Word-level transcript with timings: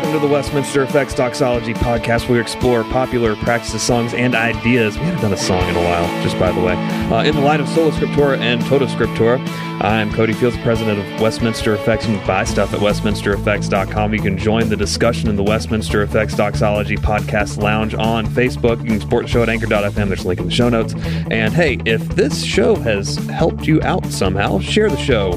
welcome 0.00 0.18
to 0.18 0.26
the 0.26 0.32
Westminster 0.32 0.82
Effects 0.82 1.12
Doxology 1.12 1.74
podcast, 1.74 2.22
where 2.22 2.36
we 2.36 2.40
explore 2.40 2.84
popular 2.84 3.36
practices, 3.36 3.82
songs, 3.82 4.14
and 4.14 4.34
ideas. 4.34 4.96
We 4.96 5.04
haven't 5.04 5.20
done 5.20 5.32
a 5.34 5.36
song 5.36 5.68
in 5.68 5.76
a 5.76 5.82
while, 5.82 6.22
just 6.22 6.38
by 6.38 6.50
the 6.52 6.60
way. 6.60 6.72
Uh, 6.72 7.22
in 7.22 7.34
the 7.34 7.42
light 7.42 7.60
of 7.60 7.68
Sola 7.68 7.90
Scriptura 7.90 8.38
and 8.38 8.64
Tota 8.64 8.86
Scriptura, 8.86 9.38
I'm 9.82 10.10
Cody 10.14 10.32
Fields, 10.32 10.56
president 10.58 11.00
of 11.00 11.20
Westminster 11.20 11.74
Effects. 11.74 12.06
You 12.06 12.16
can 12.16 12.26
buy 12.26 12.44
stuff 12.44 12.72
at 12.72 12.80
westminstereffects.com. 12.80 14.14
You 14.14 14.22
can 14.22 14.38
join 14.38 14.70
the 14.70 14.76
discussion 14.76 15.28
in 15.28 15.36
the 15.36 15.42
Westminster 15.42 16.00
Effects 16.00 16.34
Doxology 16.34 16.96
podcast 16.96 17.58
lounge 17.62 17.94
on 17.94 18.26
Facebook. 18.26 18.82
You 18.82 18.92
can 18.92 19.00
support 19.00 19.26
the 19.26 19.30
show 19.30 19.42
at 19.42 19.50
anchor.fm. 19.50 20.08
There's 20.08 20.24
a 20.24 20.28
link 20.28 20.40
in 20.40 20.46
the 20.46 20.52
show 20.52 20.70
notes. 20.70 20.94
And 21.30 21.52
hey, 21.52 21.78
if 21.84 22.00
this 22.16 22.42
show 22.42 22.74
has 22.76 23.16
helped 23.26 23.66
you 23.66 23.82
out 23.82 24.06
somehow, 24.06 24.60
share 24.60 24.88
the 24.88 24.96
show 24.96 25.32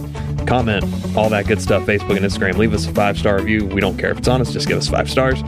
comment, 0.53 0.85
all 1.17 1.29
that 1.29 1.47
good 1.47 1.59
stuff, 1.59 1.83
Facebook 1.87 2.15
and 2.15 2.23
Instagram. 2.23 2.55
Leave 2.57 2.75
us 2.75 2.85
a 2.85 2.93
five 2.93 3.17
star 3.17 3.37
review. 3.37 3.65
We 3.65 3.81
don't 3.81 3.97
care 3.97 4.11
if 4.11 4.19
it's 4.19 4.27
honest, 4.27 4.53
just 4.53 4.67
give 4.67 4.77
us 4.77 4.87
five 4.87 5.09
stars. 5.09 5.41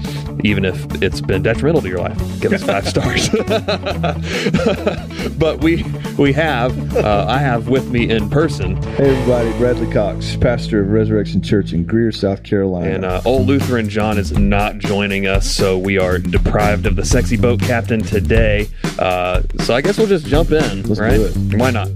Even 0.44 0.66
if 0.66 0.84
it's 1.00 1.22
been 1.22 1.44
detrimental 1.44 1.84
to 1.84 1.88
your 1.88 2.00
life, 2.00 2.18
give 2.41 2.52
us 2.52 2.63
five 2.63 2.88
stars. 2.88 3.30
but 5.38 5.63
we 5.63 5.84
we 6.18 6.34
have 6.34 6.98
uh, 6.98 7.27
I 7.30 7.38
have 7.38 7.68
with 7.68 7.88
me 7.91 8.10
in 8.10 8.32
person. 8.32 8.82
Hey 8.96 9.16
everybody, 9.16 9.55
Bradley 9.60 9.94
Cox, 9.94 10.38
pastor 10.38 10.82
of 10.82 10.90
Resurrection 10.90 11.40
Church 11.40 11.72
in 11.72 11.85
Greer, 11.85 12.12
South 12.12 12.41
Carolina. 12.41 12.90
And 12.90 13.05
uh, 13.05 13.22
old 13.26 13.46
Lutheran 13.46 13.88
John 13.88 14.18
is 14.18 14.32
not 14.32 14.80
joining 14.80 15.27
us, 15.27 15.48
so 15.48 15.77
we 15.77 15.99
are 15.99 16.18
deprived 16.18 16.88
of 16.88 16.96
the 16.96 17.05
sexy 17.05 17.38
boat 17.38 17.60
captain 17.60 18.02
today. 18.02 18.68
Uh, 18.98 19.43
so 19.60 19.76
I 19.76 19.82
guess 19.82 19.99
we'll 19.99 20.08
just 20.08 20.26
jump 20.26 20.52
in, 20.52 20.82
Let's 20.82 20.99
right? 20.99 21.12
do 21.12 21.26
it. 21.26 21.60
Why 21.60 21.70
not? 21.70 21.90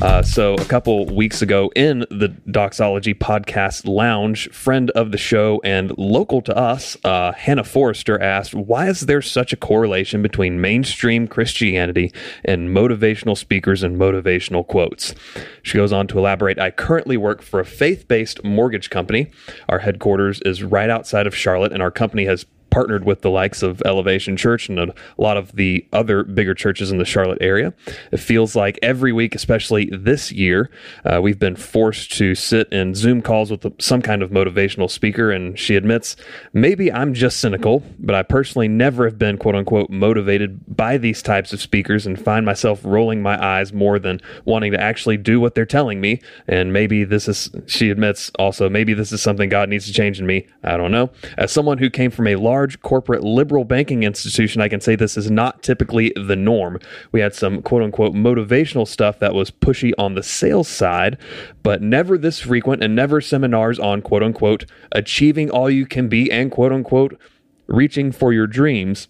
Uh, 0.00 0.22
so 0.22 0.54
a 0.54 0.64
couple 0.66 1.06
weeks 1.06 1.42
ago 1.42 1.72
in 1.74 2.00
the 2.08 2.28
Doxology 2.48 3.14
podcast 3.14 3.84
lounge, 3.84 4.48
friend 4.50 4.90
of 4.90 5.10
the 5.10 5.18
show 5.18 5.60
and 5.64 5.92
local 5.98 6.40
to 6.42 6.56
us, 6.56 6.96
uh, 7.02 7.32
Hannah 7.32 7.64
Forrester 7.64 8.20
asked, 8.22 8.54
"Why 8.54 8.88
is 8.88 9.00
there 9.00 9.20
such 9.20 9.52
a 9.52 9.56
correlation 9.56 10.22
between 10.22 10.60
mainstream 10.60 11.26
Christianity 11.26 12.12
and 12.44 12.68
motivational 12.68 13.36
speakers 13.36 13.82
and 13.82 13.96
motivational 13.96 14.64
quotes?" 14.64 15.16
She 15.64 15.76
goes 15.76 15.92
on 15.92 16.06
to 16.08 16.18
elaborate, 16.18 16.60
"I 16.60 16.70
currently 16.70 17.16
work 17.16 17.42
for 17.42 17.58
a 17.58 17.64
faith-based 17.64 18.44
mortgage 18.44 18.90
company. 18.90 19.26
Our 19.68 19.80
headquarters 19.80 20.40
is 20.44 20.62
right 20.62 20.90
outside 20.90 21.26
of 21.26 21.34
Charlotte, 21.34 21.72
and 21.72 21.82
our 21.82 21.90
company 21.90 22.26
has." 22.26 22.46
Partnered 22.70 23.04
with 23.04 23.22
the 23.22 23.30
likes 23.30 23.62
of 23.62 23.82
Elevation 23.84 24.36
Church 24.36 24.68
and 24.68 24.78
a 24.78 24.94
lot 25.16 25.36
of 25.36 25.52
the 25.52 25.86
other 25.92 26.24
bigger 26.24 26.54
churches 26.54 26.90
in 26.90 26.98
the 26.98 27.04
Charlotte 27.04 27.38
area. 27.40 27.72
It 28.12 28.18
feels 28.18 28.54
like 28.54 28.78
every 28.82 29.12
week, 29.12 29.34
especially 29.34 29.90
this 29.92 30.30
year, 30.32 30.70
uh, 31.04 31.20
we've 31.22 31.38
been 31.38 31.56
forced 31.56 32.12
to 32.18 32.34
sit 32.34 32.68
in 32.72 32.94
Zoom 32.94 33.22
calls 33.22 33.50
with 33.50 33.66
some 33.80 34.02
kind 34.02 34.22
of 34.22 34.30
motivational 34.30 34.90
speaker. 34.90 35.30
And 35.30 35.58
she 35.58 35.76
admits, 35.76 36.16
maybe 36.52 36.92
I'm 36.92 37.14
just 37.14 37.40
cynical, 37.40 37.82
but 37.98 38.14
I 38.14 38.22
personally 38.22 38.68
never 38.68 39.04
have 39.04 39.18
been 39.18 39.38
quote 39.38 39.54
unquote 39.54 39.90
motivated 39.90 40.76
by 40.76 40.98
these 40.98 41.22
types 41.22 41.52
of 41.52 41.60
speakers 41.60 42.06
and 42.06 42.20
find 42.20 42.44
myself 42.44 42.80
rolling 42.84 43.22
my 43.22 43.42
eyes 43.42 43.72
more 43.72 43.98
than 43.98 44.20
wanting 44.44 44.72
to 44.72 44.80
actually 44.80 45.16
do 45.16 45.40
what 45.40 45.54
they're 45.54 45.64
telling 45.66 46.00
me. 46.00 46.20
And 46.46 46.72
maybe 46.72 47.04
this 47.04 47.28
is, 47.28 47.50
she 47.66 47.90
admits 47.90 48.30
also, 48.38 48.68
maybe 48.68 48.92
this 48.92 49.12
is 49.12 49.22
something 49.22 49.48
God 49.48 49.68
needs 49.68 49.86
to 49.86 49.92
change 49.92 50.20
in 50.20 50.26
me. 50.26 50.46
I 50.62 50.76
don't 50.76 50.90
know. 50.90 51.10
As 51.36 51.52
someone 51.52 51.78
who 51.78 51.88
came 51.88 52.10
from 52.10 52.26
a 52.26 52.36
large 52.36 52.67
corporate 52.76 53.22
liberal 53.22 53.64
banking 53.64 54.02
institution, 54.02 54.60
I 54.60 54.68
can 54.68 54.80
say 54.80 54.96
this 54.96 55.16
is 55.16 55.30
not 55.30 55.62
typically 55.62 56.12
the 56.16 56.36
norm. 56.36 56.78
We 57.12 57.20
had 57.20 57.34
some 57.34 57.62
quote 57.62 57.82
unquote 57.82 58.14
motivational 58.14 58.86
stuff 58.86 59.18
that 59.18 59.34
was 59.34 59.50
pushy 59.50 59.92
on 59.98 60.14
the 60.14 60.22
sales 60.22 60.68
side, 60.68 61.18
but 61.62 61.82
never 61.82 62.18
this 62.18 62.40
frequent 62.40 62.82
and 62.82 62.94
never 62.94 63.20
seminars 63.20 63.78
on 63.78 64.02
quote 64.02 64.22
unquote 64.22 64.64
achieving 64.92 65.50
all 65.50 65.70
you 65.70 65.86
can 65.86 66.08
be 66.08 66.30
and 66.30 66.50
quote 66.50 66.72
unquote 66.72 67.18
reaching 67.66 68.12
for 68.12 68.32
your 68.32 68.46
dreams 68.46 69.08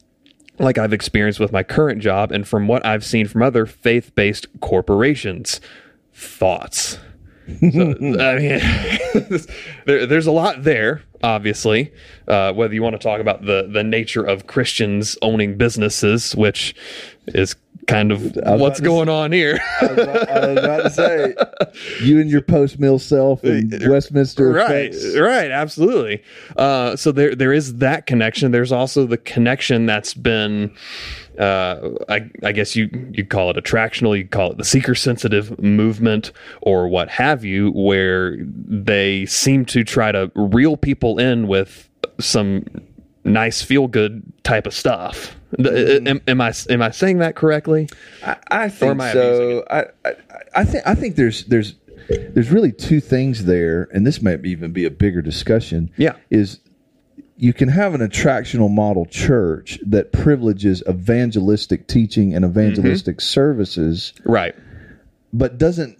like 0.59 0.78
I've 0.78 0.93
experienced 0.93 1.41
with 1.41 1.53
my 1.53 1.62
current 1.62 2.03
job 2.03 2.33
and 2.33 2.47
from 2.47 2.66
what 2.66 2.84
I've 2.84 3.04
seen 3.04 3.28
from 3.28 3.43
other 3.43 3.66
faith 3.66 4.15
based 4.15 4.47
corporations. 4.60 5.60
Thoughts? 6.12 6.99
So, 7.48 7.56
I 8.20 8.36
mean, 8.36 8.60
there, 9.86 10.06
there's 10.06 10.26
a 10.26 10.32
lot 10.32 10.64
there, 10.64 11.03
obviously. 11.22 11.92
Uh, 12.26 12.53
whether 12.53 12.75
you 12.75 12.82
want 12.82 12.94
to 12.94 13.03
talk 13.03 13.20
about 13.20 13.44
the 13.44 13.69
the 13.70 13.82
nature 13.82 14.22
of 14.22 14.47
Christians 14.47 15.16
owning 15.22 15.56
businesses, 15.56 16.36
which 16.36 16.75
is 17.28 17.56
kind 17.88 18.12
of 18.12 18.36
what's 18.60 18.81
going 18.81 19.09
on 19.09 19.32
here. 19.32 19.59
I 19.81 19.86
was, 19.86 19.98
about, 19.98 20.28
I 20.28 20.47
was 20.47 20.59
about 20.59 20.82
to 20.82 20.91
say, 20.91 21.34
you 22.04 22.20
and 22.20 22.31
your 22.31 22.42
post 22.42 22.78
mill 22.78 22.98
self 22.98 23.42
in 23.44 23.70
Westminster 23.88 24.53
right, 24.53 24.94
Effects. 24.94 25.19
right, 25.19 25.50
absolutely. 25.50 26.22
Uh, 26.56 26.94
so 26.97 27.10
there 27.10 27.34
there 27.34 27.53
is 27.53 27.76
that 27.76 28.06
connection. 28.06 28.53
There's 28.53 28.72
also 28.72 29.06
the 29.06 29.19
connection 29.19 29.86
that's 29.86 30.15
been. 30.15 30.75
Uh, 31.38 31.91
I, 32.09 32.31
I 32.43 32.53
guess 32.53 32.75
you 32.75 32.91
you 33.12 33.25
call 33.25 33.50
it 33.50 33.56
attractional, 33.56 34.16
you 34.19 34.26
call 34.26 34.53
it 34.53 34.59
the 34.59 34.65
seeker 34.65 34.94
sensitive 34.94 35.59
movement, 35.62 36.32
or 36.62 36.88
what 36.88 37.09
have 37.10 37.44
you, 37.44 37.71
where 37.71 38.37
they 38.41 39.25
seem 39.26 39.65
to 39.66 39.84
try 39.84 40.10
to 40.10 40.32
reel 40.34 40.77
people 40.77 41.19
in 41.19 41.47
with 41.47 41.88
some 42.19 42.65
nice 43.25 43.62
feel 43.62 43.87
good 43.87 44.22
type 44.43 44.66
of 44.66 44.75
stuff. 44.75 45.37
Mm-hmm. 45.56 46.09
Am, 46.09 46.21
am 46.27 46.41
I 46.41 46.53
am 46.69 46.82
I 46.82 46.91
saying 46.91 47.19
that 47.19 47.37
correctly? 47.37 47.88
I, 48.25 48.37
I 48.50 48.69
think 48.69 49.00
I 49.00 49.12
so. 49.12 49.65
I, 49.71 49.84
I, 50.04 50.12
I 50.56 50.65
think 50.65 50.87
I 50.87 50.94
think 50.94 51.16
there's 51.16 51.44
there's 51.44 51.75
there's 52.09 52.50
really 52.50 52.72
two 52.72 53.00
things 53.00 53.44
there, 53.44 53.88
and 53.93 54.06
this 54.06 54.21
might 54.22 54.44
even 54.44 54.72
be 54.72 54.84
a 54.84 54.91
bigger 54.91 55.22
discussion. 55.22 55.91
Yeah. 55.97 56.16
is 56.31 56.60
you 57.41 57.53
can 57.53 57.69
have 57.69 57.94
an 57.94 58.00
attractional 58.00 58.69
model 58.71 59.06
church 59.06 59.78
that 59.87 60.12
privileges 60.12 60.82
evangelistic 60.88 61.87
teaching 61.87 62.34
and 62.34 62.44
evangelistic 62.44 63.21
services, 63.21 64.12
Right. 64.25 64.54
but 65.32 65.56
doesn't 65.56 65.98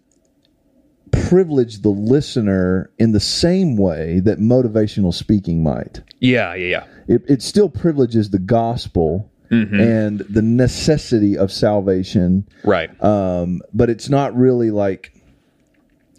privilege 1.11 1.81
the 1.83 1.89
listener 1.91 2.91
in 2.99 3.13
the 3.13 3.21
same 3.21 3.77
way 3.77 4.21
that 4.21 4.39
motivational 4.39 5.13
speaking 5.15 5.63
might. 5.63 6.03
Yeah. 6.21 6.55
Yeah. 6.55 6.67
Yeah. 7.07 7.15
It, 7.17 7.23
it 7.29 7.43
still 7.43 7.69
privileges 7.69 8.31
the 8.31 8.39
gospel 8.39 9.31
and 9.51 10.19
the 10.29 10.43
necessity 10.43 11.39
of 11.39 11.51
salvation 11.51 12.47
Right. 12.65 12.91
um, 13.03 13.63
but 13.73 13.89
it's 13.89 14.11
not 14.11 14.37
really 14.37 14.71
like 14.71 15.15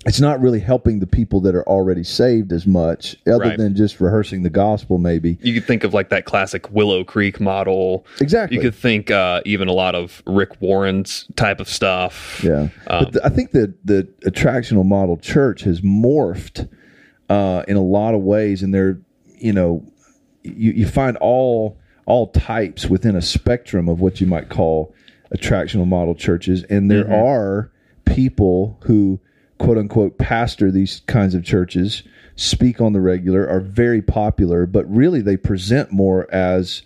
it's 0.06 0.22
not 0.22 0.40
really 0.40 0.60
helping 0.62 1.00
the 1.00 1.08
people 1.08 1.42
that 1.42 1.56
are 1.56 1.68
already 1.68 2.04
saved 2.04 2.54
as 2.54 2.66
much 2.66 3.18
other 3.28 3.40
Right. 3.40 3.58
than 3.58 3.76
just 3.76 4.00
rehearsing 4.00 4.44
the 4.44 4.50
gospel 4.50 4.98
maybe 4.98 5.38
you 5.42 5.54
could 5.54 5.66
think 5.66 5.84
of 5.84 5.94
like 5.94 6.10
that 6.10 6.26
classic 6.26 6.72
Willow 6.72 7.04
Creek 7.04 7.40
model. 7.42 8.06
Exactly. 8.22 8.56
You 8.58 8.62
could 8.62 8.76
think 8.76 9.12
uh, 9.12 9.42
even 9.46 9.68
a 9.68 9.74
lot 9.74 9.96
of 9.96 10.24
Rick 10.26 10.62
Warren's 10.62 11.26
type 11.36 11.60
of 11.60 11.68
stuff. 11.68 12.42
yeah 12.44 12.70
Um, 12.88 13.12
the, 13.12 13.22
i 13.26 13.30
think 13.30 13.52
that 13.52 13.74
the 13.86 14.08
attractional 14.26 14.86
model 14.86 15.18
church 15.18 15.64
has 15.64 15.82
morphed 15.82 16.70
uh, 17.30 17.64
in 17.68 17.76
a 17.76 17.82
lot 17.84 18.14
of 18.16 18.22
ways 18.22 18.64
and 18.64 18.74
they're 18.74 19.00
you 19.38 19.54
know 19.54 19.84
you, 20.44 20.72
you 20.72 20.88
find 20.88 21.18
all 21.18 21.78
all 22.06 22.28
types 22.32 22.86
within 22.88 23.16
a 23.16 23.22
spectrum 23.22 23.88
of 23.90 24.00
what 24.00 24.20
you 24.22 24.26
might 24.28 24.50
call 24.50 24.94
attractional 25.36 25.86
model 25.86 26.16
churches 26.16 26.64
and 26.70 26.90
there 26.90 27.08
are 27.14 27.70
people 28.06 28.80
who 28.86 29.20
quote 29.60 29.78
unquote 29.78 30.18
pastor 30.18 30.72
these 30.72 31.02
kinds 31.08 31.36
of 31.36 31.44
churches 31.44 32.02
speak 32.36 32.80
on 32.82 32.94
the 32.94 33.02
regular 33.02 33.48
are 33.48 33.60
very 33.60 34.02
popular 34.02 34.66
but 34.66 34.90
really 34.90 35.22
they 35.22 35.38
present 35.38 35.92
more 35.92 36.28
as 36.34 36.82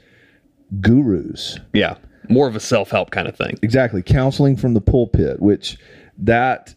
gurus 0.81 1.59
Yeah. 1.73 1.95
More 2.29 2.47
of 2.47 2.55
a 2.55 2.59
self 2.59 2.89
help 2.91 3.11
kind 3.11 3.27
of 3.27 3.35
thing. 3.35 3.57
exactly 3.61 4.01
counseling 4.01 4.55
from 4.55 4.73
the 4.73 4.81
pulpit 4.81 5.39
which 5.41 5.77
that 6.17 6.73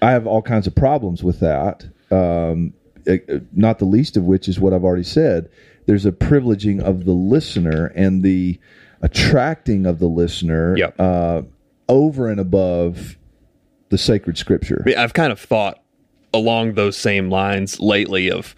i 0.00 0.10
have 0.12 0.26
all 0.26 0.42
kinds 0.42 0.66
of 0.66 0.74
problems 0.74 1.22
with 1.22 1.40
that 1.40 1.84
um, 2.10 2.72
eh, 3.06 3.18
eh, 3.28 3.38
not 3.52 3.78
the 3.78 3.84
least 3.84 4.16
of 4.16 4.24
which 4.24 4.48
is 4.48 4.58
what 4.58 4.72
i've 4.72 4.84
already 4.84 5.02
said 5.04 5.48
there's 5.86 6.06
a 6.06 6.12
privileging 6.12 6.80
of 6.80 7.04
the 7.04 7.12
listener 7.12 7.86
and 7.94 8.22
the 8.22 8.58
attracting 9.02 9.84
of 9.86 9.98
the 9.98 10.06
listener 10.06 10.76
Yep. 10.76 10.94
uh, 10.98 11.42
over 11.88 12.28
and 12.30 12.40
above 12.40 13.16
the 13.92 13.98
sacred 13.98 14.38
scripture. 14.38 14.80
I 14.84 14.88
mean, 14.88 14.98
I've 14.98 15.12
kind 15.12 15.30
of 15.30 15.38
thought 15.38 15.78
along 16.32 16.74
those 16.74 16.96
same 16.96 17.28
lines 17.28 17.78
lately 17.78 18.30
of 18.30 18.56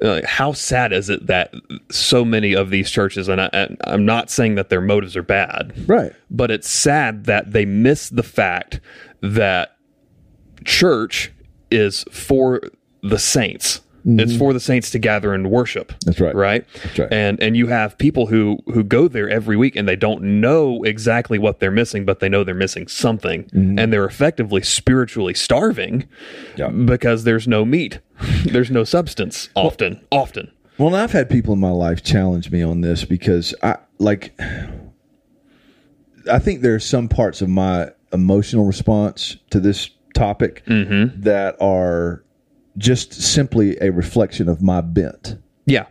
uh, 0.00 0.20
how 0.24 0.52
sad 0.52 0.92
is 0.92 1.10
it 1.10 1.26
that 1.26 1.52
so 1.90 2.24
many 2.24 2.54
of 2.54 2.70
these 2.70 2.88
churches, 2.88 3.28
and, 3.28 3.40
I, 3.40 3.50
and 3.52 3.76
I'm 3.82 4.06
not 4.06 4.30
saying 4.30 4.54
that 4.54 4.70
their 4.70 4.80
motives 4.80 5.16
are 5.16 5.24
bad, 5.24 5.74
right. 5.88 6.12
but 6.30 6.52
it's 6.52 6.70
sad 6.70 7.24
that 7.24 7.50
they 7.50 7.64
miss 7.64 8.10
the 8.10 8.22
fact 8.22 8.80
that 9.22 9.76
church 10.64 11.32
is 11.72 12.04
for 12.12 12.60
the 13.02 13.18
saints 13.18 13.80
It's 14.04 14.32
mm-hmm. 14.32 14.38
for 14.38 14.52
the 14.52 14.60
saints 14.60 14.90
to 14.90 14.98
gather 14.98 15.34
and 15.34 15.50
worship. 15.50 15.92
That's 16.04 16.20
right. 16.20 16.34
Right. 16.34 16.66
That's 16.82 16.98
right. 16.98 17.12
And 17.12 17.40
and 17.42 17.56
you 17.56 17.66
have 17.66 17.98
people 17.98 18.26
who 18.26 18.58
who 18.66 18.82
go 18.82 19.08
there 19.08 19.28
every 19.28 19.56
week 19.56 19.76
and 19.76 19.88
they 19.88 19.96
don't 19.96 20.22
know 20.40 20.82
exactly 20.84 21.38
what 21.38 21.60
they're 21.60 21.70
missing, 21.70 22.04
but 22.04 22.20
they 22.20 22.28
know 22.28 22.44
they're 22.44 22.54
missing 22.54 22.88
something, 22.88 23.44
mm-hmm. 23.44 23.78
and 23.78 23.92
they're 23.92 24.06
effectively 24.06 24.62
spiritually 24.62 25.34
starving 25.34 26.08
Yeah. 26.56 26.68
because 26.68 27.24
there's 27.24 27.46
no 27.46 27.64
meat, 27.64 28.00
there's 28.44 28.70
no 28.70 28.84
substance. 28.84 29.48
Often, 29.54 30.04
often. 30.10 30.50
Well, 30.78 30.94
I've 30.94 31.12
had 31.12 31.28
people 31.28 31.52
in 31.52 31.60
my 31.60 31.70
life 31.70 32.02
challenge 32.02 32.50
me 32.50 32.62
on 32.62 32.80
this 32.80 33.04
because 33.04 33.54
I 33.62 33.76
like. 33.98 34.38
I 36.30 36.38
think 36.38 36.60
there 36.60 36.74
are 36.74 36.80
some 36.80 37.08
parts 37.08 37.42
of 37.42 37.48
my 37.48 37.90
emotional 38.12 38.64
response 38.64 39.36
to 39.50 39.60
this 39.60 39.90
topic 40.14 40.64
mm-hmm. 40.66 41.20
that 41.20 41.56
are 41.60 42.24
just 42.80 43.12
simply 43.12 43.76
a 43.80 43.90
reflection 43.92 44.48
of 44.48 44.62
my 44.62 44.80
bent. 44.80 45.36
Yeah. 45.66 45.86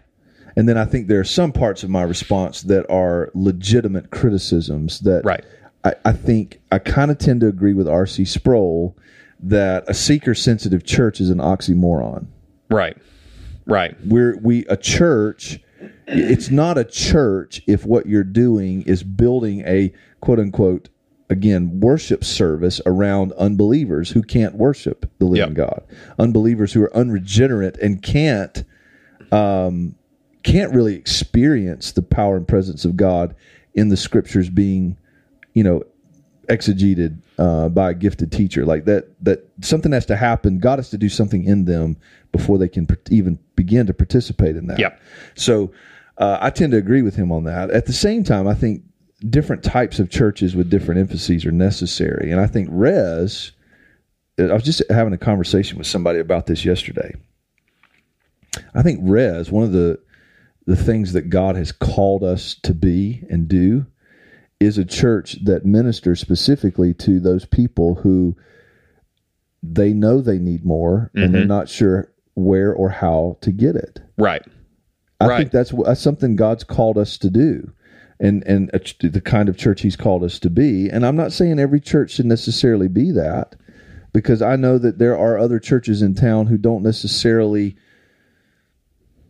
And 0.56 0.68
then 0.68 0.78
I 0.78 0.86
think 0.86 1.08
there 1.08 1.20
are 1.20 1.26
some 1.26 1.52
parts 1.54 1.84
of 1.84 1.90
my 1.90 2.02
response 2.02 2.64
that 2.64 2.90
are 2.92 3.32
legitimate 3.34 4.10
criticisms 4.10 5.00
that 5.02 5.24
Right. 5.24 5.46
I, 5.86 5.94
I 6.04 6.12
think 6.12 6.60
I 6.72 6.80
kind 6.80 7.12
of 7.12 7.18
tend 7.18 7.42
to 7.42 7.48
agree 7.48 7.74
with 7.74 7.88
R.C. 7.88 8.26
Sproul 8.26 8.98
that 9.40 9.86
a 9.88 9.94
seeker 9.94 10.36
sensitive 10.36 10.84
church 10.84 11.22
is 11.22 11.30
an 11.30 11.38
oxymoron. 11.38 12.26
Right. 12.70 12.98
Right. 13.66 13.96
We're 14.06 14.38
we 14.38 14.66
a 14.66 14.76
church. 14.76 15.60
It's 16.08 16.50
not 16.50 16.78
a 16.78 16.84
church 16.84 17.62
if 17.68 17.86
what 17.86 18.08
you're 18.08 18.24
doing 18.24 18.82
is 18.82 19.04
building 19.04 19.62
a 19.62 19.94
quote 20.22 20.40
unquote 20.40 20.90
again 21.30 21.80
worship 21.80 22.24
service 22.24 22.82
around 22.86 23.32
unbelievers 23.34 24.10
who 24.10 24.24
can't 24.24 24.56
worship 24.56 25.10
the 25.20 25.26
living 25.26 25.56
Yep. 25.56 25.68
God, 25.68 25.84
unbelievers 26.18 26.74
who 26.74 26.82
are 26.84 26.96
unregenerate 26.96 27.78
and 27.78 28.02
can't 28.02 28.64
um, 29.32 29.96
can't 30.44 30.74
really 30.74 30.96
experience 30.96 31.92
the 31.92 32.02
power 32.02 32.38
and 32.38 32.48
presence 32.48 32.86
of 32.86 32.98
God 32.98 33.36
in 33.76 33.90
the 33.90 33.98
scriptures 33.98 34.50
being, 34.50 34.98
you 35.54 35.64
know, 35.64 35.84
exegeted 36.48 37.20
uh, 37.38 37.70
by 37.70 37.92
a 37.92 37.94
gifted 37.94 38.32
teacher. 38.32 38.66
Like 38.66 38.86
that 38.86 39.08
that 39.24 39.48
something 39.62 39.92
has 39.92 40.08
to 40.08 40.16
happen. 40.16 40.60
God 40.60 40.80
has 40.80 40.90
to 40.90 40.98
do 40.98 41.10
something 41.10 41.44
in 41.44 41.66
them 41.66 41.98
before 42.32 42.58
they 42.58 42.68
can 42.68 42.88
even 43.10 43.38
begin 43.56 43.86
to 43.88 43.94
participate 43.94 44.56
in 44.56 44.68
that. 44.68 44.80
Yep. 44.80 45.02
so 45.36 45.72
uh, 46.18 46.38
i 46.42 46.50
tend 46.50 46.72
to 46.72 46.78
agree 46.78 47.02
with 47.02 47.16
him 47.16 47.32
on 47.32 47.44
that. 47.46 47.70
At 47.72 47.86
the 47.86 47.94
same 47.94 48.24
time 48.24 48.48
i 48.48 48.54
think 48.54 48.84
different 49.28 49.64
types 49.64 50.00
of 50.00 50.10
churches 50.10 50.56
with 50.56 50.70
different 50.70 51.00
emphases 51.00 51.46
are 51.46 51.52
necessary 51.52 52.32
and 52.32 52.40
i 52.40 52.48
think 52.48 52.68
res 52.72 53.52
i 54.38 54.54
was 54.54 54.64
just 54.64 54.82
having 54.90 55.14
a 55.14 55.18
conversation 55.18 55.78
with 55.78 55.88
somebody 55.88 56.20
about 56.20 56.46
this 56.46 56.64
yesterday 56.64 57.14
i 58.74 58.82
think 58.82 59.00
res 59.04 59.52
one 59.52 59.64
of 59.64 59.72
the 59.72 60.00
the 60.66 60.76
things 60.76 61.14
that 61.14 61.30
god 61.30 61.56
has 61.56 61.72
called 61.72 62.24
us 62.24 62.56
to 62.56 62.74
be 62.74 63.24
and 63.30 63.48
do 63.48 63.86
is 64.60 64.78
a 64.78 64.86
church 64.86 65.44
that 65.46 65.66
ministers 65.66 66.20
specifically 66.20 66.94
to 66.94 67.20
those 67.20 67.46
people 67.46 67.96
who 67.96 68.36
they 69.64 69.94
know 69.94 70.22
they 70.22 70.38
need 70.38 70.66
more 70.66 71.12
and 71.14 71.34
they're 71.34 71.42
mm-hmm. 71.42 71.50
not 71.50 71.70
sure 71.70 72.12
where 72.34 72.74
or 72.74 72.90
how 72.90 73.38
to 73.42 73.52
get 73.52 73.76
it. 73.76 74.00
Right. 74.18 74.44
I 75.20 75.28
Right. 75.28 75.38
think 75.38 75.52
that's, 75.52 75.72
that's 75.86 76.02
something 76.02 76.36
God's 76.36 76.64
called 76.64 76.98
us 76.98 77.18
to 77.20 77.30
do. 77.30 77.72
And 78.20 78.44
and 78.46 78.70
the 79.00 79.22
kind 79.22 79.48
of 79.48 79.58
church 79.58 79.82
He's 79.82 79.96
called 79.96 80.24
us 80.26 80.40
to 80.40 80.50
be, 80.50 80.90
and 80.90 81.06
I'm 81.06 81.16
not 81.16 81.32
saying 81.32 81.58
every 81.58 81.80
church 81.80 82.12
should 82.12 82.26
necessarily 82.26 82.90
be 82.90 83.12
that, 83.12 83.56
because 84.12 84.42
I 84.42 84.58
know 84.58 84.78
that 84.78 84.98
there 85.00 85.18
are 85.18 85.38
other 85.38 85.58
churches 85.58 86.02
in 86.02 86.16
town 86.16 86.48
who 86.48 86.58
don't 86.58 86.84
necessarily 86.84 87.78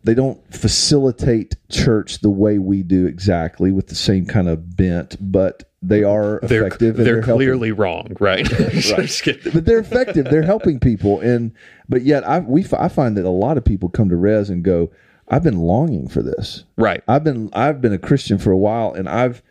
they 0.02 0.14
don't 0.14 0.40
facilitate 0.52 1.56
church 1.68 2.20
the 2.20 2.30
way 2.30 2.58
we 2.58 2.82
do 2.82 3.06
exactly 3.06 3.70
with 3.70 3.88
the 3.88 3.94
same 3.94 4.24
kind 4.26 4.48
of 4.48 4.76
bent, 4.76 5.16
but 5.20 5.70
they 5.82 6.02
are 6.02 6.40
They're 6.42 6.66
effective. 6.66 6.96
and 6.98 7.06
they're, 7.06 7.16
helping 7.22 7.36
clearly 7.36 7.72
wrong. 7.72 8.16
Right. 8.18 8.48
Kidding. 8.48 9.52
but 9.52 9.64
they're 9.66 9.78
effective. 9.78 10.26
They're 10.26 10.42
helping 10.42 10.80
people, 10.80 11.20
and 11.20 11.52
but 11.88 12.02
yet 12.02 12.26
I 12.26 12.40
we 12.40 12.66
I 12.78 12.88
find 12.88 13.16
that 13.16 13.24
a 13.24 13.30
lot 13.30 13.56
of 13.56 13.64
people 13.64 13.88
come 13.88 14.08
to 14.08 14.16
Res 14.16 14.50
and 14.50 14.62
go, 14.64 14.90
"I've 15.30 15.42
been 15.42 15.58
longing 15.58 16.08
for 16.08 16.22
this. 16.22 16.64
right. 16.76 17.02
I've 17.08 17.24
been 17.24 17.50
I've 17.52 17.80
been 17.80 17.92
a 17.92 17.98
Christian 17.98 18.38
for 18.38 18.50
a 18.50 18.58
while, 18.58 18.92
and 18.92 19.08
I've 19.08 19.42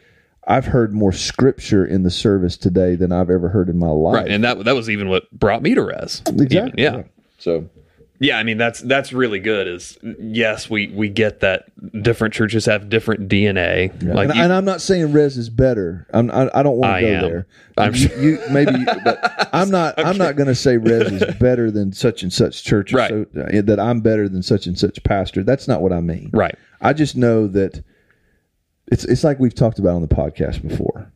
I've 0.48 0.66
heard 0.66 0.94
more 0.94 1.12
scripture 1.12 1.86
in 1.86 2.04
the 2.04 2.10
service 2.12 2.58
today 2.58 2.96
than 2.96 3.12
I've 3.12 3.30
ever 3.30 3.50
heard 3.50 3.70
in 3.70 3.78
my 3.78 3.90
life. 3.90 4.16
Right. 4.16 4.32
And 4.32 4.44
that 4.44 4.66
that 4.66 4.76
was 4.76 4.90
even 4.90 5.08
what 5.10 5.30
brought 5.32 5.62
me 5.62 5.76
to 5.76 5.84
res. 5.84 6.22
even. 6.28 6.42
exactly. 6.42 6.84
Yeah. 6.84 7.04
So 7.38 7.70
Yeah, 8.22 8.38
I 8.38 8.44
mean 8.44 8.58
that's 8.58 8.82
that's 8.82 9.14
really 9.14 9.40
good. 9.40 9.66
Is 9.68 9.98
yes, 10.20 10.70
we 10.70 10.88
we 10.88 11.08
get 11.08 11.40
that 11.40 11.72
different 12.04 12.34
churches 12.34 12.66
have 12.66 12.90
different 12.90 13.30
DNA. 13.30 13.92
Like 14.04 14.28
and, 14.28 14.36
you- 14.38 14.44
and 14.44 14.52
I'm 14.52 14.66
not 14.66 14.82
saying 14.82 15.14
Res 15.14 15.38
is 15.38 15.50
better. 15.50 16.06
I'm, 16.14 16.30
I, 16.30 16.50
I 16.54 16.62
don't 16.64 16.76
want 16.78 16.98
to 17.00 17.02
go 17.02 17.08
am. 17.14 17.22
there. 17.24 17.48
I'm 17.78 17.96
you, 17.96 18.10
you 18.20 18.40
maybe, 18.52 18.84
but 19.06 19.50
I'm 19.54 19.72
not. 19.72 19.94
I'm 19.98 20.18
not 20.18 20.36
going 20.36 20.48
to 20.48 20.56
say 20.56 20.76
Res 20.76 21.10
is 21.14 21.36
better 21.36 21.72
than 21.72 21.94
such 21.94 22.22
and 22.24 22.32
such 22.34 22.66
church. 22.66 22.92
Right. 22.92 23.10
So, 23.10 23.26
uh, 23.40 23.62
that 23.62 23.80
I'm 23.80 24.02
better 24.02 24.28
than 24.28 24.44
such 24.44 24.68
and 24.68 24.78
such 24.78 25.02
pastor. 25.06 25.44
That's 25.44 25.68
not 25.68 25.82
what 25.82 25.94
I 25.94 26.02
mean. 26.02 26.30
right. 26.34 26.56
I 26.82 26.92
just 26.94 27.16
know 27.16 27.48
that 27.48 27.82
it's 28.88 29.06
it's 29.06 29.24
like 29.24 29.40
we've 29.40 29.56
talked 29.56 29.80
about 29.80 29.96
on 29.96 30.02
the 30.02 30.08
podcast 30.10 30.62
before. 30.68 31.12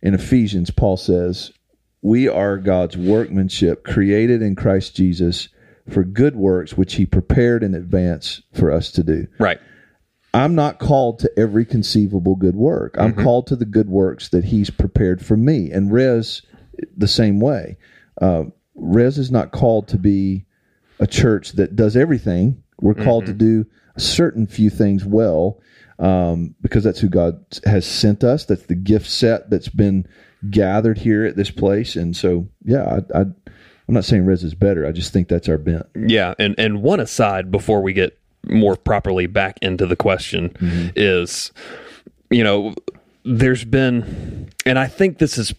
In 0.00 0.14
Ephesians, 0.14 0.70
Paul 0.70 0.96
says, 0.96 1.52
"We 2.00 2.26
are 2.26 2.56
God's 2.56 2.96
workmanship, 2.96 3.84
created 3.84 4.40
in 4.40 4.56
Christ 4.56 4.96
Jesus 4.96 5.48
for 5.90 6.04
good 6.04 6.36
works, 6.36 6.76
which 6.76 6.94
He 6.94 7.06
prepared 7.06 7.62
in 7.62 7.74
advance 7.74 8.42
for 8.52 8.70
us 8.70 8.90
to 8.92 9.02
do." 9.02 9.26
Right. 9.38 9.60
I'm 10.34 10.54
not 10.54 10.78
called 10.78 11.18
to 11.20 11.30
every 11.38 11.66
conceivable 11.66 12.36
good 12.36 12.56
work. 12.56 12.94
I'm 12.98 13.14
called 13.14 13.48
to 13.48 13.56
the 13.56 13.66
good 13.66 13.90
works 13.90 14.30
that 14.30 14.44
He's 14.44 14.70
prepared 14.70 15.24
for 15.24 15.36
me. 15.36 15.70
And 15.70 15.92
Res, 15.92 16.40
the 16.96 17.08
same 17.08 17.38
way. 17.38 17.76
Uh, 18.20 18.44
Res 18.74 19.18
is 19.18 19.30
not 19.30 19.52
called 19.52 19.88
to 19.88 19.98
be 19.98 20.46
a 20.98 21.06
church 21.06 21.52
that 21.52 21.76
does 21.76 21.96
everything. 21.96 22.62
We're 22.80 22.94
called 22.94 23.26
to 23.26 23.34
do 23.34 23.66
a 23.94 24.00
certain 24.00 24.46
few 24.46 24.70
things 24.70 25.04
well 25.04 25.60
um, 25.98 26.54
because 26.60 26.84
that's 26.84 27.00
who 27.00 27.08
God 27.08 27.44
has 27.64 27.86
sent 27.86 28.24
us. 28.24 28.44
That's 28.44 28.66
the 28.66 28.74
gift 28.74 29.08
set 29.08 29.50
that's 29.50 29.68
been 29.68 30.08
gathered 30.50 30.98
here 30.98 31.24
at 31.24 31.36
this 31.36 31.50
place. 31.50 31.94
And 31.96 32.16
so, 32.16 32.48
yeah, 32.64 33.00
I, 33.14 33.20
I, 33.20 33.24
I'm 33.92 33.96
not 33.96 34.06
saying 34.06 34.24
Res 34.24 34.42
is 34.42 34.54
better. 34.54 34.86
I 34.86 34.90
just 34.90 35.12
think 35.12 35.28
that's 35.28 35.50
our 35.50 35.58
bent. 35.58 35.84
Yeah, 35.94 36.32
and 36.38 36.54
and 36.56 36.80
one 36.82 36.98
aside 36.98 37.50
before 37.50 37.82
we 37.82 37.92
get 37.92 38.18
more 38.48 38.74
properly 38.74 39.26
back 39.26 39.58
into 39.60 39.86
the 39.86 39.96
question 39.96 40.48
Mm-hmm. 40.48 40.88
is, 40.96 41.52
you 42.30 42.42
know, 42.42 42.74
there's 43.26 43.66
been, 43.66 44.48
and 44.64 44.78
I 44.78 44.86
think 44.86 45.18
this 45.18 45.36
is 45.36 45.52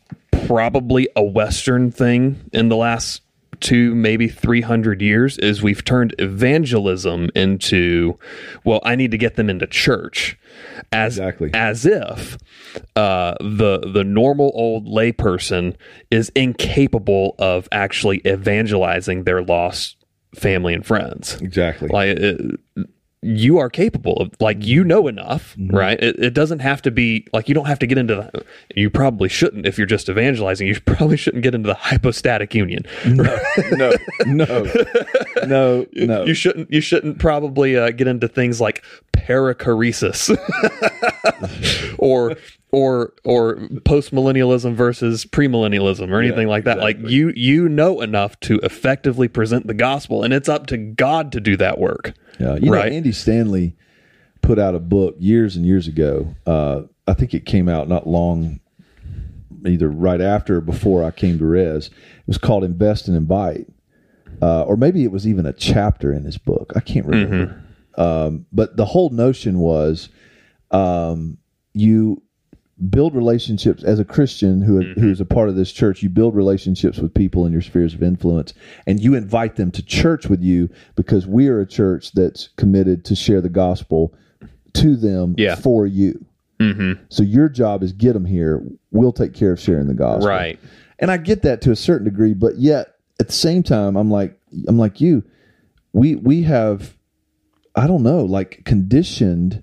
probably 0.47 1.09
a 1.15 1.21
Western 1.21 1.91
thing 1.91 2.49
in 2.51 2.69
the 2.69 2.75
last 2.75 3.21
two 3.59 3.93
maybe 3.95 4.27
300 4.27 5.01
years 5.01 5.37
is 5.37 5.61
we've 5.61 5.83
turned 5.83 6.13
evangelism 6.19 7.29
into 7.35 8.17
well 8.63 8.79
i 8.83 8.95
need 8.95 9.11
to 9.11 9.17
get 9.17 9.35
them 9.35 9.49
into 9.49 9.65
church 9.67 10.37
as 10.91 11.17
Exactly. 11.17 11.49
as 11.53 11.85
if 11.85 12.37
uh, 12.95 13.35
the 13.39 13.79
the 13.93 14.03
normal 14.03 14.51
old 14.53 14.87
layperson 14.87 15.75
is 16.11 16.29
incapable 16.35 17.35
of 17.39 17.67
actually 17.71 18.21
evangelizing 18.25 19.23
their 19.23 19.41
lost 19.41 19.97
family 20.35 20.73
and 20.73 20.85
friends. 20.85 21.39
Exactly. 21.41 21.89
Like 21.89 22.17
it, 22.17 22.59
you 23.23 23.57
are 23.57 23.69
capable 23.69 24.17
of, 24.17 24.31
like 24.39 24.65
you 24.65 24.83
know 24.83 25.07
enough, 25.07 25.55
Mm-hmm. 25.57 25.75
right? 25.75 25.99
It, 26.01 26.17
it 26.19 26.33
doesn't 26.33 26.59
have 26.59 26.81
to 26.83 26.91
be 26.91 27.25
like 27.33 27.47
you 27.47 27.55
don't 27.55 27.65
have 27.67 27.79
to 27.79 27.87
get 27.87 27.97
into 27.97 28.15
the. 28.15 28.45
You 28.75 28.89
probably 28.89 29.29
shouldn't 29.29 29.65
if 29.65 29.77
you're 29.77 29.87
just 29.87 30.09
evangelizing. 30.09 30.67
You 30.67 30.79
probably 30.85 31.17
shouldn't 31.17 31.43
get 31.43 31.55
into 31.55 31.67
the 31.67 31.73
hypostatic 31.75 32.53
union. 32.53 32.85
no, 33.05 33.37
no, 33.71 33.91
no, 34.25 34.71
no, 35.45 35.85
no. 35.95 36.23
You 36.25 36.33
shouldn't. 36.33 36.71
You 36.71 36.81
shouldn't 36.81 37.19
probably 37.19 37.77
uh, 37.77 37.91
get 37.91 38.07
into 38.07 38.27
things 38.27 38.59
like 38.61 38.83
perichoresis, 39.13 40.35
or 41.97 42.35
or 42.73 43.13
or 43.23 43.55
postmillennialism 43.85 44.73
versus 44.73 45.25
premillennialism, 45.25 46.09
or 46.11 46.19
anything 46.19 46.47
like 46.47 46.63
that. 46.65 46.79
Like 46.79 46.97
you 46.99 47.31
you 47.35 47.69
know 47.69 48.01
enough 48.01 48.37
to 48.41 48.59
effectively 48.63 49.27
present 49.27 49.67
the 49.67 49.75
gospel, 49.75 50.23
and 50.23 50.33
it's 50.33 50.49
up 50.49 50.65
to 50.67 50.77
God 50.77 51.31
to 51.33 51.39
do 51.39 51.55
that 51.57 51.77
work. 51.79 52.13
Yeah, 52.39 52.55
you 52.55 52.71
Right. 52.71 52.89
know, 52.91 52.97
Andy 52.97 53.11
Stanley 53.11 53.75
put 54.41 54.57
out 54.57 54.73
a 54.75 54.79
book 54.79 55.15
years 55.19 55.55
and 55.55 55.65
years 55.65 55.87
ago. 55.87 56.35
Uh, 56.47 56.81
I 57.07 57.13
think 57.13 57.33
it 57.35 57.45
came 57.45 57.69
out 57.69 57.87
not 57.87 58.07
long, 58.07 58.59
either 59.65 59.87
right 59.87 60.19
after 60.19 60.57
or 60.57 60.61
before 60.61 61.03
I 61.03 61.11
came 61.11 61.37
to 61.37 61.45
Res. 61.45 61.87
It 61.87 61.93
was 62.27 62.39
called 62.39 62.63
Invest 62.63 63.07
and 63.07 63.15
Invite, 63.15 63.67
uh, 64.41 64.63
or 64.63 64.77
maybe 64.77 65.03
it 65.03 65.11
was 65.11 65.27
even 65.27 65.45
a 65.45 65.53
chapter 65.53 66.11
in 66.11 66.23
his 66.23 66.39
book. 66.39 66.73
I 66.75 66.79
can't 66.79 67.05
remember. 67.05 67.61
Um, 67.95 68.47
but 68.51 68.75
the 68.77 68.85
whole 68.85 69.11
notion 69.11 69.59
was, 69.59 70.09
um, 70.71 71.37
you 71.75 72.23
build 72.89 73.15
relationships 73.15 73.83
as 73.83 73.99
a 73.99 74.05
Christian 74.05 74.61
who 74.61 74.81
mm-hmm. 74.81 74.99
who's 74.99 75.21
a 75.21 75.25
part 75.25 75.49
of 75.49 75.55
this 75.55 75.71
church. 75.71 76.01
You 76.01 76.09
build 76.09 76.35
relationships 76.35 76.97
with 76.97 77.13
people 77.13 77.45
in 77.45 77.53
your 77.53 77.61
spheres 77.61 77.93
of 77.93 78.03
influence, 78.03 78.53
and 78.87 78.99
you 78.99 79.15
invite 79.15 79.55
them 79.55 79.71
to 79.71 79.83
church 79.83 80.27
with 80.27 80.41
you 80.41 80.69
because 80.95 81.27
we 81.27 81.47
are 81.47 81.59
a 81.59 81.67
church 81.67 82.11
that's 82.13 82.49
committed 82.57 83.05
to 83.05 83.15
share 83.15 83.41
the 83.41 83.49
gospel 83.49 84.13
to 84.73 84.95
them 84.95 85.35
Yeah. 85.37 85.55
for 85.55 85.85
you. 85.85 86.25
Mm-hmm. 86.59 87.03
So 87.09 87.23
your 87.23 87.49
job 87.49 87.83
is 87.83 87.91
get 87.93 88.13
them 88.13 88.25
here. 88.25 88.63
We'll 88.91 89.11
take 89.13 89.33
care 89.33 89.51
of 89.51 89.59
sharing 89.59 89.87
the 89.87 89.93
gospel. 89.93 90.29
Right. 90.29 90.59
And 90.99 91.11
I 91.11 91.17
get 91.17 91.41
that 91.43 91.61
to 91.61 91.71
a 91.71 91.75
certain 91.75 92.05
degree, 92.05 92.33
but 92.33 92.57
yet 92.57 92.95
at 93.19 93.27
the 93.27 93.33
same 93.33 93.63
time, 93.63 93.95
I'm 93.95 94.09
like, 94.09 94.39
I'm 94.67 94.77
like 94.77 95.01
you. 95.01 95.23
We 95.91 96.15
we 96.15 96.43
have, 96.43 96.95
I 97.75 97.87
don't 97.87 98.03
know, 98.03 98.23
like 98.25 98.63
conditioned 98.65 99.62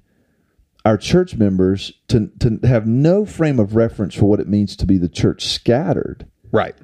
our 0.84 0.96
church 0.96 1.36
members 1.36 1.92
to 2.08 2.30
to 2.40 2.58
have 2.64 2.86
no 2.86 3.24
frame 3.26 3.58
of 3.60 3.74
reference 3.76 4.14
for 4.14 4.24
what 4.26 4.40
it 4.40 4.48
means 4.48 4.76
to 4.76 4.86
be 4.86 4.98
the 4.98 5.08
church 5.08 5.44
scattered 5.46 6.26
Right. 6.52 6.74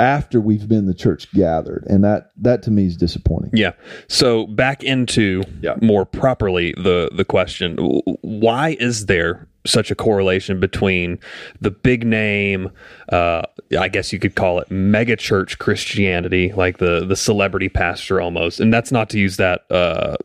after 0.00 0.40
we've 0.40 0.68
been 0.68 0.86
the 0.86 0.94
church 0.94 1.30
gathered, 1.32 1.84
and 1.88 2.04
that 2.04 2.30
that 2.36 2.62
to 2.64 2.70
me 2.70 2.86
is 2.86 2.96
disappointing. 2.96 3.50
Yeah. 3.52 3.72
So 4.08 4.46
back 4.46 4.84
into 4.84 5.42
Yeah. 5.60 5.74
more 5.82 6.04
properly 6.04 6.72
the 6.76 7.10
the 7.12 7.24
question: 7.24 7.76
Why 8.22 8.76
is 8.78 9.06
there 9.06 9.46
such 9.66 9.90
a 9.90 9.94
correlation 9.94 10.60
between 10.60 11.18
the 11.60 11.70
big 11.70 12.06
name, 12.06 12.70
uh, 13.12 13.42
I 13.78 13.88
guess 13.88 14.12
you 14.12 14.18
could 14.18 14.34
call 14.34 14.60
it 14.60 14.70
mega 14.70 15.16
church 15.16 15.58
Christianity, 15.58 16.52
like 16.56 16.78
the 16.78 17.04
the 17.04 17.16
celebrity 17.16 17.68
pastor 17.68 18.20
almost, 18.20 18.60
and 18.60 18.72
that's 18.72 18.92
not 18.92 19.10
to 19.10 19.18
use 19.18 19.36
that 19.36 19.62
uh, 19.70 20.16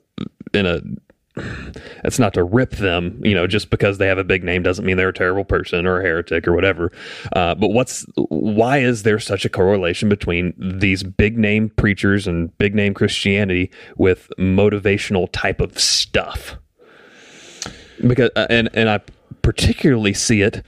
in 0.53 0.65
a 0.65 0.81
that's 2.03 2.19
not 2.19 2.33
to 2.35 2.43
rip 2.43 2.71
them, 2.71 3.19
you 3.23 3.33
know, 3.33 3.47
just 3.47 3.69
because 3.69 3.97
they 3.97 4.07
have 4.07 4.17
a 4.17 4.23
big 4.23 4.43
name 4.43 4.63
doesn't 4.63 4.85
mean 4.85 4.97
they're 4.97 5.09
a 5.09 5.13
terrible 5.13 5.43
person 5.43 5.87
or 5.87 5.99
a 5.99 6.03
heretic 6.03 6.47
or 6.47 6.53
whatever. 6.53 6.91
Uh, 7.35 7.55
but 7.55 7.69
what's 7.69 8.05
why 8.15 8.77
is 8.77 9.03
there 9.03 9.19
such 9.19 9.45
a 9.45 9.49
correlation 9.49 10.09
between 10.09 10.53
these 10.57 11.03
big 11.03 11.37
name 11.37 11.69
preachers 11.69 12.27
and 12.27 12.55
big 12.57 12.75
name 12.75 12.93
Christianity 12.93 13.71
with 13.97 14.31
motivational 14.37 15.27
type 15.31 15.59
of 15.59 15.79
stuff? 15.79 16.57
Because 18.05 18.29
uh, 18.35 18.47
and 18.49 18.69
and 18.73 18.89
I 18.89 19.01
particularly 19.41 20.13
see 20.13 20.41
it, 20.41 20.63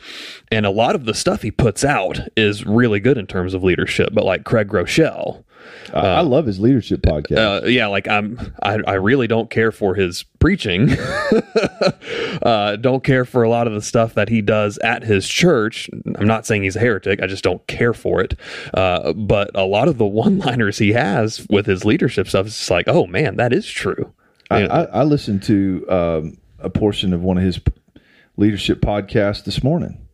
and 0.51 0.65
a 0.65 0.71
lot 0.71 0.95
of 0.95 1.05
the 1.05 1.13
stuff 1.13 1.43
he 1.43 1.51
puts 1.51 1.83
out 1.83 2.19
is 2.35 2.65
really 2.65 2.99
good 2.99 3.17
in 3.17 3.27
terms 3.27 3.53
of 3.53 3.63
leadership. 3.63 4.09
But 4.13 4.25
like 4.25 4.43
Craig 4.43 4.67
Groeschel, 4.67 5.44
I, 5.93 6.07
I 6.07 6.21
love 6.21 6.45
his 6.45 6.59
leadership 6.59 7.01
podcast. 7.01 7.63
uh, 7.63 7.67
yeah, 7.67 7.87
like 7.87 8.07
I'm, 8.07 8.53
I, 8.61 8.79
I 8.87 8.93
really 8.93 9.27
don't 9.27 9.49
care 9.49 9.71
for 9.71 9.95
his 9.95 10.23
preaching. 10.39 10.91
uh, 12.41 12.75
don't 12.77 13.03
care 13.03 13.25
for 13.25 13.43
a 13.43 13.49
lot 13.49 13.67
of 13.67 13.73
the 13.73 13.81
stuff 13.81 14.13
that 14.15 14.29
he 14.29 14.41
does 14.41 14.77
at 14.79 15.03
his 15.03 15.27
church. 15.27 15.89
I'm 16.17 16.27
not 16.27 16.45
saying 16.45 16.63
he's 16.63 16.75
a 16.75 16.79
heretic. 16.79 17.21
I 17.21 17.27
just 17.27 17.43
don't 17.43 17.65
care 17.67 17.93
for 17.93 18.21
it. 18.21 18.37
Uh, 18.73 19.13
but 19.13 19.51
a 19.55 19.65
lot 19.65 19.87
of 19.87 19.97
the 19.97 20.05
one-liners 20.15 20.77
he 20.77 20.93
has 20.93 21.45
with 21.49 21.65
his 21.65 21.85
leadership 21.85 22.27
stuff 22.27 22.47
is 22.47 22.69
like, 22.69 22.87
oh 22.87 23.05
man, 23.07 23.37
that 23.37 23.53
is 23.53 23.67
true. 23.67 24.13
I, 24.51 24.65
I, 24.65 24.83
I 24.83 25.03
listened 25.03 25.43
to 25.43 25.85
um, 25.89 26.37
a 26.59 26.69
portion 26.69 27.13
of 27.13 27.21
one 27.21 27.37
of 27.37 27.43
his 27.43 27.59
leadership 28.37 28.81
podcasts 28.81 29.43
this 29.43 29.63
morning, 29.63 30.05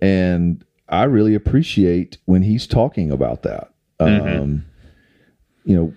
and 0.00 0.64
I 0.88 1.04
really 1.04 1.34
appreciate 1.34 2.18
when 2.24 2.42
he's 2.42 2.66
talking 2.66 3.10
about 3.10 3.42
that. 3.42 3.72
Um, 4.00 4.64
you 5.64 5.76
know, 5.76 5.94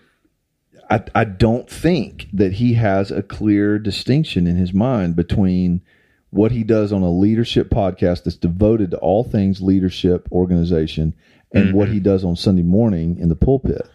I, 0.90 1.04
I 1.16 1.24
don't 1.24 1.70
think 1.70 2.28
that 2.34 2.54
he 2.54 2.74
has 2.74 3.12
a 3.12 3.24
clear 3.24 3.80
distinction 3.80 4.46
in 4.48 4.56
his 4.56 4.74
mind 4.74 5.16
between 5.16 5.82
what 6.30 6.52
he 6.52 6.64
does 6.64 6.92
on 6.92 7.02
a 7.02 7.10
leadership 7.10 7.70
podcast 7.70 8.24
that's 8.24 8.36
devoted 8.36 8.92
to 8.92 8.98
all 8.98 9.24
things 9.24 9.62
leadership 9.62 10.28
organization 10.32 11.16
and 11.54 11.74
what 11.74 11.88
he 11.88 11.96
mm-hmm. 11.96 12.04
does 12.04 12.26
on 12.26 12.36
Sunday 12.36 12.62
morning 12.62 13.18
in 13.18 13.30
the 13.30 13.36
pulpit. 13.36 13.90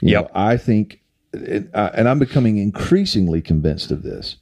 You 0.00 0.12
Yep. 0.12 0.22
know, 0.22 0.30
I 0.34 0.56
think, 0.56 1.00
it, 1.32 1.68
and 1.74 2.08
I'm 2.08 2.18
becoming 2.18 2.58
increasingly 2.58 3.42
convinced 3.42 3.90
of 3.90 4.02
this, 4.02 4.36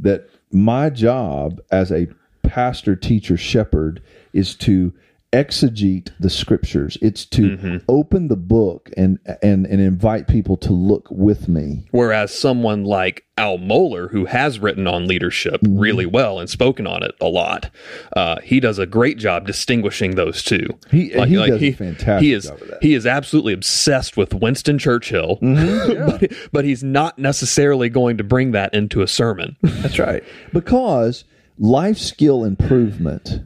that 0.00 0.28
my 0.50 0.90
job 0.90 1.60
as 1.70 1.92
a 1.92 2.08
pastor, 2.42 2.96
teacher, 2.96 3.36
shepherd 3.36 4.02
is 4.32 4.56
to 4.56 4.92
exegete 5.32 6.10
the 6.18 6.28
scriptures. 6.30 6.98
It's 7.00 7.24
to 7.26 7.80
open 7.88 8.28
the 8.28 8.36
book 8.36 8.90
and 8.96 9.18
and 9.42 9.64
and 9.66 9.80
invite 9.80 10.26
people 10.26 10.56
to 10.58 10.72
look 10.72 11.08
with 11.10 11.48
me. 11.48 11.86
Whereas 11.92 12.36
someone 12.36 12.84
like 12.84 13.24
Al 13.38 13.56
Mohler, 13.58 14.10
who 14.10 14.24
has 14.26 14.58
written 14.58 14.86
on 14.86 15.06
leadership 15.06 15.60
Mm-hmm. 15.62 15.78
really 15.78 16.06
well 16.06 16.38
and 16.40 16.50
spoken 16.50 16.86
on 16.86 17.02
it 17.02 17.12
a 17.20 17.26
lot, 17.26 17.70
uh, 18.16 18.40
he 18.42 18.58
does 18.60 18.78
a 18.78 18.86
great 18.86 19.18
job 19.18 19.46
distinguishing 19.46 20.16
those 20.16 20.42
two. 20.42 20.66
He- 20.90 21.10
he 21.10 21.36
does 21.36 21.62
a 21.62 21.72
fantastic 21.72 22.22
he 22.24 22.32
is, 22.32 22.44
job 22.46 22.60
of 22.62 22.68
that. 22.68 22.82
He 22.82 22.94
is 22.94 23.06
absolutely 23.06 23.52
obsessed 23.52 24.16
with 24.16 24.34
Winston 24.34 24.78
Churchill, 24.78 25.38
Mm-hmm. 25.40 26.06
but, 26.18 26.32
but 26.52 26.64
he's 26.64 26.82
not 26.82 27.18
necessarily 27.18 27.88
going 27.88 28.16
to 28.18 28.24
bring 28.24 28.50
that 28.52 28.74
into 28.74 29.00
a 29.02 29.06
sermon. 29.06 29.56
That's 29.62 29.98
right. 29.98 30.24
Because 30.52 31.24
life 31.58 31.98
skill 31.98 32.44
improvement, 32.44 33.40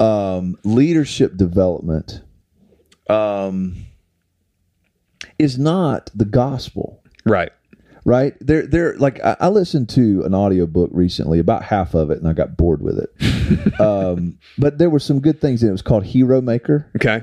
um, 0.00 0.58
leadership 0.64 1.36
development, 1.36 2.22
um, 3.08 3.76
is 5.38 5.58
not 5.58 6.10
the 6.14 6.24
gospel. 6.24 7.02
right. 7.24 7.52
right 8.04 8.34
they're 8.40 8.66
they're 8.66 8.96
like 8.98 9.20
I, 9.24 9.36
I 9.40 9.48
listened 9.48 9.88
to 9.90 10.22
an 10.24 10.34
audiobook 10.34 10.90
recently 10.92 11.38
about 11.38 11.62
half 11.62 11.94
of 11.94 12.10
it 12.10 12.18
and 12.18 12.26
i 12.28 12.32
got 12.32 12.56
bored 12.56 12.80
with 12.82 12.98
it 12.98 13.80
um, 13.80 14.38
but 14.58 14.78
there 14.78 14.88
were 14.90 14.98
some 14.98 15.20
good 15.20 15.40
things 15.40 15.62
in 15.62 15.68
it. 15.68 15.70
it 15.70 15.72
was 15.72 15.82
called 15.82 16.04
hero 16.04 16.40
maker 16.40 16.90
Okay. 16.96 17.22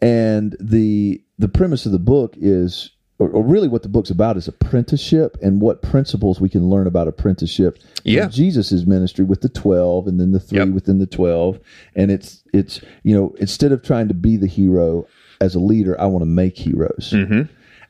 and 0.00 0.56
the 0.60 1.22
the 1.38 1.48
premise 1.48 1.84
of 1.84 1.92
the 1.92 1.98
book 1.98 2.34
is 2.38 2.90
or, 3.18 3.28
or 3.28 3.42
really 3.44 3.68
what 3.68 3.82
the 3.82 3.88
book's 3.88 4.10
about 4.10 4.36
is 4.36 4.48
apprenticeship 4.48 5.36
and 5.42 5.60
what 5.60 5.82
principles 5.82 6.40
we 6.40 6.48
can 6.48 6.68
learn 6.68 6.86
about 6.86 7.06
apprenticeship 7.08 7.78
Yeah. 8.02 8.26
jesus' 8.28 8.84
ministry 8.86 9.24
with 9.24 9.40
the 9.40 9.48
12 9.48 10.06
and 10.08 10.18
then 10.20 10.32
the 10.32 10.40
three 10.40 10.58
Yep. 10.58 10.68
within 10.70 10.98
the 10.98 11.06
12 11.06 11.60
and 11.94 12.10
it's 12.10 12.42
it's 12.52 12.80
you 13.04 13.14
know 13.14 13.34
instead 13.38 13.70
of 13.72 13.82
trying 13.82 14.08
to 14.08 14.14
be 14.14 14.36
the 14.36 14.46
hero 14.48 15.06
as 15.40 15.54
a 15.54 15.60
leader 15.60 16.00
i 16.00 16.06
want 16.06 16.22
to 16.22 16.26
make 16.26 16.56
heroes 16.58 17.10
Mm-hmm. 17.14 17.42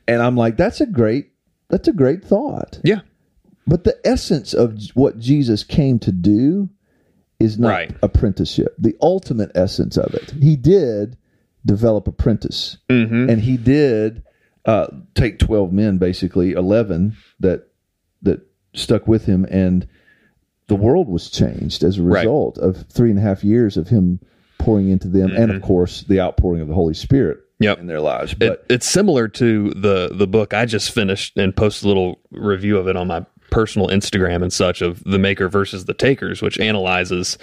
and 0.07 0.21
i'm 0.21 0.35
like 0.37 0.57
that's 0.57 0.79
a 0.81 0.85
great 0.85 1.29
that's 1.69 1.87
a 1.87 1.93
great 1.93 2.23
thought 2.23 2.79
Yeah. 2.83 3.01
but 3.65 3.83
the 3.83 3.97
essence 4.05 4.53
of 4.53 4.77
what 4.93 5.17
Jesus 5.17 5.63
came 5.63 5.97
to 5.99 6.11
do 6.11 6.69
is 7.39 7.57
not 7.59 7.69
Right. 7.69 7.91
apprenticeship. 8.01 8.75
The 8.79 8.95
ultimate 9.01 9.51
essence 9.55 9.97
of 9.97 10.13
it. 10.13 10.31
He 10.39 10.55
did 10.55 11.17
develop 11.65 12.07
apprentice, 12.07 12.77
Mm-hmm. 12.89 13.29
and 13.29 13.41
he 13.41 13.57
did 13.57 14.23
uh, 14.65 14.87
take 15.13 15.39
twelve 15.39 15.71
men, 15.71 15.97
basically 15.97 16.51
eleven 16.53 17.15
that 17.39 17.67
that 18.21 18.41
stuck 18.73 19.07
with 19.07 19.25
him, 19.25 19.45
and 19.49 19.87
the 20.67 20.75
world 20.75 21.07
was 21.07 21.29
changed 21.29 21.83
as 21.83 21.97
a 21.99 22.03
Right. 22.03 22.21
result 22.21 22.57
of 22.57 22.85
three 22.89 23.09
and 23.11 23.19
a 23.19 23.21
half 23.21 23.43
years 23.43 23.77
of 23.77 23.87
him 23.89 24.19
pouring 24.57 24.89
into 24.89 25.07
them, 25.07 25.31
and 25.31 25.51
of 25.51 25.61
course 25.61 26.03
the 26.03 26.19
outpouring 26.19 26.61
of 26.61 26.67
the 26.67 26.73
Holy 26.73 26.93
Spirit 26.93 27.37
Mm-hmm. 27.37 27.63
Yep. 27.63 27.79
in 27.79 27.87
their 27.87 28.01
lives. 28.01 28.33
It, 28.33 28.39
But 28.39 28.65
it's 28.69 28.85
similar 28.89 29.27
to 29.29 29.69
the 29.71 30.09
the 30.13 30.27
book 30.27 30.53
I 30.53 30.65
just 30.65 30.91
finished 30.91 31.37
and 31.37 31.55
posted 31.55 31.85
a 31.85 31.87
little 31.87 32.19
review 32.31 32.77
of 32.77 32.87
it 32.89 32.97
on 32.97 33.07
my 33.07 33.25
personal 33.51 33.87
Instagram 33.87 34.41
and 34.41 34.51
such 34.51 34.81
of 34.81 35.01
the 35.05 35.19
maker 35.19 35.47
versus 35.47 35.85
the 35.85 35.93
takers, 35.93 36.41
which 36.41 36.59
analyzes 36.59 37.37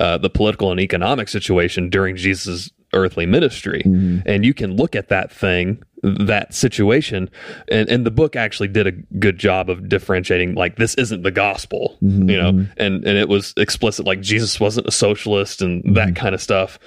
uh, 0.00 0.16
the 0.16 0.30
political 0.30 0.70
and 0.70 0.80
economic 0.80 1.28
situation 1.28 1.90
during 1.90 2.16
Jesus' 2.16 2.70
earthly 2.92 3.26
ministry, 3.26 3.82
mm-hmm. 3.84 4.20
and 4.26 4.44
you 4.44 4.54
can 4.54 4.76
look 4.76 4.94
at 4.96 5.08
that 5.08 5.32
thing. 5.32 5.82
That 6.00 6.54
situation, 6.54 7.28
and, 7.72 7.88
and 7.88 8.06
the 8.06 8.12
book 8.12 8.36
actually 8.36 8.68
did 8.68 8.86
a 8.86 8.92
good 8.92 9.36
job 9.36 9.68
of 9.68 9.88
differentiating. 9.88 10.54
Like 10.54 10.76
this 10.76 10.94
isn't 10.94 11.24
the 11.24 11.32
gospel, 11.32 11.98
mm-hmm. 12.00 12.30
you 12.30 12.36
know, 12.36 12.48
and 12.76 13.04
and 13.04 13.18
it 13.18 13.28
was 13.28 13.52
explicit. 13.56 14.06
Like 14.06 14.20
Jesus 14.20 14.60
wasn't 14.60 14.86
a 14.86 14.92
socialist 14.92 15.60
and 15.60 15.82
that 15.96 16.10
mm-hmm. 16.10 16.14
kind 16.14 16.36
of 16.36 16.40
stuff. 16.40 16.78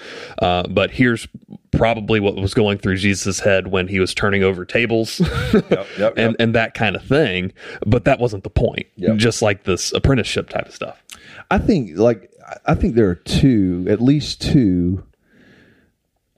Uh, 0.42 0.64
but 0.70 0.92
here's 0.92 1.28
probably 1.72 2.20
what 2.20 2.36
was 2.36 2.54
going 2.54 2.78
through 2.78 2.98
Jesus' 2.98 3.40
head 3.40 3.68
when 3.68 3.88
he 3.88 4.00
was 4.00 4.14
turning 4.14 4.44
over 4.44 4.66
tables 4.66 5.20
yep, 5.98 6.14
and, 6.18 6.36
and 6.40 6.56
that 6.56 6.74
kind 6.74 6.96
of 6.96 7.04
thing. 7.04 7.52
But 7.86 8.06
that 8.06 8.20
wasn't 8.20 8.44
the 8.44 8.50
point. 8.50 8.88
Yep. 8.98 9.18
Just 9.18 9.42
like 9.42 9.64
this 9.64 9.92
apprenticeship 9.94 10.50
type 10.50 10.68
of 10.68 10.74
stuff. 10.74 11.04
I 11.50 11.58
think 11.58 11.98
like 11.98 12.32
I 12.66 12.76
think 12.76 12.96
there 12.96 13.10
are 13.10 13.16
two, 13.16 13.86
at 13.90 14.02
least 14.02 14.42
two 14.42 15.04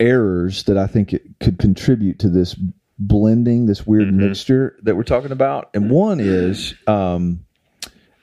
errors 0.04 0.64
that 0.64 0.78
I 0.78 0.88
think 0.88 1.14
it 1.14 1.24
could 1.40 1.58
contribute 1.58 2.20
to 2.20 2.30
this 2.30 2.56
blending, 3.00 3.66
this 3.66 3.88
weird 3.88 4.10
mm-hmm. 4.10 4.28
mixture 4.28 4.78
that 4.84 4.96
we're 4.96 5.04
talking 5.04 5.32
about. 5.32 5.70
And 5.74 5.86
mm-hmm. 5.86 5.94
one 5.94 6.20
is 6.20 6.76
um, 6.88 7.46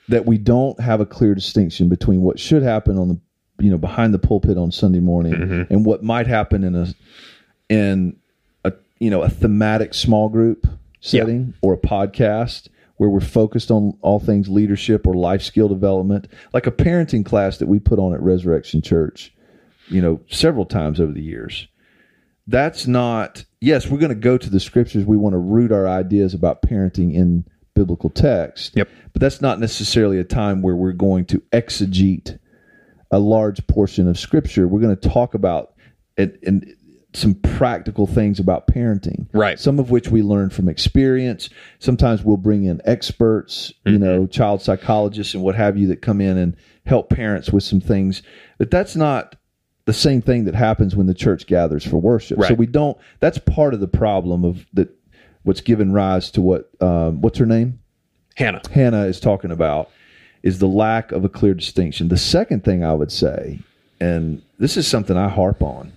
that 0.08 0.26
we 0.26 0.38
don't 0.38 0.78
have 0.80 1.00
a 1.00 1.06
clear 1.06 1.34
distinction 1.34 1.88
between 1.88 2.20
what 2.20 2.38
should 2.38 2.62
happen 2.62 2.98
on 2.98 3.08
the 3.08 3.20
you 3.58 3.70
know 3.70 3.78
behind 3.78 4.14
the 4.14 4.18
pulpit 4.18 4.56
on 4.56 4.72
Sunday 4.72 5.00
morning 5.00 5.34
mm-hmm. 5.34 5.72
and 5.72 5.84
what 5.84 6.02
might 6.02 6.26
happen 6.26 6.64
in 6.64 6.74
a 6.74 6.94
in 7.68 8.16
a 8.64 8.72
you 8.98 9.10
know 9.10 9.22
a 9.22 9.28
thematic 9.28 9.92
small 9.92 10.28
group 10.28 10.66
setting 11.00 11.52
or 11.62 11.74
a 11.74 11.78
podcast 11.78 12.68
where 12.96 13.08
we're 13.08 13.20
focused 13.20 13.70
on 13.70 13.96
all 14.02 14.20
things 14.20 14.48
leadership 14.48 15.06
or 15.06 15.14
life 15.14 15.40
skill 15.40 15.68
development, 15.68 16.28
like 16.52 16.66
a 16.66 16.70
parenting 16.70 17.24
class 17.24 17.56
that 17.56 17.66
we 17.66 17.78
put 17.78 17.98
on 17.98 18.12
at 18.12 18.20
Resurrection 18.20 18.82
Church, 18.82 19.32
you 19.88 20.02
know, 20.02 20.20
several 20.28 20.66
times 20.66 21.00
over 21.00 21.10
the 21.10 21.22
years. 21.22 21.66
That's 22.50 22.88
not, 22.88 23.44
yes, 23.60 23.86
we're 23.86 23.98
going 23.98 24.08
to 24.08 24.16
go 24.16 24.36
to 24.36 24.50
the 24.50 24.58
scriptures. 24.58 25.04
We 25.04 25.16
want 25.16 25.34
to 25.34 25.38
root 25.38 25.70
our 25.70 25.86
ideas 25.86 26.34
about 26.34 26.62
parenting 26.62 27.14
in 27.14 27.44
biblical 27.74 28.10
text. 28.10 28.72
Yep. 28.76 28.88
But 29.12 29.20
that's 29.20 29.40
not 29.40 29.60
necessarily 29.60 30.18
a 30.18 30.24
time 30.24 30.60
where 30.60 30.74
we're 30.74 30.92
going 30.92 31.26
to 31.26 31.38
exegete 31.52 32.38
a 33.12 33.20
large 33.20 33.64
portion 33.68 34.08
of 34.08 34.18
scripture. 34.18 34.66
We're 34.66 34.80
going 34.80 34.96
to 34.96 35.08
talk 35.08 35.34
about 35.34 35.74
it 36.16 36.40
and 36.42 36.74
some 37.12 37.34
practical 37.34 38.06
things 38.06 38.40
about 38.40 38.66
parenting. 38.66 39.26
Right. 39.32 39.58
Some 39.58 39.78
of 39.78 39.90
which 39.90 40.08
we 40.08 40.22
learn 40.22 40.50
from 40.50 40.68
experience. 40.68 41.50
Sometimes 41.78 42.24
we'll 42.24 42.36
bring 42.36 42.64
in 42.64 42.80
experts, 42.84 43.72
you 43.84 43.92
mm-hmm. 43.92 44.02
know, 44.02 44.26
child 44.26 44.62
psychologists 44.62 45.34
and 45.34 45.42
what 45.42 45.54
have 45.54 45.76
you 45.76 45.86
that 45.88 46.02
come 46.02 46.20
in 46.20 46.36
and 46.36 46.56
help 46.84 47.10
parents 47.10 47.50
with 47.50 47.62
some 47.62 47.80
things. 47.80 48.22
But 48.58 48.70
that's 48.70 48.96
not 48.96 49.36
the 49.84 49.92
same 49.92 50.22
thing 50.22 50.44
that 50.44 50.54
happens 50.54 50.94
when 50.94 51.06
the 51.06 51.14
church 51.14 51.46
gathers 51.46 51.84
for 51.84 51.96
worship. 51.96 52.38
So 52.44 52.54
we 52.54 52.66
don't 52.66 52.96
that's 53.18 53.38
part 53.38 53.74
of 53.74 53.80
the 53.80 53.88
problem 53.88 54.44
of 54.44 54.66
that 54.74 54.94
what's 55.42 55.60
given 55.60 55.92
rise 55.92 56.30
to 56.32 56.40
what 56.40 56.70
um, 56.80 57.20
what's 57.20 57.38
her 57.38 57.46
name? 57.46 57.80
Hannah. 58.36 58.62
Hannah 58.72 59.04
is 59.04 59.20
talking 59.20 59.50
about 59.50 59.90
is 60.42 60.58
the 60.58 60.68
lack 60.68 61.12
of 61.12 61.24
a 61.24 61.28
clear 61.28 61.54
distinction. 61.54 62.08
The 62.08 62.16
second 62.16 62.64
thing 62.64 62.82
I 62.82 62.94
would 62.94 63.12
say, 63.12 63.60
and 64.00 64.42
this 64.58 64.76
is 64.76 64.86
something 64.86 65.16
I 65.16 65.28
harp 65.28 65.62
on, 65.62 65.92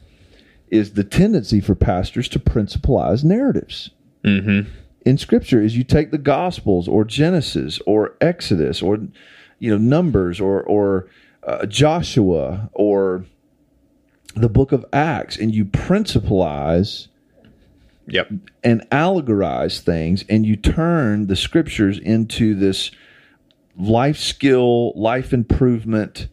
is 0.70 0.94
the 0.94 1.04
tendency 1.04 1.62
for 1.62 1.76
pastors 1.76 2.28
to 2.30 2.40
principalize 2.40 3.24
narratives. 3.24 3.92
Mm-hmm. 4.26 4.70
In 5.06 5.18
Scripture, 5.18 5.62
is 5.62 5.78
you 5.78 5.84
take 5.84 6.12
the 6.12 6.18
Gospels 6.18 6.88
or 6.88 7.04
Genesis 7.04 7.80
or 7.86 8.16
Exodus 8.22 8.82
or 8.82 9.00
you 9.60 9.70
know 9.70 9.78
Numbers 9.78 10.40
or 10.40 10.64
or 10.64 11.08
uh, 11.46 11.66
Joshua 11.66 12.70
or 12.74 13.26
the 14.36 14.50
Book 14.50 14.72
of 14.72 14.86
Acts, 14.94 15.38
and 15.38 15.54
you 15.54 15.66
principalize 15.66 17.08
Yep. 18.08 18.32
and 18.64 18.82
allegorize 18.92 19.80
things 19.80 20.26
and 20.28 20.46
you 20.46 20.58
turn 20.58 21.28
the 21.28 21.38
scriptures 21.38 21.98
into 21.98 22.54
this 22.54 22.92
life 23.78 24.18
skill, 24.18 24.92
life 25.00 25.32
improvement, 25.34 26.28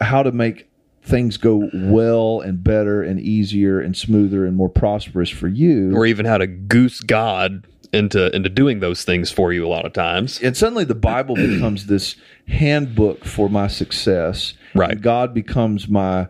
how 0.00 0.24
to 0.24 0.32
make 0.32 0.68
things 1.02 1.36
go 1.36 1.70
well 1.72 2.40
and 2.40 2.64
better 2.64 3.02
and 3.02 3.20
easier 3.20 3.78
and 3.78 3.96
smoother 3.96 4.44
and 4.44 4.56
more 4.56 4.68
prosperous 4.68 5.28
for 5.30 5.46
you. 5.46 5.94
Or 5.94 6.04
even 6.06 6.26
how 6.26 6.38
to 6.38 6.46
goose 6.48 7.00
God 7.00 7.66
into 7.92 8.34
into 8.34 8.48
doing 8.48 8.80
those 8.80 9.04
things 9.04 9.30
for 9.30 9.52
you 9.52 9.64
a 9.64 9.68
lot 9.68 9.86
of 9.86 9.92
times. 9.92 10.40
and 10.42 10.56
suddenly 10.56 10.84
the 10.84 10.96
Bible 10.96 11.36
becomes 11.36 11.86
this 11.86 12.16
handbook 12.48 13.24
for 13.24 13.48
my 13.48 13.68
success. 13.68 14.54
Right. 14.74 15.00
God 15.00 15.32
becomes 15.32 15.86
my, 15.88 16.26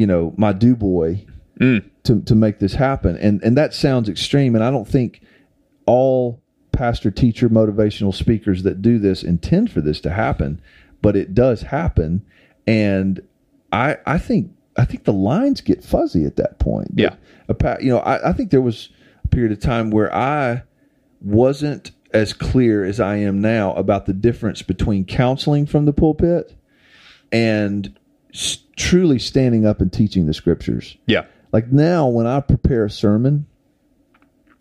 you 0.00 0.06
know, 0.06 0.32
my 0.38 0.54
do 0.54 0.74
boy 0.74 1.26
mm. 1.60 1.84
to, 2.04 2.22
to 2.22 2.34
make 2.34 2.58
this 2.58 2.72
happen. 2.72 3.18
And 3.18 3.42
and 3.42 3.54
that 3.58 3.74
sounds 3.74 4.08
extreme. 4.08 4.54
And 4.54 4.64
I 4.64 4.70
don't 4.70 4.88
think 4.88 5.20
all 5.84 6.40
pastor, 6.72 7.10
teacher, 7.10 7.50
motivational 7.50 8.14
speakers 8.14 8.62
that 8.62 8.80
do 8.80 8.98
this 8.98 9.22
intend 9.22 9.70
for 9.70 9.82
this 9.82 10.00
to 10.00 10.10
happen, 10.10 10.62
but 11.02 11.16
it 11.16 11.34
does 11.34 11.60
happen. 11.60 12.24
And 12.66 13.20
I 13.72 13.98
I 14.06 14.16
think 14.16 14.52
I 14.78 14.86
think 14.86 15.04
the 15.04 15.12
lines 15.12 15.60
get 15.60 15.84
fuzzy 15.84 16.24
at 16.24 16.36
that 16.36 16.58
point. 16.58 16.92
Yeah. 16.94 17.16
A 17.50 17.76
you 17.82 17.90
know, 17.90 17.98
I, 17.98 18.30
I 18.30 18.32
think 18.32 18.50
there 18.50 18.62
was 18.62 18.88
a 19.22 19.28
period 19.28 19.52
of 19.52 19.60
time 19.60 19.90
where 19.90 20.14
I 20.14 20.62
wasn't 21.20 21.90
as 22.14 22.32
clear 22.32 22.86
as 22.86 23.00
I 23.00 23.16
am 23.16 23.42
now 23.42 23.74
about 23.74 24.06
the 24.06 24.14
difference 24.14 24.62
between 24.62 25.04
counseling 25.04 25.66
from 25.66 25.84
the 25.84 25.92
pulpit 25.92 26.54
and 27.30 27.94
truly 28.76 29.18
standing 29.18 29.66
up 29.66 29.80
and 29.80 29.92
teaching 29.92 30.26
the 30.26 30.34
scriptures. 30.34 30.96
Yeah. 31.06 31.26
Like 31.52 31.72
now, 31.72 32.08
when 32.08 32.26
I 32.26 32.40
prepare 32.40 32.84
a 32.84 32.90
sermon, 32.90 33.46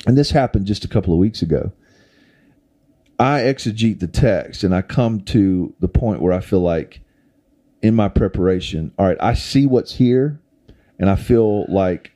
and 0.07 0.17
this 0.17 0.31
happened 0.31 0.65
just 0.65 0.85
a 0.85 0.87
couple 0.87 1.13
of 1.13 1.19
weeks 1.19 1.41
ago, 1.41 1.71
I 3.19 3.41
exegete 3.41 3.99
the 3.99 4.07
text 4.07 4.63
and 4.63 4.73
I 4.73 4.81
come 4.81 5.21
to 5.21 5.73
the 5.79 5.89
point 5.89 6.21
where 6.21 6.33
I 6.33 6.39
feel 6.39 6.61
like 6.61 7.01
in 7.81 7.95
my 7.95 8.07
preparation, 8.07 8.93
all 8.97 9.05
right, 9.05 9.17
I 9.19 9.33
see 9.33 9.65
what's 9.65 9.93
here 9.93 10.39
and 10.97 11.09
I 11.09 11.15
feel 11.15 11.65
like 11.71 12.13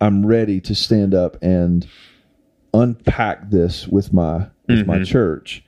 I'm 0.00 0.26
ready 0.26 0.60
to 0.62 0.74
stand 0.74 1.14
up 1.14 1.40
and 1.42 1.86
unpack 2.74 3.50
this 3.50 3.86
with 3.86 4.12
my 4.12 4.48
with 4.68 4.86
my 4.86 4.96
mm-hmm. 4.96 5.04
church. 5.04 5.64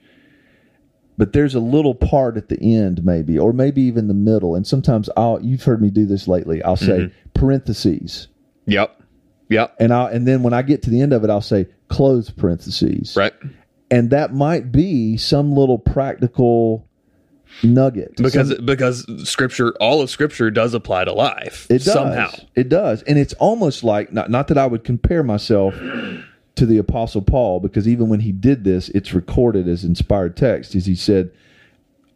But 1.16 1.32
there's 1.32 1.54
a 1.54 1.60
little 1.60 1.94
part 1.94 2.36
at 2.36 2.48
the 2.48 2.58
end 2.60 3.04
maybe 3.04 3.38
or 3.38 3.52
maybe 3.52 3.82
even 3.82 4.08
the 4.08 4.14
middle 4.14 4.54
and 4.56 4.66
sometimes 4.66 5.08
I'll 5.16 5.40
you've 5.42 5.62
heard 5.62 5.80
me 5.80 5.90
do 5.90 6.06
this 6.06 6.26
lately. 6.26 6.62
I'll 6.62 6.76
say 6.76 6.98
mm-hmm. 6.98 7.28
parentheses 7.34 8.28
Yep. 8.66 9.00
Yep. 9.48 9.76
and 9.78 9.92
I 9.92 10.10
and 10.10 10.26
then 10.26 10.42
when 10.42 10.52
I 10.52 10.62
get 10.62 10.82
to 10.84 10.90
the 10.90 11.00
end 11.00 11.12
of 11.12 11.22
it, 11.24 11.30
I'll 11.30 11.40
say 11.40 11.66
close 11.88 12.30
parentheses, 12.30 13.14
Right. 13.16 13.32
and 13.90 14.10
that 14.10 14.32
might 14.34 14.72
be 14.72 15.16
some 15.18 15.52
little 15.52 15.78
practical 15.78 16.88
nugget 17.62 18.16
Because 18.16 18.48
Some- 18.48 18.64
because 18.66 19.06
scripture 19.28 19.72
all 19.78 20.00
of 20.00 20.10
scripture 20.10 20.50
does 20.50 20.74
apply 20.74 21.04
to 21.04 21.12
life. 21.12 21.66
it 21.70 21.84
does 21.84 21.92
somehow. 21.92 22.30
it 22.56 22.68
does, 22.68 23.02
and 23.02 23.18
it's 23.18 23.34
almost 23.34 23.84
like 23.84 24.12
not 24.12 24.30
not 24.30 24.48
that 24.48 24.58
I 24.58 24.66
would 24.66 24.82
compare 24.82 25.22
myself 25.22 25.74
to 26.56 26.66
the 26.66 26.78
Apostle 26.78 27.22
Paul 27.22 27.60
because 27.60 27.88
even 27.88 28.08
when 28.08 28.20
he 28.20 28.32
did 28.32 28.64
this, 28.64 28.88
it's 28.90 29.12
recorded 29.14 29.66
as 29.68 29.84
inspired 29.84 30.36
text. 30.36 30.74
As 30.74 30.86
he 30.86 30.94
said, 30.94 31.30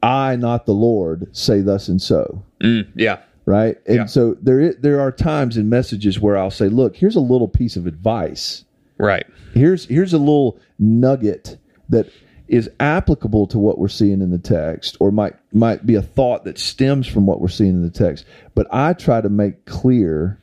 "I, 0.03 0.37
not 0.37 0.67
the 0.67 0.75
Lord, 0.75 1.29
say 1.37 1.61
thus 1.61 1.89
and 1.89 2.01
so." 2.01 2.43
Mm, 2.63 2.87
yeah. 2.95 3.19
right? 3.47 3.79
And 3.87 3.97
Yeah. 3.97 4.05
so 4.07 4.37
there 4.43 4.75
there 4.75 5.01
are 5.01 5.11
times 5.11 5.57
in 5.57 5.69
messages 5.69 6.21
where 6.21 6.37
I'll 6.37 6.51
say, 6.51 6.69
"Look, 6.69 6.97
here's 6.97 7.17
a 7.17 7.21
little 7.21 7.49
piece 7.49 7.77
of 7.77 7.87
advice." 7.87 8.65
Right. 8.99 9.27
here's 9.55 9.85
here's 9.87 10.13
a 10.13 10.19
little 10.19 10.59
nugget 10.79 11.57
that 11.89 12.09
is 12.49 12.69
applicable 12.81 13.47
to 13.47 13.59
what 13.59 13.79
we're 13.79 13.87
seeing 13.89 14.21
in 14.21 14.31
the 14.31 14.39
text 14.39 14.97
or 15.01 15.13
might 15.13 15.35
might 15.53 15.87
be 15.87 15.95
a 15.95 16.03
thought 16.03 16.45
that 16.45 16.59
stems 16.59 17.07
from 17.07 17.25
what 17.25 17.41
we're 17.41 17.47
seeing 17.49 17.71
in 17.71 17.83
the 17.83 17.91
text 17.91 18.25
but 18.57 18.67
i 18.73 18.93
try 18.93 19.21
to 19.21 19.29
make 19.29 19.65
clear 19.67 20.41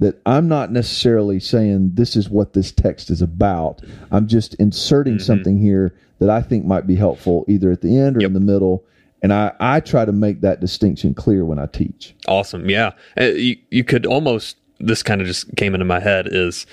that 0.00 0.20
i'm 0.26 0.48
not 0.48 0.72
necessarily 0.72 1.38
saying 1.40 1.90
this 1.94 2.16
is 2.16 2.28
what 2.28 2.52
this 2.54 2.72
text 2.72 3.10
is 3.10 3.22
about 3.22 3.80
i'm 4.10 4.26
just 4.26 4.54
inserting 4.54 5.14
Mm-hmm. 5.14 5.22
something 5.24 5.58
here 5.58 5.94
that 6.18 6.28
i 6.30 6.40
think 6.42 6.64
might 6.64 6.86
be 6.86 6.96
helpful 6.96 7.44
either 7.48 7.70
at 7.70 7.80
the 7.82 7.96
end 7.98 8.16
or 8.16 8.26
in 8.26 8.32
the 8.32 8.40
middle 8.40 8.84
and 9.22 9.32
i 9.32 9.52
i 9.60 9.80
try 9.80 10.04
to 10.04 10.12
make 10.12 10.40
that 10.40 10.60
distinction 10.60 11.14
clear 11.14 11.44
when 11.44 11.58
i 11.58 11.66
teach 11.66 12.14
Awesome. 12.28 12.68
Yeah. 12.70 12.92
Uh, 13.20 13.24
you, 13.24 13.56
you 13.70 13.84
could 13.84 14.06
almost, 14.06 14.56
this 14.80 15.02
kind 15.02 15.20
of 15.20 15.26
just 15.26 15.54
came 15.56 15.74
into 15.74 15.84
my 15.84 16.00
head 16.00 16.26
is 16.30 16.66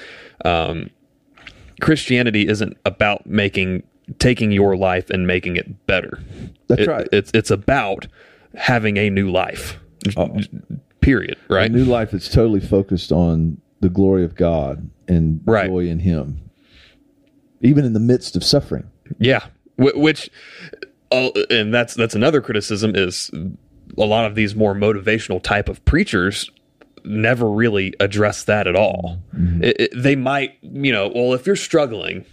um, 0.45 0.89
Christianity 1.81 2.47
isn't 2.47 2.77
about 2.85 3.25
making, 3.25 3.83
taking 4.19 4.51
your 4.51 4.75
life 4.77 5.09
and 5.09 5.25
making 5.27 5.55
it 5.55 5.85
better. 5.87 6.19
That's 6.67 6.81
It- 6.81 6.87
right. 6.87 7.07
It's, 7.11 7.31
it's 7.33 7.51
about 7.51 8.07
having 8.55 8.97
a 8.97 9.09
new 9.09 9.29
life. 9.31 9.79
Period. 11.09 11.37
a 11.49 11.53
Right. 11.53 11.71
new 11.71 11.85
life 11.85 12.11
that's 12.11 12.29
totally 12.29 12.59
focused 12.59 13.11
on 13.11 13.57
the 13.81 13.89
glory 13.89 14.23
of 14.23 14.35
god 14.35 14.89
and 15.07 15.41
Right. 15.45 15.67
joy 15.67 15.87
in 15.87 15.99
him 15.99 16.39
even 17.61 17.83
in 17.85 17.93
the 17.93 17.99
midst 17.99 18.35
of 18.35 18.43
suffering 18.43 18.85
Yeah, 19.19 19.45
which, 19.77 20.29
and 21.11 21.73
that's 21.73 21.95
that's 21.95 22.13
another 22.15 22.41
criticism 22.41 22.91
is 22.95 23.31
a 23.97 24.05
lot 24.05 24.25
of 24.25 24.35
these 24.35 24.55
more 24.55 24.75
motivational 24.75 25.41
type 25.41 25.67
of 25.67 25.83
preachers 25.85 26.49
never 27.03 27.49
really 27.49 27.93
address 27.99 28.43
that 28.43 28.67
at 28.67 28.75
all. 28.75 29.19
Mm-hmm. 29.35 29.63
It- 29.63 29.75
it- 29.79 29.91
they 29.95 30.15
might, 30.15 30.51
you 30.61 30.91
know, 30.91 31.11
well, 31.15 31.33
if 31.33 31.47
you're 31.47 31.55
struggling, 31.55 32.25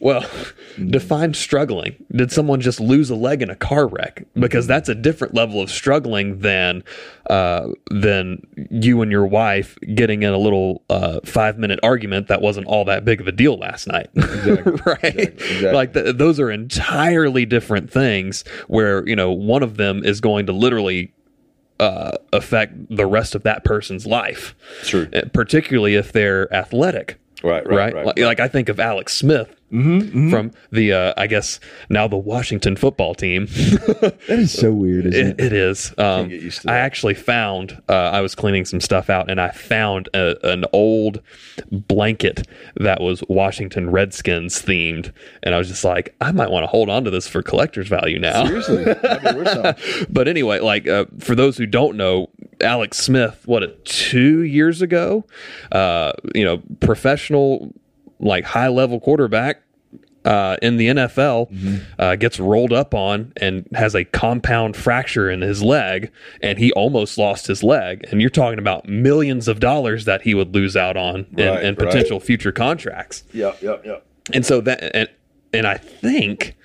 well, 0.00 0.28
define 0.88 1.34
struggling. 1.34 1.96
Did 2.12 2.30
someone 2.30 2.60
just 2.60 2.80
lose 2.80 3.10
a 3.10 3.14
leg 3.14 3.42
in 3.42 3.50
a 3.50 3.56
car 3.56 3.86
wreck? 3.86 4.26
Because 4.34 4.66
that's 4.66 4.88
a 4.88 4.94
different 4.94 5.34
level 5.34 5.60
of 5.60 5.70
struggling 5.70 6.40
than 6.40 6.84
uh, 7.30 7.68
than 7.90 8.46
you 8.70 9.02
and 9.02 9.10
your 9.10 9.26
wife 9.26 9.78
getting 9.94 10.22
in 10.22 10.32
a 10.32 10.38
little 10.38 10.82
uh, 10.90 11.20
five 11.24 11.58
minute 11.58 11.80
argument 11.82 12.28
that 12.28 12.40
wasn't 12.40 12.66
all 12.66 12.84
that 12.84 13.04
big 13.04 13.20
of 13.20 13.28
a 13.28 13.32
deal 13.32 13.56
last 13.56 13.86
night, 13.86 14.10
right? 14.16 15.02
exactly. 15.02 15.72
Like 15.72 15.94
th- 15.94 16.16
those 16.16 16.38
are 16.40 16.50
entirely 16.50 17.46
different 17.46 17.90
things. 17.90 18.44
Where 18.68 19.06
you 19.08 19.16
know 19.16 19.32
one 19.32 19.62
of 19.62 19.76
them 19.76 20.04
is 20.04 20.20
going 20.20 20.46
to 20.46 20.52
literally 20.52 21.12
uh, 21.80 22.12
affect 22.32 22.74
the 22.94 23.06
rest 23.06 23.34
of 23.34 23.42
that 23.44 23.64
person's 23.64 24.06
life. 24.06 24.54
True. 24.82 25.08
Uh, 25.14 25.22
particularly 25.32 25.94
if 25.94 26.12
they're 26.12 26.52
athletic 26.54 27.18
Right, 27.42 27.66
right? 27.68 27.94
Like, 27.94 28.18
like 28.18 28.40
I 28.40 28.48
think 28.48 28.68
of 28.68 28.80
Alex 28.80 29.14
Smith 29.14 29.55
from 29.70 30.52
the 30.70 30.92
uh, 30.92 31.14
I 31.16 31.26
guess 31.26 31.58
now 31.90 32.06
the 32.08 32.16
Washington 32.16 32.76
football 32.76 33.14
team. 33.14 33.48
That 34.26 34.38
is 34.38 34.52
so 34.56 34.72
weird, 34.72 35.06
isn't 35.06 35.40
It, 35.40 35.46
it? 35.46 35.52
is. 35.52 35.92
Um, 35.98 36.30
I 36.66 36.76
actually 36.78 37.14
found. 37.14 37.80
Uh, 37.88 37.92
I 37.94 38.20
was 38.20 38.34
cleaning 38.34 38.64
some 38.64 38.80
stuff 38.80 39.08
out, 39.10 39.30
and 39.30 39.40
I 39.40 39.50
found 39.50 40.08
a, 40.14 40.36
an 40.46 40.64
old 40.72 41.20
blanket 41.70 42.46
that 42.76 43.00
was 43.00 43.22
Washington 43.28 43.90
Redskins 43.90 44.62
themed, 44.62 45.12
and 45.42 45.54
I 45.54 45.58
was 45.58 45.68
just 45.68 45.84
like, 45.84 46.14
I 46.20 46.32
might 46.32 46.50
want 46.50 46.64
to 46.64 46.68
hold 46.68 46.88
on 46.90 47.04
to 47.04 47.10
this 47.10 47.26
for 47.28 47.42
collector's 47.42 47.88
value 47.88 48.18
now. 48.18 48.46
Seriously, 48.46 48.84
that'd 48.84 49.22
be 49.34 49.40
worth 49.40 49.48
some. 49.50 50.06
but 50.10 50.28
anyway, 50.28 50.60
like 50.60 50.86
uh, 50.88 51.06
for 51.18 51.34
those 51.34 51.56
who 51.56 51.66
don't 51.66 51.96
know, 51.96 52.28
Alex 52.60 52.98
Smith, 52.98 53.42
what 53.46 53.84
two 53.84 54.42
years 54.42 54.82
ago, 54.82 55.24
uh, 55.72 56.12
you 56.34 56.44
know, 56.44 56.62
professional, 56.80 57.72
like 58.20 58.44
high 58.44 58.68
level 58.68 59.00
quarterback. 59.00 59.62
Uh, 60.24 60.56
in 60.60 60.76
the 60.76 60.88
NFL, 60.88 61.80
uh, 62.00 62.16
gets 62.16 62.40
rolled 62.40 62.72
up 62.72 62.94
on 62.94 63.32
and 63.36 63.64
has 63.74 63.94
a 63.94 64.02
compound 64.04 64.74
fracture 64.76 65.30
in 65.30 65.40
his 65.40 65.62
leg, 65.62 66.10
and 66.42 66.58
he 66.58 66.72
almost 66.72 67.16
lost 67.16 67.46
his 67.46 67.62
leg. 67.62 68.04
And 68.10 68.20
you're 68.20 68.28
talking 68.28 68.58
about 68.58 68.88
millions 68.88 69.46
of 69.46 69.60
dollars 69.60 70.04
that 70.06 70.22
he 70.22 70.34
would 70.34 70.52
lose 70.52 70.76
out 70.76 70.96
on 70.96 71.26
in, 71.38 71.46
Right, 71.46 71.62
in 71.62 71.74
right. 71.76 71.78
potential 71.78 72.18
future 72.18 72.50
contracts. 72.50 73.22
Yep, 73.32 73.62
yep, 73.62 73.86
yep. 73.86 74.04
And 74.32 74.44
so 74.44 74.60
that 74.62 74.96
and 74.96 75.08
and 75.52 75.64
I 75.64 75.76
think 75.76 76.56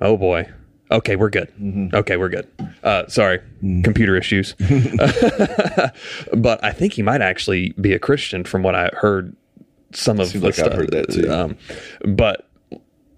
oh 0.00 0.16
boy. 0.16 0.50
Okay, 0.90 1.14
we're 1.14 1.30
good. 1.30 1.52
Okay, 1.94 2.16
we're 2.16 2.28
good. 2.28 2.48
Uh, 2.82 3.06
sorry, 3.06 3.40
computer 3.84 4.16
issues. 4.16 4.54
but 6.32 6.62
I 6.64 6.72
think 6.72 6.94
he 6.94 7.02
might 7.02 7.20
actually 7.22 7.70
be 7.80 7.92
a 7.92 7.98
Christian 8.00 8.42
from 8.44 8.62
what 8.64 8.74
I 8.74 8.90
heard 8.92 9.36
some 9.92 10.20
of 10.20 10.28
Seems 10.28 10.40
the 10.42 10.46
like 10.48 10.58
I've 10.58 10.66
stuff. 10.66 10.72
heard 10.74 10.90
that 10.92 11.10
too. 11.12 11.30
Um, 11.32 11.56
but 12.14 12.48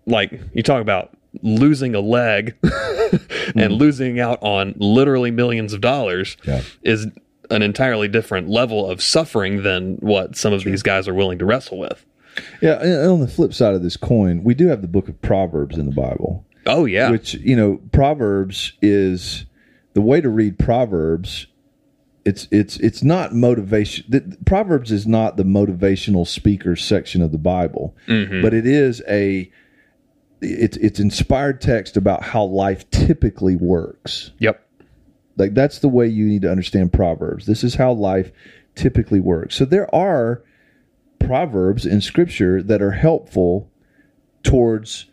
like 0.07 0.40
you 0.54 0.62
talk 0.62 0.81
about 0.83 1.11
losing 1.42 1.94
a 1.94 2.00
leg 2.00 2.57
and 3.54 3.72
losing 3.74 4.18
out 4.20 4.38
on 4.42 4.74
literally 4.78 5.31
millions 5.31 5.72
of 5.72 5.81
dollars 5.81 6.37
Yeah. 6.44 6.62
is 6.83 7.07
an 7.50 7.62
entirely 7.62 8.09
different 8.09 8.48
level 8.48 8.88
of 8.88 9.02
suffering 9.02 9.62
than 9.62 9.96
what 9.96 10.37
some 10.37 10.52
of 10.52 10.64
these 10.64 10.83
guys 10.83 11.07
are 11.09 11.14
willing 11.14 11.38
to 11.38 11.44
wrestle 11.44 11.78
with. 11.78 12.04
Yeah, 12.62 12.81
and 12.81 13.07
on 13.11 13.20
the 13.20 13.28
flip 13.28 13.52
side 13.52 13.74
of 13.74 13.83
this 13.83 13.96
coin, 13.96 14.44
we 14.44 14.54
do 14.54 14.68
have 14.68 14.81
the 14.83 14.88
book 14.88 15.09
of 15.09 15.20
Proverbs 15.22 15.76
in 15.76 15.87
the 15.87 15.94
Bible, 15.94 16.44
Oh 16.66 16.85
yeah. 16.85 17.11
which, 17.11 17.35
you 17.35 17.57
know, 17.57 17.81
Proverbs 17.92 18.74
is 18.81 19.44
the 19.94 20.00
way 20.00 20.20
to 20.20 20.28
read 20.28 20.59
Proverbs. 20.59 21.46
It's 22.28 22.46
it's 22.50 22.76
it's 22.76 23.02
not 23.02 23.34
motivation. 23.34 24.04
The, 24.08 24.36
Proverbs 24.44 24.92
is 24.92 25.06
not 25.06 25.38
the 25.38 25.44
motivational 25.44 26.26
speaker 26.26 26.76
section 26.76 27.22
of 27.22 27.32
the 27.32 27.38
Bible, 27.38 27.96
mm-hmm. 28.06 28.42
but 28.42 28.52
it 28.52 28.66
is 28.66 29.02
a 29.08 29.50
it's 30.42 30.76
it's 30.76 31.00
inspired 31.00 31.62
text 31.62 31.96
about 31.96 32.22
how 32.22 32.44
life 32.44 32.88
typically 32.90 33.56
works. 33.56 34.32
yep. 34.38 34.62
Like 35.38 35.54
that's 35.54 35.78
the 35.78 35.88
way 35.88 36.06
you 36.06 36.26
need 36.26 36.42
to 36.42 36.50
understand 36.50 36.92
proverbs. 36.92 37.46
This 37.46 37.64
is 37.64 37.76
how 37.76 37.92
life 37.92 38.30
typically 38.74 39.20
works. 39.20 39.54
So 39.54 39.64
there 39.64 39.92
are 39.94 40.42
proverbs 41.18 41.86
in 41.86 42.02
scripture 42.02 42.62
that 42.62 42.82
are 42.82 42.90
helpful 42.90 43.70
towards 44.42 45.06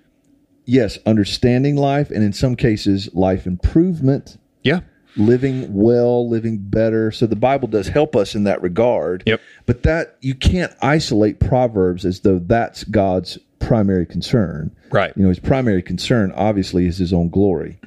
yes, 0.65 0.99
understanding 1.05 1.77
life 1.77 2.11
and 2.11 2.23
in 2.23 2.33
some 2.33 2.55
cases 2.55 3.09
life 3.13 3.45
improvement, 3.47 4.37
Yeah. 4.63 4.81
Living 5.17 5.73
well, 5.73 6.27
living 6.27 6.57
better. 6.57 7.11
So 7.11 7.25
the 7.25 7.35
Bible 7.35 7.67
does 7.67 7.87
help 7.87 8.15
us 8.15 8.35
in 8.35 8.43
that 8.43 8.61
regard. 8.61 9.23
Yep. 9.25 9.41
But 9.65 9.83
that 9.83 10.17
you 10.21 10.35
can't 10.35 10.73
isolate 10.81 11.39
proverbs 11.39 12.05
as 12.05 12.21
though 12.21 12.39
that's 12.39 12.83
God's 12.83 13.37
primary 13.59 14.05
concern. 14.05 14.75
Right. 14.91 15.13
You 15.15 15.23
know, 15.23 15.29
his 15.29 15.39
primary 15.39 15.81
concern 15.81 16.31
obviously 16.35 16.85
is 16.85 16.97
his 16.97 17.13
own 17.13 17.29
glory. 17.29 17.79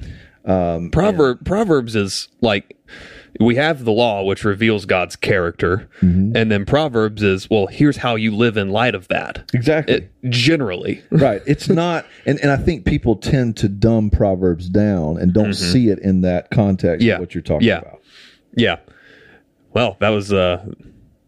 Um, 0.45 0.89
Proverb 0.91 1.45
Proverbs 1.45 1.95
is 1.95 2.29
like 2.41 2.75
we 3.39 3.55
have 3.55 3.85
the 3.85 3.91
law 3.91 4.23
which 4.23 4.43
reveals 4.43 4.85
God's 4.85 5.15
character, 5.15 5.89
Mm-hmm. 6.01 6.35
and 6.35 6.51
then 6.51 6.65
Proverbs 6.65 7.21
is 7.23 7.49
well, 7.49 7.67
here's 7.67 7.97
how 7.97 8.15
you 8.15 8.35
live 8.35 8.57
in 8.57 8.69
light 8.69 8.95
of 8.95 9.07
that. 9.09 9.49
Exactly. 9.53 9.95
It, 9.95 10.11
generally, 10.29 11.01
right 11.11 11.41
it's 11.45 11.69
not 11.69 12.05
and, 12.25 12.39
and 12.41 12.51
i 12.51 12.57
think 12.57 12.85
people 12.85 13.15
tend 13.15 13.55
to 13.57 13.69
dumb 13.69 14.09
proverbs 14.09 14.67
down 14.67 15.17
and 15.17 15.33
don't 15.33 15.53
see 15.53 15.87
it 15.87 15.99
in 15.99 16.21
that 16.21 16.51
context 16.51 16.99
Mm-hmm. 17.01 17.07
Yeah. 17.07 17.13
of 17.15 17.19
what 17.21 17.33
you're 17.33 17.41
talking 17.41 17.67
Yeah. 17.67 17.79
about 17.79 18.01
yeah. 18.55 18.77
Well, 19.73 19.95
that 19.99 20.09
was 20.09 20.33
uh, 20.33 20.65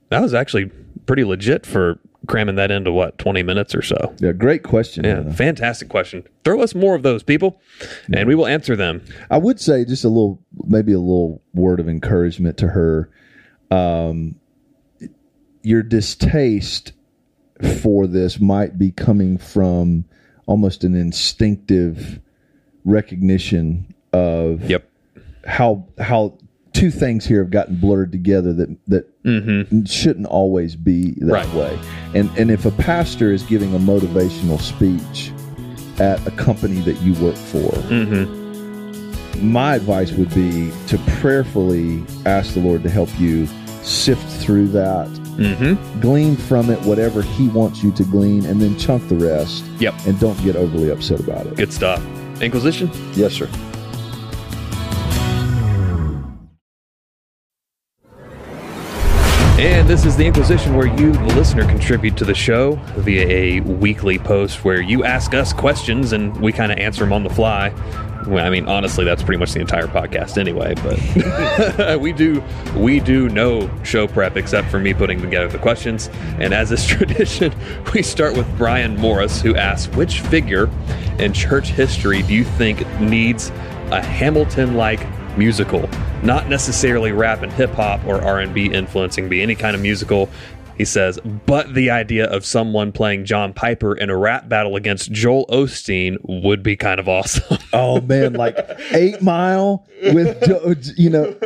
that 0.10 0.22
was 0.22 0.34
actually 0.34 0.72
pretty 1.06 1.24
legit 1.24 1.66
for 1.66 2.00
cramming 2.28 2.56
that 2.56 2.70
into 2.72 2.92
what 2.92 3.18
twenty 3.18 3.42
minutes 3.44 3.74
or 3.74 3.82
so. 3.82 4.14
yeah 4.20 4.32
great 4.32 4.64
question 4.64 5.04
Yeah, 5.04 5.16
Hannah. 5.18 5.34
fantastic 5.34 5.90
question. 5.90 6.24
Throw 6.44 6.62
us 6.62 6.76
more 6.76 6.96
of 6.96 7.04
those 7.04 7.24
people, 7.24 7.60
and 8.14 8.28
we 8.28 8.36
will 8.36 8.48
answer 8.48 8.76
them. 8.76 9.04
i 9.30 9.38
would 9.38 9.60
say 9.60 9.84
just 9.86 10.04
a 10.04 10.08
little 10.10 10.40
maybe 10.68 10.94
a 10.94 11.00
little 11.00 11.42
word 11.54 11.80
of 11.80 11.90
encouragement 11.90 12.58
to 12.58 12.68
her 12.70 13.10
um, 13.72 14.36
your 15.64 15.82
distaste 15.84 16.94
for 17.82 18.08
this 18.08 18.40
might 18.40 18.78
be 18.80 18.92
coming 18.92 19.38
from 19.38 20.04
almost 20.48 20.84
an 20.84 20.96
instinctive 20.96 22.20
recognition 22.86 23.94
of 24.14 24.70
Yep. 24.70 24.90
how 25.46 25.88
how 26.00 26.38
two 26.74 26.90
things 26.92 27.26
here 27.26 27.42
have 27.44 27.52
gotten 27.52 27.76
blurred 27.78 28.12
together 28.12 28.54
that 28.54 28.76
that 28.88 29.11
Mm-hmm. 29.26 29.86
shouldn't 29.86 30.26
always 30.28 30.76
be 30.76 31.12
that 31.20 31.26
Right. 31.32 31.54
way. 31.54 31.80
And 32.16 32.30
and 32.38 32.50
if 32.50 32.66
a 32.66 32.72
pastor 32.72 33.32
is 33.32 33.44
giving 33.44 33.76
a 33.76 33.80
motivational 33.80 34.60
speech 34.60 35.32
at 36.00 36.26
a 36.26 36.32
company 36.32 36.80
that 36.82 37.00
you 37.02 37.14
work 37.24 37.36
for, 37.36 37.72
mm-hmm. 37.90 39.52
my 39.52 39.76
advice 39.76 40.12
would 40.14 40.34
be 40.34 40.72
to 40.88 40.98
prayerfully 41.20 42.04
ask 42.26 42.54
the 42.54 42.60
Lord 42.62 42.84
to 42.84 42.90
help 42.90 43.10
you 43.20 43.48
sift 43.84 44.28
through 44.44 44.68
that, 44.70 45.08
mm-hmm. 45.38 46.00
glean 46.02 46.36
from 46.36 46.70
it 46.70 46.80
whatever 46.82 47.22
He 47.22 47.48
wants 47.50 47.84
you 47.84 47.92
to 47.94 48.04
glean, 48.04 48.46
and 48.46 48.62
then 48.62 48.78
chunk 48.78 49.08
the 49.08 49.16
rest. 49.16 49.64
Yep. 49.80 49.94
And 50.08 50.20
don't 50.20 50.42
get 50.44 50.56
overly 50.56 50.90
upset 50.90 51.20
about 51.20 51.46
it. 51.48 51.56
Good 51.56 51.74
stuff. 51.74 52.04
Inquisition. 52.42 52.90
Yes, 53.14 53.34
sir. 53.34 53.48
This 59.92 60.06
is 60.06 60.16
the 60.16 60.26
Inquisition 60.26 60.74
where 60.74 60.88
you, 60.88 61.12
the 61.12 61.36
listener, 61.36 61.66
contribute 61.66 62.16
to 62.16 62.24
the 62.24 62.34
show 62.34 62.76
via 62.96 63.28
a 63.28 63.60
weekly 63.60 64.18
post 64.18 64.64
where 64.64 64.80
you 64.80 65.04
ask 65.04 65.34
us 65.34 65.52
questions 65.52 66.14
and 66.14 66.34
we 66.40 66.54
kind 66.54 66.72
of 66.72 66.78
answer 66.78 67.02
them 67.04 67.12
on 67.12 67.26
the 67.26 67.30
fly. 67.30 67.74
Well, 68.26 68.46
I 68.46 68.50
mean, 68.50 68.70
honestly, 68.70 69.04
that's 69.04 69.22
pretty 69.22 69.38
much 69.38 69.52
the 69.52 69.60
entire 69.60 69.88
podcast 69.88 70.38
anyway. 70.38 70.76
But 70.76 72.00
we 72.00 72.14
do 72.14 72.42
we 72.78 73.02
do 73.02 73.28
no 73.28 73.70
show 73.84 74.08
prep 74.08 74.38
except 74.38 74.70
for 74.70 74.80
me 74.80 74.94
putting 74.94 75.20
together 75.20 75.50
the 75.50 75.60
questions. 75.60 76.10
And 76.40 76.54
as 76.54 76.72
is 76.72 76.86
tradition, 76.88 77.54
we 77.94 78.02
start 78.02 78.38
with 78.38 78.48
Brian 78.58 78.96
Morris, 78.96 79.42
who 79.42 79.58
asks, 79.58 79.94
"Which 79.98 80.22
figure 80.22 80.70
in 81.20 81.34
church 81.34 81.68
history 81.68 82.22
do 82.22 82.34
you 82.34 82.46
think 82.46 82.88
needs 83.02 83.50
a 83.92 84.02
Hamilton-like 84.02 85.06
musical, 85.38 85.90
not 86.24 86.50
necessarily 86.50 87.12
rap 87.12 87.42
and 87.42 87.52
hip 87.52 87.72
hop 87.72 88.06
or 88.06 88.22
R&B 88.22 88.68
influencing, 88.68 89.30
be 89.30 89.42
any 89.42 89.56
kind 89.56 89.76
of 89.76 89.82
musical. 89.82 90.30
He 90.82 90.86
says, 90.86 91.20
but 91.46 91.76
the 91.76 91.92
idea 91.92 92.26
of 92.26 92.44
someone 92.44 92.92
playing 92.92 93.26
John 93.26 93.54
Piper 93.54 93.94
in 93.94 94.10
a 94.10 94.18
rap 94.18 94.50
battle 94.50 94.76
against 94.76 95.12
Joel 95.12 95.46
Osteen 95.52 96.18
would 96.24 96.64
be 96.64 96.76
kind 96.76 97.00
of 97.00 97.08
awesome. 97.08 97.60
Oh 97.74 98.02
man, 98.02 98.34
like 98.34 98.58
Eight 98.92 99.22
Mile 99.22 99.88
with 100.02 100.44
you 100.98 101.10
know 101.10 101.22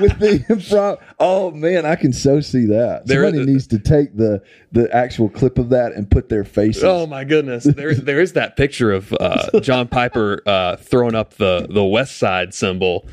with 0.00 0.18
the 0.18 0.44
improv. 0.48 1.00
Oh 1.20 1.50
man, 1.52 1.84
I 1.86 1.94
can 1.96 2.12
so 2.12 2.40
see 2.40 2.64
that. 2.66 3.06
There- 3.06 3.24
Somebody 3.24 3.44
needs 3.52 3.66
to 3.68 3.78
take 3.78 4.16
the 4.16 4.42
the 4.72 4.92
actual 4.94 5.28
clip 5.28 5.58
of 5.58 5.68
that 5.68 5.92
and 5.92 6.10
put 6.10 6.30
their 6.30 6.42
faces. 6.44 6.82
oh 6.82 7.06
my 7.06 7.24
goodness, 7.24 7.64
there 7.64 7.94
there 7.94 8.20
is 8.20 8.32
that 8.32 8.56
picture 8.56 8.90
of 8.90 9.12
uh, 9.20 9.60
John 9.60 9.86
Piper 9.86 10.42
uh, 10.46 10.76
throwing 10.76 11.14
up 11.14 11.34
the 11.34 11.66
the 11.70 11.84
West 11.84 12.16
Side 12.16 12.52
symbol. 12.54 13.06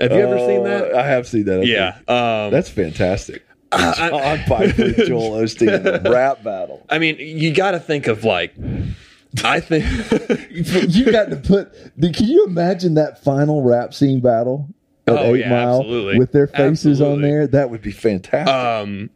Have 0.00 0.12
you 0.12 0.18
ever 0.18 0.38
seen 0.38 0.64
that? 0.64 0.94
Uh, 0.94 0.98
I 0.98 1.02
have 1.06 1.28
seen 1.28 1.44
that. 1.44 1.60
I 1.60 1.62
Yeah, 1.62 1.98
um, 2.08 2.50
that's 2.50 2.70
fantastic. 2.70 3.44
I- 3.72 4.08
John 4.10 4.38
Piper, 4.46 4.82
and 4.82 4.96
Joel 4.96 5.30
Osteen 5.42 5.80
in 5.86 6.06
a 6.06 6.10
rap 6.10 6.42
battle. 6.42 6.84
I 6.88 6.98
mean, 6.98 7.16
you 7.18 7.54
got 7.54 7.72
to 7.72 7.80
think 7.80 8.06
of 8.06 8.24
like, 8.24 8.54
I 9.44 9.60
think. 9.60 9.84
You 10.94 11.10
got 11.10 11.30
to 11.30 11.36
put. 11.36 11.72
Can 12.00 12.26
you 12.28 12.44
imagine 12.44 12.94
that 12.94 13.22
final 13.24 13.62
rap 13.62 13.94
scene 13.94 14.20
battle? 14.20 14.68
At 15.06 15.18
Oh, 15.18 15.34
Eight 15.34 15.40
yeah, 15.40 15.50
Mile 15.50 15.80
absolutely. 15.80 16.18
with 16.18 16.32
their 16.32 16.46
faces 16.46 17.00
on 17.00 17.22
there. 17.22 17.46
That 17.46 17.70
would 17.70 17.82
be 17.82 17.90
fantastic. 17.90 18.52
um 18.54 19.10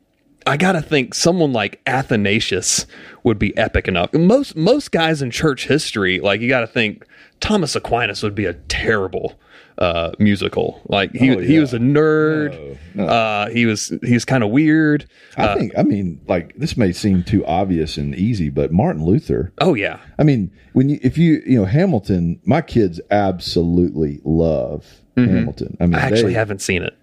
I 0.49 0.57
gotta 0.57 0.81
think 0.81 1.13
someone 1.15 1.53
like 1.53 1.81
Athanasius 1.87 2.87
would 3.25 3.39
be 3.39 3.57
epic 3.57 3.87
enough. 3.89 4.13
Most 4.13 4.57
most 4.57 4.91
guys 4.93 5.21
in 5.23 5.31
church 5.31 5.67
history, 5.67 6.19
like 6.21 6.41
you 6.41 6.49
gotta 6.49 6.67
think 6.67 7.05
Thomas 7.41 7.75
Aquinas 7.77 8.23
would 8.23 8.35
be 8.35 8.47
a 8.47 8.55
terrible 8.55 9.39
uh, 9.79 10.13
musical. 10.19 10.81
Like 10.89 11.13
he 11.13 11.31
Oh, 11.35 11.39
he 11.39 11.59
was 11.59 11.75
a 11.75 11.79
nerd. 11.79 12.77
No, 12.95 13.05
no. 13.05 13.09
Uh, 13.11 13.49
he 13.51 13.67
was 13.67 13.93
he's 14.03 14.25
kind 14.25 14.43
of 14.43 14.51
weird. 14.51 15.09
I 15.37 15.55
think 15.55 15.73
I 15.77 15.83
mean 15.83 16.21
like 16.27 16.55
this 16.57 16.77
may 16.77 16.93
seem 16.93 17.23
too 17.23 17.45
obvious 17.47 17.97
and 17.97 18.15
easy, 18.15 18.49
but 18.51 18.73
Martin 18.73 19.05
Luther. 19.05 19.53
Oh 19.59 19.75
yeah, 19.75 19.99
I 20.19 20.23
mean, 20.25 20.51
when 20.73 20.89
you 20.89 20.99
if 21.03 21.19
you 21.19 21.43
you 21.47 21.59
know 21.59 21.65
Hamilton, 21.67 22.41
my 22.45 22.63
kids 22.63 23.01
absolutely 23.11 24.21
love 24.25 25.01
Hamilton. 25.17 25.77
I 25.81 25.87
mean, 25.87 25.95
I 25.95 26.01
actually 26.01 26.23
they- 26.25 26.33
haven't 26.35 26.61
seen 26.63 26.83
it. 26.83 26.95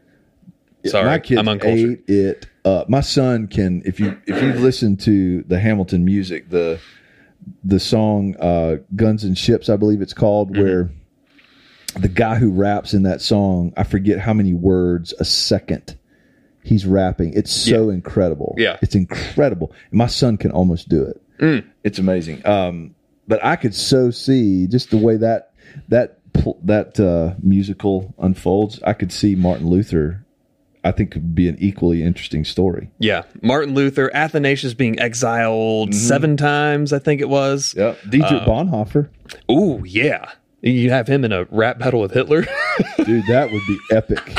Sorry, 0.85 1.05
my 1.05 1.17
kids 1.19 1.39
I'm 1.39 1.47
uncultured. 1.47 2.03
ate 2.09 2.13
it 2.13 2.45
up. 2.65 2.89
My 2.89 2.99
son 2.99 3.47
can 3.47 3.81
if 3.85 4.01
you 4.01 4.19
if 4.27 4.41
you've 4.43 4.59
listened 4.59 4.99
to 5.01 5.41
the 5.43 5.57
Hamilton 5.59 6.03
music, 6.03 6.49
the 6.49 6.77
the 7.63 7.79
song 7.79 8.35
uh, 8.37 8.77
"Guns 8.95 9.23
and 9.23 9.37
Ships," 9.37 9.69
I 9.69 9.77
believe 9.77 10.01
it's 10.01 10.13
called, 10.13 10.51
Mm-hmm. 10.51 10.61
where 10.61 10.91
the 11.99 12.07
guy 12.07 12.35
who 12.35 12.51
raps 12.51 12.93
in 12.93 13.03
that 13.03 13.21
song, 13.21 13.73
I 13.77 13.83
forget 13.83 14.19
how 14.19 14.33
many 14.33 14.53
words 14.53 15.13
a 15.19 15.25
second 15.25 15.97
he's 16.63 16.85
rapping. 16.85 17.33
It's 17.33 17.51
so 17.51 17.89
incredible. 17.89 18.55
Yeah. 18.57 18.77
it's 18.81 18.95
incredible. 18.95 19.71
And 19.91 19.97
my 19.97 20.07
son 20.07 20.37
can 20.37 20.51
almost 20.51 20.87
do 20.89 21.03
it. 21.03 21.21
Mm. 21.39 21.65
It's 21.83 21.99
amazing. 21.99 22.45
Um, 22.47 22.95
but 23.27 23.43
I 23.43 23.55
could 23.57 23.75
so 23.75 24.11
see 24.11 24.67
just 24.67 24.89
the 24.91 24.97
way 24.97 25.17
that 25.17 25.51
that 25.89 26.19
that 26.63 26.99
uh, 26.99 27.35
musical 27.41 28.13
unfolds. 28.17 28.79
I 28.83 28.93
could 28.93 29.11
see 29.11 29.35
Martin 29.35 29.67
Luther. 29.69 30.25
I 30.85 30.91
think 30.91 31.11
could 31.11 31.33
be 31.33 31.47
an 31.47 31.55
equally 31.59 32.03
interesting 32.03 32.43
story. 32.43 32.89
Yeah, 32.99 33.23
Martin 33.41 33.73
Luther, 33.73 34.11
Athanasius 34.13 34.73
being 34.73 34.99
exiled 34.99 35.91
Mm-hmm. 35.91 35.97
seven 35.97 36.35
times, 36.37 36.91
I 36.91 36.99
think 36.99 37.21
it 37.21 37.29
was. 37.29 37.73
Yeah, 37.77 37.95
Dietrich 38.09 38.41
Uh, 38.41 38.45
Bonhoeffer, 38.45 39.09
Ooh, 39.49 39.81
yeah. 39.85 40.29
You 40.63 40.91
have 40.91 41.07
him 41.07 41.25
in 41.25 41.33
a 41.33 41.43
rap 41.51 41.77
battle 41.77 41.99
with 41.99 42.13
Hitler. 42.13 42.41
dude, 43.03 43.25
that 43.27 43.51
would 43.51 43.61
be 43.67 43.77
epic. 43.91 44.37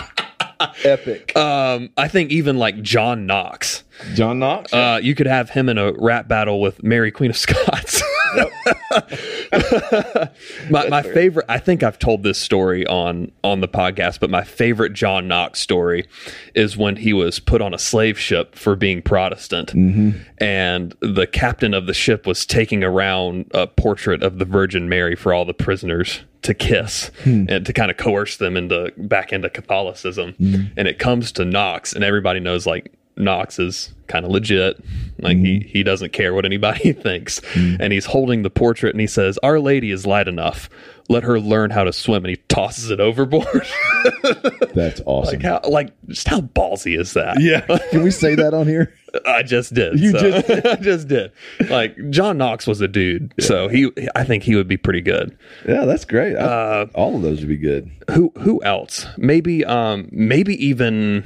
epic. 0.82 1.36
um, 1.36 1.90
I 1.98 2.08
think 2.08 2.30
even 2.30 2.56
like 2.56 2.80
John 2.80 3.26
Knox. 3.26 3.84
John 4.14 4.38
Knox. 4.38 4.72
Uh, 4.72 5.00
you 5.02 5.14
could 5.14 5.26
have 5.26 5.50
him 5.50 5.68
in 5.68 5.76
a 5.76 5.92
rap 5.92 6.26
battle 6.26 6.62
with 6.62 6.82
Mary 6.82 7.10
Queen 7.10 7.28
of 7.28 7.36
Scots. 7.36 8.02
my 10.70 10.88
my 10.88 11.02
favorite. 11.02 11.46
I 11.48 11.58
think 11.58 11.82
I've 11.82 11.98
told 11.98 12.22
this 12.22 12.38
story 12.38 12.86
on 12.86 13.32
on 13.42 13.60
the 13.60 13.68
podcast, 13.68 14.20
but 14.20 14.30
my 14.30 14.42
favorite 14.42 14.92
John 14.92 15.28
Knox 15.28 15.60
story 15.60 16.06
is 16.54 16.76
when 16.76 16.96
he 16.96 17.12
was 17.12 17.40
put 17.40 17.60
on 17.60 17.74
a 17.74 17.78
slave 17.78 18.18
ship 18.18 18.54
for 18.54 18.76
being 18.76 19.02
Protestant, 19.02 19.72
mm-hmm. 19.72 20.18
and 20.38 20.94
the 21.00 21.26
captain 21.26 21.74
of 21.74 21.86
the 21.86 21.94
ship 21.94 22.26
was 22.26 22.46
taking 22.46 22.84
around 22.84 23.50
a 23.52 23.66
portrait 23.66 24.22
of 24.22 24.38
the 24.38 24.44
Virgin 24.44 24.88
Mary 24.88 25.16
for 25.16 25.32
all 25.32 25.44
the 25.44 25.54
prisoners 25.54 26.20
to 26.42 26.52
kiss 26.52 27.10
hmm. 27.22 27.46
and 27.48 27.64
to 27.64 27.72
kind 27.72 27.90
of 27.90 27.96
coerce 27.96 28.36
them 28.36 28.56
into 28.56 28.92
back 28.98 29.32
into 29.32 29.48
Catholicism. 29.48 30.34
Hmm. 30.34 30.64
And 30.76 30.86
it 30.86 30.98
comes 30.98 31.32
to 31.32 31.44
Knox, 31.44 31.92
and 31.92 32.04
everybody 32.04 32.40
knows 32.40 32.66
like 32.66 32.92
Knox 33.16 33.58
is 33.58 33.92
kind 34.06 34.24
of 34.24 34.30
legit. 34.30 34.82
Like 35.18 35.36
he 35.38 35.60
he 35.60 35.82
doesn't 35.82 36.12
care 36.12 36.34
what 36.34 36.44
anybody 36.44 36.92
thinks. 36.92 37.40
And 37.54 37.92
he's 37.92 38.06
holding 38.06 38.42
the 38.42 38.50
portrait 38.50 38.94
and 38.94 39.00
he 39.00 39.06
says, 39.06 39.38
"Our 39.42 39.60
Lady 39.60 39.90
is 39.90 40.06
light 40.06 40.28
enough. 40.28 40.68
Let 41.08 41.22
her 41.22 41.38
learn 41.38 41.70
how 41.70 41.84
to 41.84 41.92
swim." 41.92 42.24
And 42.24 42.30
he 42.30 42.36
tosses 42.48 42.90
it 42.90 42.98
overboard. 43.00 43.66
That's 44.74 45.00
awesome. 45.06 45.40
like 45.40 45.42
how 45.42 45.60
like 45.68 45.90
just 46.08 46.28
how 46.28 46.40
ballsy 46.40 46.98
is 46.98 47.14
that? 47.14 47.40
yeah, 47.40 47.60
can 47.90 48.02
we 48.02 48.10
say 48.10 48.34
that 48.34 48.52
on 48.54 48.66
here? 48.66 48.92
I 49.24 49.44
just 49.44 49.72
did. 49.74 50.00
You 50.00 50.10
so- 50.10 50.18
just 50.40 50.66
I 50.66 50.74
just 50.76 51.08
did. 51.08 51.30
Like 51.70 51.96
John 52.10 52.36
Knox 52.38 52.66
was 52.66 52.80
a 52.80 52.88
dude, 52.88 53.32
so 53.38 53.68
he 53.68 53.90
I 54.16 54.24
think 54.24 54.42
he 54.42 54.56
would 54.56 54.66
be 54.68 54.76
pretty 54.76 55.00
good. 55.02 55.36
Yeah, 55.68 55.84
that's 55.84 56.04
great. 56.04 56.36
I- 56.36 56.40
Uh, 56.40 56.86
all 56.94 57.14
of 57.16 57.22
those 57.22 57.38
would 57.40 57.48
be 57.48 57.56
good. 57.56 57.90
Who 58.10 58.32
who 58.40 58.62
else? 58.64 59.06
Maybe 59.16 59.64
um 59.64 60.08
maybe 60.10 60.54
even 60.66 61.24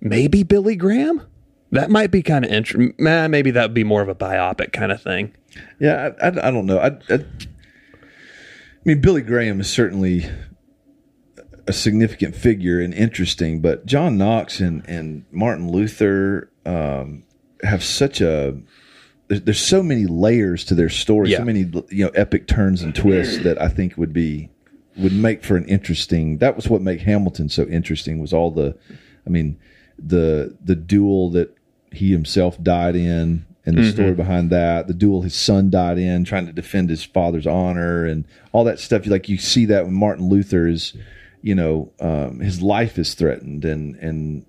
maybe 0.00 0.42
Billy 0.42 0.76
Graham. 0.76 1.22
That 1.72 1.90
might 1.90 2.10
be 2.10 2.22
kind 2.22 2.44
of 2.44 2.50
interesting. 2.50 2.94
Nah, 2.98 3.28
maybe 3.28 3.50
that 3.50 3.62
would 3.62 3.74
be 3.74 3.84
more 3.84 4.00
of 4.02 4.08
a 4.08 4.14
biopic 4.14 4.72
kind 4.72 4.92
of 4.92 5.02
thing. 5.02 5.34
Yeah, 5.80 6.10
I, 6.22 6.26
I, 6.26 6.48
I 6.48 6.50
don't 6.50 6.66
know. 6.66 6.78
I, 6.78 6.88
I, 7.12 7.14
I 7.14 7.24
mean, 8.84 9.00
Billy 9.00 9.22
Graham 9.22 9.60
is 9.60 9.68
certainly 9.68 10.30
a 11.66 11.72
significant 11.72 12.36
figure 12.36 12.80
and 12.80 12.94
interesting, 12.94 13.60
but 13.60 13.84
John 13.86 14.16
Knox 14.16 14.60
and, 14.60 14.88
and 14.88 15.24
Martin 15.32 15.70
Luther 15.70 16.50
um, 16.64 17.24
have 17.62 17.82
such 17.82 18.20
a 18.20 18.56
there's, 19.28 19.42
there's 19.42 19.60
so 19.60 19.82
many 19.82 20.06
layers 20.06 20.64
to 20.66 20.74
their 20.76 20.88
story, 20.88 21.30
Yeah. 21.30 21.38
so 21.38 21.44
many 21.44 21.60
you 21.90 22.04
know 22.04 22.10
epic 22.14 22.46
turns 22.46 22.82
and 22.82 22.94
twists 22.94 23.42
that 23.42 23.60
I 23.60 23.68
think 23.68 23.96
would 23.96 24.12
be 24.12 24.50
would 24.96 25.12
make 25.12 25.42
for 25.44 25.56
an 25.56 25.64
interesting. 25.66 26.38
That 26.38 26.54
was 26.54 26.68
what 26.68 26.80
made 26.80 27.00
Hamilton 27.02 27.48
so 27.48 27.64
interesting 27.64 28.20
was 28.20 28.32
all 28.32 28.50
the, 28.52 28.78
I 29.26 29.30
mean, 29.30 29.58
the 29.98 30.56
the 30.62 30.76
duel 30.76 31.30
that 31.30 31.56
he 31.92 32.10
himself 32.10 32.62
died 32.62 32.96
in 32.96 33.46
and 33.66 33.76
the 33.76 33.90
story 33.90 34.14
behind 34.14 34.50
that, 34.50 34.86
the 34.86 34.94
duel 34.94 35.22
his 35.22 35.34
son 35.34 35.70
died 35.70 35.98
in, 35.98 36.24
trying 36.24 36.46
to 36.46 36.52
defend 36.52 36.88
his 36.88 37.02
father's 37.02 37.48
honor 37.48 38.06
and 38.06 38.24
all 38.52 38.62
that 38.62 38.78
stuff. 38.78 39.06
Like 39.06 39.28
you 39.28 39.38
see 39.38 39.64
that 39.66 39.86
when 39.86 39.94
Martin 39.94 40.28
Luther 40.28 40.68
is, 40.68 40.94
you 41.42 41.54
know, 41.54 41.92
um, 41.98 42.38
his 42.38 42.62
life 42.62 42.96
is 42.96 43.14
threatened 43.14 43.64
and 43.64 43.96
and 43.96 44.46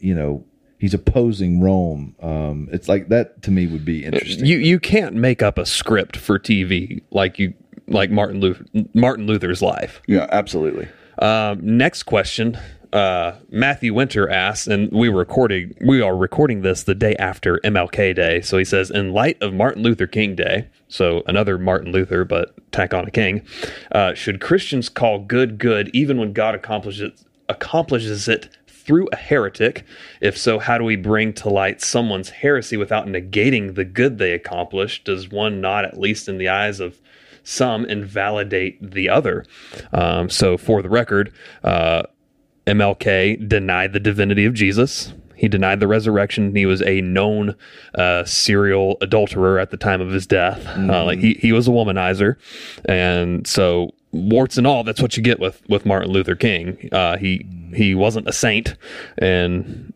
you 0.00 0.16
know 0.16 0.44
he's 0.78 0.94
opposing 0.94 1.60
Rome. 1.60 2.16
Um, 2.20 2.68
it's 2.72 2.88
like 2.88 3.08
that 3.08 3.40
to 3.42 3.52
me 3.52 3.68
would 3.68 3.84
be 3.84 4.04
interesting. 4.04 4.44
You 4.44 4.58
you 4.58 4.80
can't 4.80 5.14
make 5.14 5.42
up 5.42 5.56
a 5.56 5.64
script 5.64 6.16
for 6.16 6.36
TV 6.36 7.02
like 7.12 7.38
you 7.38 7.54
like 7.86 8.10
Martin 8.10 8.40
Luther 8.40 8.64
Martin 8.94 9.26
Luther's 9.26 9.62
life. 9.62 10.02
yeah, 10.08 10.26
absolutely. 10.32 10.88
Um, 11.20 11.60
next 11.62 12.02
question. 12.02 12.58
Uh, 12.92 13.36
Matthew 13.50 13.94
Winter 13.94 14.28
asks, 14.28 14.66
and 14.66 14.90
we 14.90 15.08
recording. 15.08 15.76
We 15.80 16.00
are 16.02 16.16
recording 16.16 16.62
this 16.62 16.82
the 16.82 16.94
day 16.94 17.14
after 17.16 17.58
MLK 17.58 18.14
Day. 18.16 18.40
So 18.40 18.58
he 18.58 18.64
says, 18.64 18.90
in 18.90 19.12
light 19.12 19.40
of 19.40 19.54
Martin 19.54 19.82
Luther 19.82 20.06
King 20.06 20.34
Day, 20.34 20.68
so 20.88 21.22
another 21.26 21.56
Martin 21.56 21.92
Luther, 21.92 22.24
but 22.24 22.52
tack 22.72 22.92
on 22.92 23.06
a 23.06 23.10
king, 23.10 23.42
uh, 23.92 24.14
should 24.14 24.40
Christians 24.40 24.88
call 24.88 25.20
good 25.20 25.58
good 25.58 25.88
even 25.94 26.18
when 26.18 26.32
God 26.32 26.54
accomplishes 26.54 27.24
accomplishes 27.48 28.26
it 28.28 28.56
through 28.66 29.08
a 29.12 29.16
heretic? 29.16 29.84
If 30.20 30.36
so, 30.36 30.58
how 30.58 30.76
do 30.76 30.84
we 30.84 30.96
bring 30.96 31.32
to 31.34 31.48
light 31.48 31.80
someone's 31.80 32.30
heresy 32.30 32.76
without 32.76 33.06
negating 33.06 33.76
the 33.76 33.84
good 33.84 34.18
they 34.18 34.32
accomplished? 34.32 35.04
Does 35.04 35.28
one 35.28 35.60
not, 35.60 35.84
at 35.84 35.98
least 35.98 36.28
in 36.28 36.38
the 36.38 36.48
eyes 36.48 36.80
of 36.80 36.98
some, 37.44 37.84
invalidate 37.84 38.90
the 38.90 39.08
other? 39.08 39.44
Um, 39.92 40.28
so, 40.28 40.56
for 40.56 40.82
the 40.82 40.88
record, 40.88 41.32
uh, 41.62 42.02
MLK 42.70 43.48
denied 43.48 43.92
the 43.92 44.00
divinity 44.00 44.44
of 44.44 44.54
Jesus. 44.54 45.12
He 45.34 45.48
denied 45.48 45.80
the 45.80 45.88
resurrection. 45.88 46.54
He 46.54 46.66
was 46.66 46.82
a 46.82 47.00
known 47.00 47.56
uh, 47.94 48.24
serial 48.24 48.98
adulterer 49.00 49.58
at 49.58 49.70
the 49.70 49.76
time 49.76 50.00
of 50.00 50.10
his 50.10 50.26
death. 50.26 50.66
Uh, 50.76 51.04
like 51.04 51.18
he, 51.18 51.34
he 51.34 51.52
was 51.52 51.66
a 51.66 51.70
womanizer, 51.70 52.36
and 52.84 53.46
so 53.46 53.94
warts 54.12 54.58
and 54.58 54.66
all, 54.66 54.84
that's 54.84 55.00
what 55.00 55.16
you 55.16 55.22
get 55.22 55.40
with 55.40 55.62
with 55.68 55.86
Martin 55.86 56.10
Luther 56.10 56.36
King. 56.36 56.90
Uh, 56.92 57.16
he 57.16 57.46
he 57.74 57.94
wasn't 57.94 58.28
a 58.28 58.32
saint, 58.32 58.76
and 59.16 59.94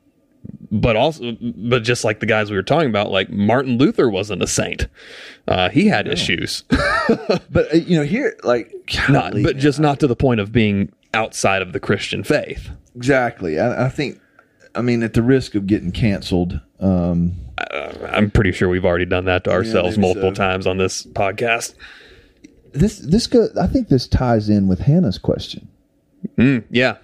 but 0.70 0.96
also 0.96 1.36
but 1.40 1.82
just 1.82 2.04
like 2.04 2.20
the 2.20 2.26
guys 2.26 2.50
we 2.50 2.56
were 2.56 2.62
talking 2.62 2.88
about, 2.88 3.10
like 3.10 3.28
Martin 3.28 3.76
Luther 3.76 4.08
wasn't 4.08 4.42
a 4.42 4.46
saint. 4.46 4.88
Uh, 5.46 5.68
he 5.68 5.88
had 5.88 6.08
issues, 6.08 6.64
But 7.50 7.72
uh, 7.72 7.76
you 7.76 7.98
know, 7.98 8.04
here, 8.04 8.36
like, 8.44 8.72
not 9.10 9.32
golly, 9.32 9.42
but 9.42 9.58
just 9.58 9.78
not 9.78 10.00
to 10.00 10.06
the 10.06 10.16
point 10.16 10.40
of 10.40 10.52
being 10.52 10.90
outside 11.14 11.62
of 11.62 11.72
the 11.72 11.80
Christian 11.80 12.24
faith. 12.24 12.68
exactly. 12.96 13.58
I, 13.58 13.86
I 13.86 13.88
think, 13.88 14.20
I 14.74 14.82
mean, 14.82 15.02
at 15.02 15.14
the 15.14 15.22
risk 15.22 15.54
of 15.54 15.66
getting 15.66 15.92
canceled, 15.92 16.60
um, 16.80 17.34
I'm 18.08 18.30
pretty 18.30 18.52
sure 18.52 18.68
we've 18.68 18.84
already 18.84 19.04
done 19.06 19.24
that 19.26 19.44
to 19.44 19.50
ourselves 19.52 19.96
maybe 19.96 20.06
multiple 20.08 20.30
so. 20.30 20.34
times 20.34 20.66
on 20.66 20.76
this 20.78 21.06
podcast. 21.06 21.74
this 22.72 22.98
this 22.98 23.26
go. 23.28 23.48
I 23.60 23.66
think 23.68 23.88
this 23.88 24.06
ties 24.08 24.48
in 24.48 24.66
with 24.66 24.80
Hannah's 24.80 25.18
question 25.18 25.68
Mm, 26.36 26.64
yeah. 26.70 26.96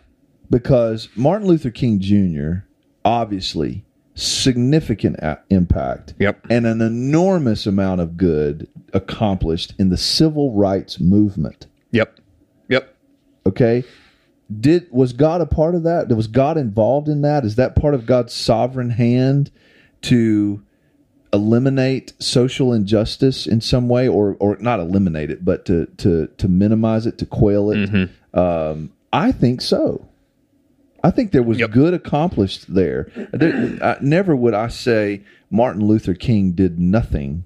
because 0.50 1.08
Martin 1.14 1.46
Luther 1.46 1.70
King 1.70 2.00
Jr. 2.00 2.64
obviously 3.04 3.84
significant 4.16 5.16
a- 5.20 5.38
impact 5.50 6.14
Yep. 6.18 6.46
and 6.50 6.66
an 6.66 6.80
enormous 6.82 7.66
amount 7.66 8.00
of 8.00 8.16
good 8.16 8.66
accomplished 8.92 9.74
in 9.78 9.88
the 9.90 9.96
civil 9.96 10.52
rights 10.52 10.98
movement. 10.98 11.66
Yep. 11.92 12.18
Yep. 12.68 12.94
Okay. 13.46 13.84
Did 14.58 14.90
was 14.90 15.12
God 15.12 15.40
a 15.40 15.46
part 15.46 15.74
of 15.74 15.82
that? 15.84 16.08
Was 16.08 16.26
God 16.26 16.56
involved 16.56 17.08
in 17.08 17.22
that? 17.22 17.44
Is 17.44 17.54
that 17.56 17.76
part 17.76 17.94
of 17.94 18.06
God's 18.06 18.32
sovereign 18.32 18.90
hand 18.90 19.50
to 20.02 20.62
eliminate 21.32 22.12
social 22.18 22.72
injustice 22.72 23.46
in 23.46 23.60
some 23.60 23.88
way, 23.88 24.08
or 24.08 24.36
or 24.40 24.56
not 24.60 24.80
eliminate 24.80 25.30
it, 25.30 25.44
but 25.44 25.64
to 25.66 25.86
to 25.98 26.26
to 26.38 26.48
minimize 26.48 27.06
it, 27.06 27.18
to 27.18 27.26
quail 27.26 27.70
it? 27.70 28.10
Um, 28.34 28.92
I 29.12 29.32
think 29.32 29.60
so. 29.60 30.06
I 31.02 31.10
think 31.10 31.32
there 31.32 31.42
was 31.42 31.58
Yep. 31.58 31.70
good 31.70 31.94
accomplished 31.94 32.74
there. 32.74 33.08
there 33.32 33.78
I, 33.82 33.96
never 34.02 34.36
would 34.36 34.52
I 34.54 34.68
say 34.68 35.22
Martin 35.50 35.84
Luther 35.86 36.14
King 36.14 36.52
did 36.52 36.78
nothing 36.78 37.44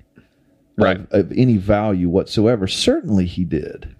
Right. 0.77 0.99
of, 1.13 1.13
of 1.13 1.33
any 1.37 1.57
value 1.57 2.09
whatsoever. 2.09 2.67
Certainly 2.67 3.27
he 3.27 3.45
did. 3.45 3.94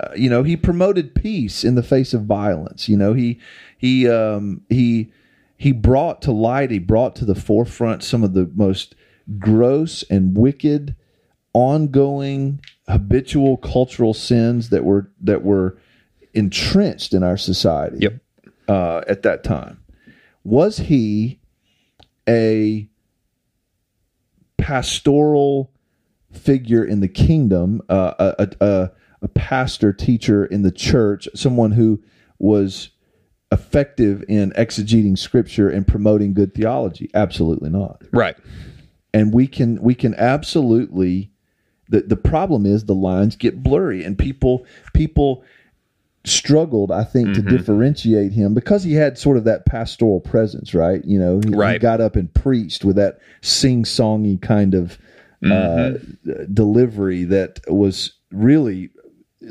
Uh, 0.00 0.12
you 0.14 0.30
know, 0.30 0.42
he 0.42 0.56
promoted 0.56 1.14
peace 1.14 1.64
in 1.64 1.74
the 1.74 1.82
face 1.82 2.14
of 2.14 2.24
violence. 2.24 2.88
You 2.88 2.96
know, 2.96 3.12
he 3.12 3.38
he 3.76 4.08
um, 4.08 4.62
he 4.68 5.12
he 5.56 5.72
brought 5.72 6.22
to 6.22 6.32
light, 6.32 6.70
he 6.70 6.78
brought 6.78 7.14
to 7.16 7.24
the 7.24 7.34
forefront 7.34 8.02
some 8.02 8.24
of 8.24 8.32
the 8.32 8.50
most 8.54 8.94
gross 9.38 10.02
and 10.04 10.36
wicked, 10.36 10.96
ongoing, 11.52 12.60
habitual 12.88 13.56
cultural 13.58 14.14
sins 14.14 14.70
that 14.70 14.84
were 14.84 15.10
that 15.20 15.42
were 15.42 15.78
entrenched 16.34 17.12
in 17.12 17.22
our 17.22 17.36
society. 17.36 17.98
Yep. 18.00 18.20
Uh, 18.68 19.02
at 19.08 19.22
that 19.24 19.42
time, 19.42 19.82
was 20.44 20.78
he 20.78 21.40
a 22.28 22.88
pastoral 24.56 25.72
figure 26.30 26.84
in 26.84 27.00
the 27.00 27.08
kingdom, 27.08 27.82
uh, 27.88 28.14
a, 28.18 28.48
a, 28.60 28.64
a 28.64 28.90
pastor 29.28 29.92
teacher 29.92 30.44
in 30.44 30.62
the 30.62 30.72
church, 30.72 31.28
someone 31.34 31.72
who 31.72 32.02
was 32.38 32.90
effective 33.52 34.24
in 34.28 34.52
exegeting 34.52 35.18
scripture 35.18 35.68
and 35.68 35.86
promoting 35.86 36.34
good 36.34 36.54
theology? 36.54 37.10
Absolutely 37.14 37.70
not. 37.70 38.02
Right. 38.12 38.36
And 39.12 39.34
we 39.34 39.46
can 39.46 39.82
we 39.82 39.94
can 39.94 40.14
absolutely 40.14 41.32
the 41.88 42.02
the 42.02 42.16
problem 42.16 42.64
is 42.64 42.84
the 42.84 42.94
lines 42.94 43.34
get 43.36 43.62
blurry 43.62 44.04
and 44.04 44.16
people 44.16 44.64
people 44.94 45.42
struggled 46.24 46.92
I 46.92 47.02
think 47.04 47.30
Mm-hmm. 47.30 47.48
to 47.48 47.56
differentiate 47.56 48.32
him 48.32 48.54
because 48.54 48.84
he 48.84 48.92
had 48.92 49.18
sort 49.18 49.36
of 49.36 49.44
that 49.44 49.66
pastoral 49.66 50.20
presence, 50.20 50.74
right? 50.74 51.04
You 51.04 51.18
know, 51.18 51.40
he, 51.44 51.50
he 51.72 51.78
got 51.80 52.00
up 52.00 52.14
and 52.14 52.32
preached 52.32 52.84
with 52.84 52.96
that 52.96 53.18
sing-songy 53.40 54.40
kind 54.40 54.74
of 54.74 54.98
uh, 55.44 55.92
delivery 56.52 57.24
that 57.24 57.60
was 57.68 58.12
really 58.30 58.90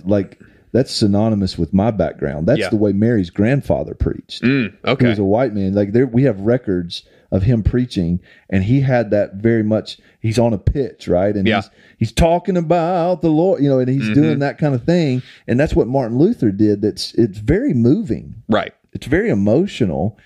like 0.06 0.40
that's 0.72 0.92
synonymous 0.94 1.58
with 1.58 1.74
my 1.74 1.90
background. 1.92 2.48
That's 2.48 2.60
Yeah. 2.60 2.70
the 2.70 2.76
way 2.78 2.92
Mary's 2.94 3.30
grandfather 3.32 3.96
preached. 3.96 4.44
Mm, 4.44 4.72
He 4.86 4.92
okay. 4.92 5.08
was 5.10 5.18
a 5.20 5.24
white 5.24 5.54
man. 5.54 5.74
Like 5.74 5.94
there, 5.94 6.06
we 6.06 6.24
have 6.24 6.40
records 6.42 7.04
of 7.32 7.44
him 7.44 7.62
preaching, 7.64 8.20
and 8.50 8.64
he 8.64 8.82
had 8.82 9.12
that 9.12 9.36
very 9.36 9.64
much. 9.64 10.00
He's 10.20 10.38
on 10.40 10.54
a 10.54 10.58
pitch, 10.58 11.08
right? 11.08 11.36
And 11.36 11.48
Yeah. 11.48 11.58
he's 11.62 11.70
he's 11.98 12.12
talking 12.12 12.58
about 12.58 13.22
the 13.22 13.30
Lord, 13.32 13.62
you 13.64 13.70
know, 13.70 13.80
and 13.80 13.90
he's 13.90 14.10
doing 14.14 14.40
that 14.40 14.58
kind 14.60 14.74
of 14.76 14.84
thing. 14.84 15.22
And 15.48 15.60
that's 15.60 15.76
what 15.76 15.88
Martin 15.88 16.18
Luther 16.18 16.52
did. 16.52 16.82
That's 16.82 17.14
it's 17.16 17.38
very 17.40 17.74
moving. 17.74 18.36
right. 18.48 18.74
It's 18.94 19.06
very 19.08 19.30
emotional, 19.30 20.18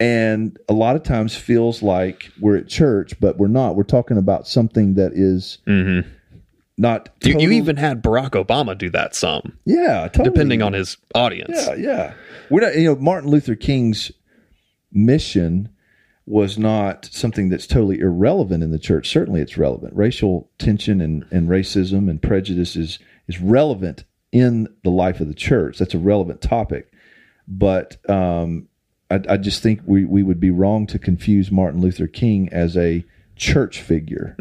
and 0.00 0.58
a 0.68 0.72
lot 0.74 0.96
of 0.96 1.02
times 1.02 1.34
feels 1.36 1.82
like 1.82 2.30
we're 2.40 2.56
at 2.56 2.68
church, 2.68 3.18
but 3.20 3.38
we're 3.38 3.48
not. 3.48 3.74
We're 3.76 3.84
talking 3.84 4.18
about 4.18 4.46
something 4.48 4.94
that 4.94 5.12
is 5.14 5.58
not. 6.78 7.08
You, 7.22 7.38
you 7.38 7.50
even 7.50 7.76
had 7.76 8.02
Barack 8.02 8.30
Obama 8.30 8.76
do 8.76 8.90
that 8.90 9.14
some, 9.14 9.58
yeah, 9.64 10.08
totally. 10.08 10.30
depending 10.30 10.62
on 10.62 10.72
his 10.72 10.96
audience. 11.14 11.66
Yeah, 11.66 11.74
yeah. 11.74 12.14
We're 12.50 12.60
not, 12.62 12.76
you 12.76 12.84
know, 12.84 12.96
Martin 12.96 13.30
Luther 13.30 13.54
King's 13.54 14.12
mission 14.92 15.68
was 16.24 16.56
not 16.56 17.08
something 17.10 17.48
that's 17.48 17.66
totally 17.66 17.98
irrelevant 17.98 18.62
in 18.62 18.70
the 18.70 18.78
church. 18.78 19.08
Certainly 19.08 19.40
it's 19.40 19.58
relevant. 19.58 19.94
Racial 19.96 20.48
tension 20.58 21.00
and, 21.00 21.26
and 21.30 21.48
racism 21.48 22.08
and 22.08 22.22
prejudice 22.22 22.76
is, 22.76 22.98
is 23.26 23.40
relevant 23.40 24.04
in 24.30 24.68
the 24.84 24.90
life 24.90 25.20
of 25.20 25.28
the 25.28 25.34
church. 25.34 25.78
That's 25.78 25.94
a 25.94 25.98
relevant 25.98 26.40
topic. 26.40 26.92
But 27.48 27.98
um, 28.08 28.68
I, 29.10 29.20
I 29.30 29.36
just 29.36 29.62
think 29.62 29.80
we, 29.84 30.04
we 30.04 30.22
would 30.22 30.40
be 30.40 30.50
wrong 30.50 30.86
to 30.88 30.98
confuse 30.98 31.50
Martin 31.50 31.80
Luther 31.80 32.06
King 32.06 32.48
as 32.52 32.76
a 32.76 33.04
church 33.34 33.80
figure. 33.80 34.36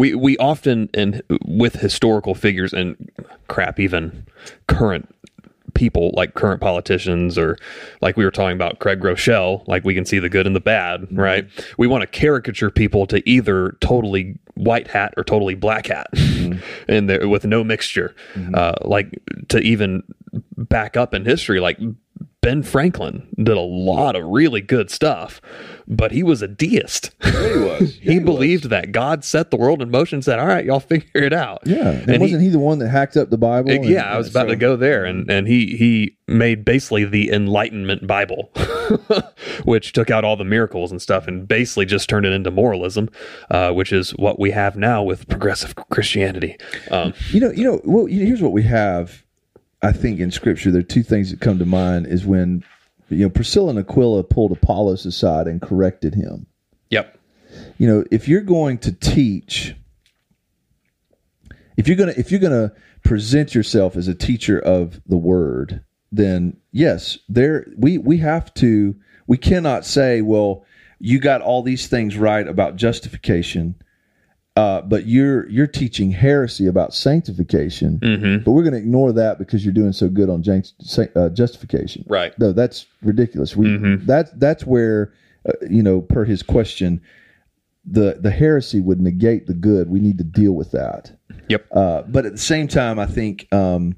We 0.00 0.14
we 0.14 0.38
often 0.38 0.88
and 0.94 1.22
with 1.44 1.74
historical 1.74 2.34
figures 2.34 2.72
and 2.72 3.10
crap, 3.48 3.78
even 3.78 4.26
current 4.66 5.14
people 5.74 6.10
like 6.14 6.32
current 6.32 6.62
politicians 6.62 7.36
or 7.36 7.58
like 8.00 8.16
we 8.16 8.24
were 8.24 8.30
talking 8.30 8.56
about 8.56 8.78
Craig 8.78 8.98
Groeschel, 8.98 9.62
like 9.68 9.84
we 9.84 9.94
can 9.94 10.06
see 10.06 10.18
the 10.18 10.30
good 10.30 10.46
and 10.46 10.56
the 10.56 10.60
bad, 10.60 11.02
mm-hmm. 11.02 11.20
right? 11.20 11.48
We 11.76 11.86
want 11.86 12.00
to 12.00 12.06
caricature 12.06 12.70
people 12.70 13.06
to 13.08 13.28
either 13.28 13.76
totally 13.82 14.38
white 14.54 14.88
hat 14.88 15.12
or 15.18 15.22
totally 15.22 15.54
black 15.54 15.88
hat, 15.88 16.06
and 16.88 17.08
there 17.08 17.28
with 17.28 17.44
no 17.44 17.62
mixture. 17.64 18.14
Uh, 18.54 18.74
like 18.82 19.20
to 19.48 19.58
even 19.60 20.02
back 20.56 20.96
up 20.96 21.14
in 21.14 21.24
history, 21.24 21.60
like 21.60 21.78
Ben 22.42 22.62
Franklin 22.62 23.26
did 23.36 23.56
a 23.56 23.60
lot 23.60 24.16
of 24.16 24.24
really 24.24 24.60
good 24.62 24.90
stuff, 24.90 25.42
but 25.86 26.10
he 26.12 26.22
was 26.22 26.40
a 26.40 26.48
deist. 26.48 27.10
he 27.22 27.30
was. 27.58 27.94
he 28.00 28.18
believed 28.18 28.70
that 28.70 28.92
God 28.92 29.24
set 29.24 29.50
the 29.50 29.58
world 29.58 29.82
in 29.82 29.90
motion 29.90 30.22
said, 30.22 30.38
All 30.38 30.46
right, 30.46 30.64
y'all 30.64 30.80
figure 30.80 31.22
it 31.22 31.32
out. 31.34 31.60
Yeah. 31.66 31.88
And, 31.90 32.08
And 32.10 32.20
wasn't 32.22 32.42
he, 32.42 32.48
the 32.48 32.58
one 32.58 32.78
that 32.78 32.88
hacked 32.88 33.16
up 33.18 33.28
the 33.28 33.36
Bible? 33.36 33.70
and- 33.70 33.84
yeah, 33.84 34.04
I 34.04 34.16
was 34.16 34.30
about 34.30 34.44
so- 34.46 34.50
to 34.50 34.56
go 34.56 34.76
there, 34.76 35.04
and 35.04 35.30
and 35.30 35.46
he 35.46 35.76
he 35.76 36.16
made 36.30 36.64
basically 36.64 37.04
the 37.04 37.30
Enlightenment 37.30 38.06
Bible, 38.06 38.50
which 39.64 39.92
took 39.92 40.10
out 40.10 40.24
all 40.24 40.36
the 40.36 40.44
miracles 40.44 40.90
and 40.90 41.02
stuff, 41.02 41.26
and 41.28 41.46
basically 41.46 41.84
just 41.86 42.08
turned 42.08 42.24
it 42.26 42.32
into 42.32 42.50
moralism, 42.50 43.08
uh, 43.50 43.72
which 43.72 43.92
is 43.92 44.10
what 44.12 44.38
we 44.38 44.50
have 44.52 44.76
now 44.76 45.02
with 45.02 45.28
progressive 45.28 45.74
Christianity. 45.90 46.56
Um, 46.90 47.12
You 47.30 47.40
know, 47.40 47.50
you 47.50 47.64
know. 47.64 47.80
Well, 47.84 48.08
you- 48.08 48.24
here's 48.26 48.42
what 48.42 48.52
we 48.52 48.62
have. 48.62 49.24
I 49.82 49.92
think 49.92 50.20
in 50.20 50.30
Scripture, 50.30 50.70
there 50.70 50.80
are 50.80 50.82
two 50.82 51.02
things 51.02 51.30
that 51.30 51.40
come 51.40 51.58
to 51.58 51.66
mind. 51.66 52.06
Is 52.06 52.24
when 52.26 52.62
you 53.08 53.24
know 53.24 53.30
Priscilla 53.30 53.70
and 53.70 53.78
Aquila 53.78 54.22
pulled 54.24 54.52
Apollos 54.52 55.04
aside 55.06 55.46
and 55.46 55.60
corrected 55.60 56.14
him. 56.14 56.46
yep. 56.90 57.16
You 57.78 57.88
know, 57.88 58.04
if 58.12 58.28
you're 58.28 58.42
going 58.42 58.78
to 58.78 58.92
teach, 58.92 59.74
if 61.76 61.88
you're 61.88 61.96
gonna 61.96 62.14
if 62.16 62.30
you're 62.30 62.40
gonna 62.40 62.72
present 63.02 63.54
yourself 63.54 63.96
as 63.96 64.06
a 64.06 64.14
teacher 64.14 64.58
of 64.58 65.00
the 65.06 65.16
Word, 65.16 65.82
then 66.12 66.56
yes, 66.72 67.18
there 67.28 67.66
we 67.76 67.98
we 67.98 68.18
have 68.18 68.52
to. 68.54 68.96
We 69.26 69.36
cannot 69.36 69.84
say, 69.84 70.22
well, 70.22 70.64
you 70.98 71.20
got 71.20 71.40
all 71.40 71.62
these 71.62 71.86
things 71.86 72.16
right 72.16 72.46
about 72.46 72.76
justification. 72.76 73.76
Uh, 74.56 74.82
but 74.82 75.06
you're 75.06 75.48
you're 75.48 75.68
teaching 75.68 76.10
heresy 76.10 76.66
about 76.66 76.92
sanctification, 76.92 77.98
but 78.44 78.50
we're 78.50 78.64
going 78.64 78.74
to 78.74 78.80
ignore 78.80 79.12
that 79.12 79.38
because 79.38 79.64
you're 79.64 79.72
doing 79.72 79.92
so 79.92 80.08
good 80.08 80.28
on 80.28 80.42
uh, 81.14 81.28
justification. 81.30 82.04
Right. 82.08 82.36
No, 82.38 82.52
that's 82.52 82.86
ridiculous. 83.00 83.56
We 83.56 83.68
that's 84.04 84.32
that's 84.32 84.66
where 84.66 85.12
uh, 85.48 85.52
you 85.68 85.82
know, 85.82 86.00
per 86.02 86.24
his 86.24 86.42
question, 86.42 87.00
the 87.84 88.18
the 88.20 88.30
heresy 88.30 88.80
would 88.80 89.00
negate 89.00 89.46
the 89.46 89.54
good. 89.54 89.88
We 89.88 90.00
need 90.00 90.18
to 90.18 90.24
deal 90.24 90.52
with 90.52 90.72
that. 90.72 91.12
Yep. 91.48 91.66
Uh, 91.72 92.02
but 92.02 92.26
at 92.26 92.32
the 92.32 92.38
same 92.38 92.68
time, 92.68 92.98
I 92.98 93.06
think 93.06 93.48
um, 93.52 93.96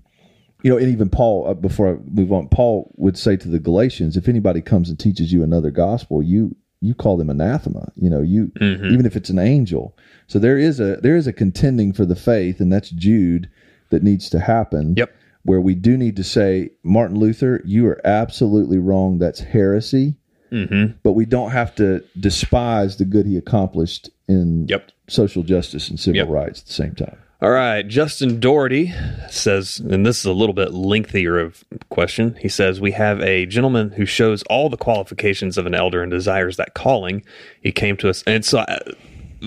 you 0.63 0.71
know, 0.71 0.77
and 0.79 0.89
even 0.89 1.09
Paul. 1.09 1.49
Uh, 1.49 1.55
before 1.55 1.89
I 1.91 1.97
move 2.11 2.33
on, 2.33 2.49
Paul 2.49 2.93
would 2.97 3.19
say 3.19 3.37
to 3.37 3.49
the 3.49 3.59
Galatians, 3.59 4.17
if 4.17 4.29
anybody 4.29 4.61
comes 4.61 4.89
and 4.89 4.99
teaches 4.99 5.33
you 5.33 5.43
another 5.43 5.71
gospel, 5.71 6.23
you 6.23 6.57
you 6.81 6.95
call 6.95 7.17
them 7.17 7.31
anathema. 7.31 7.93
You 7.97 8.11
know, 8.11 8.21
you 8.23 8.51
even 8.93 9.07
if 9.07 9.17
it's 9.17 9.31
an 9.31 9.39
angel. 9.39 9.97
So 10.27 10.39
there 10.39 10.59
is 10.59 10.81
a 10.81 10.97
there 10.97 11.17
is 11.17 11.27
a 11.27 11.33
contending 11.33 11.93
for 11.93 12.05
the 12.05 12.17
faith, 12.17 12.61
and 12.61 12.73
that's 12.73 12.91
Jude 12.91 13.49
that 13.91 14.03
needs 14.03 14.31
to 14.31 14.41
happen. 14.41 14.95
Yep. 14.97 15.15
Where 15.45 15.61
we 15.61 15.75
do 15.75 15.97
need 15.97 16.15
to 16.17 16.25
say, 16.25 16.71
Martin 16.85 17.19
Luther, 17.19 17.61
you 17.65 17.87
are 17.89 18.01
absolutely 18.07 18.79
wrong. 18.79 19.19
That's 19.19 19.41
heresy. 19.41 20.15
Mm-hmm. 20.53 20.99
But 21.03 21.13
we 21.13 21.25
don't 21.27 21.51
have 21.51 21.75
to 21.77 22.05
despise 22.21 22.97
the 22.97 23.05
good 23.05 23.27
he 23.27 23.37
accomplished 23.37 24.11
in 24.29 24.67
Yep. 24.69 24.93
social 25.09 25.43
justice 25.43 25.89
and 25.89 25.99
civil 25.99 26.19
Yep. 26.19 26.29
rights 26.29 26.61
at 26.61 26.67
the 26.67 26.73
same 26.73 26.95
time. 26.95 27.17
All 27.43 27.51
right, 27.51 27.83
Justin 27.83 28.39
Doherty 28.39 28.95
says, 29.29 29.81
and 29.81 30.07
this 30.07 30.21
is 30.21 30.27
a 30.27 30.33
little 30.33 30.55
bit 30.55 30.73
lengthier 30.73 31.41
of 31.41 31.65
question. 31.91 32.37
He 32.41 32.49
says 32.49 32.81
we 32.81 32.93
have 32.93 33.21
a 33.21 33.47
gentleman 33.47 33.91
who 33.91 34.07
shows 34.07 34.45
all 34.45 34.71
the 34.71 34.77
qualifications 34.77 35.59
of 35.59 35.67
an 35.67 35.75
elder 35.75 36.03
and 36.03 36.11
desires 36.13 36.57
that 36.59 36.75
calling. 36.75 37.25
He 37.61 37.73
came 37.73 37.97
to 37.97 38.09
us, 38.09 38.23
and 38.29 38.45
so 38.45 38.61
uh, 38.61 38.79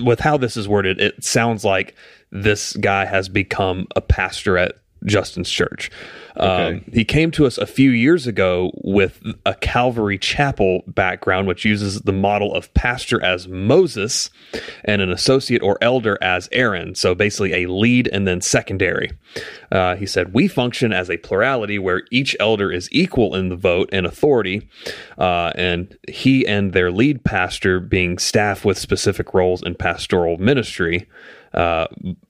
with 0.04 0.20
how 0.20 0.36
this 0.36 0.58
is 0.58 0.68
worded, 0.68 1.00
it 1.00 1.24
sounds 1.24 1.64
like 1.64 1.94
this 2.30 2.74
guy 2.74 3.06
has 3.06 3.30
become 3.30 3.86
a 3.96 4.02
pastor 4.02 4.58
at 4.58 4.76
Justin's 5.06 5.50
church. 5.50 5.90
Um, 6.36 6.84
he 6.92 7.04
came 7.04 7.30
to 7.32 7.46
us 7.46 7.56
a 7.56 7.66
few 7.66 7.90
years 7.90 8.26
ago 8.26 8.70
with 8.82 9.22
a 9.46 9.54
Calvary 9.54 10.18
Chapel 10.18 10.82
background, 10.86 11.48
which 11.48 11.64
uses 11.64 12.00
the 12.02 12.12
model 12.12 12.54
of 12.54 12.72
pastor 12.74 13.22
as 13.24 13.48
Moses 13.48 14.28
and 14.84 15.00
an 15.00 15.10
associate 15.10 15.62
or 15.62 15.78
elder 15.80 16.18
as 16.20 16.48
Aaron. 16.52 16.94
So 16.94 17.14
basically 17.14 17.64
a 17.64 17.70
lead 17.70 18.08
and 18.12 18.26
then 18.26 18.40
secondary. 18.40 19.12
Uh, 19.72 19.96
he 19.96 20.06
said, 20.06 20.34
We 20.34 20.48
function 20.48 20.92
as 20.92 21.10
a 21.10 21.16
plurality 21.16 21.78
where 21.78 22.02
each 22.10 22.36
elder 22.38 22.70
is 22.70 22.88
equal 22.92 23.34
in 23.34 23.48
the 23.48 23.56
vote 23.56 23.88
and 23.92 24.04
authority, 24.04 24.68
uh, 25.18 25.52
and 25.54 25.96
he 26.08 26.46
and 26.46 26.72
their 26.72 26.90
lead 26.90 27.24
pastor 27.24 27.80
being 27.80 28.18
staff 28.18 28.64
with 28.64 28.78
specific 28.78 29.32
roles 29.32 29.62
in 29.62 29.74
pastoral 29.74 30.36
ministry. 30.36 31.08
Uh, 31.54 31.86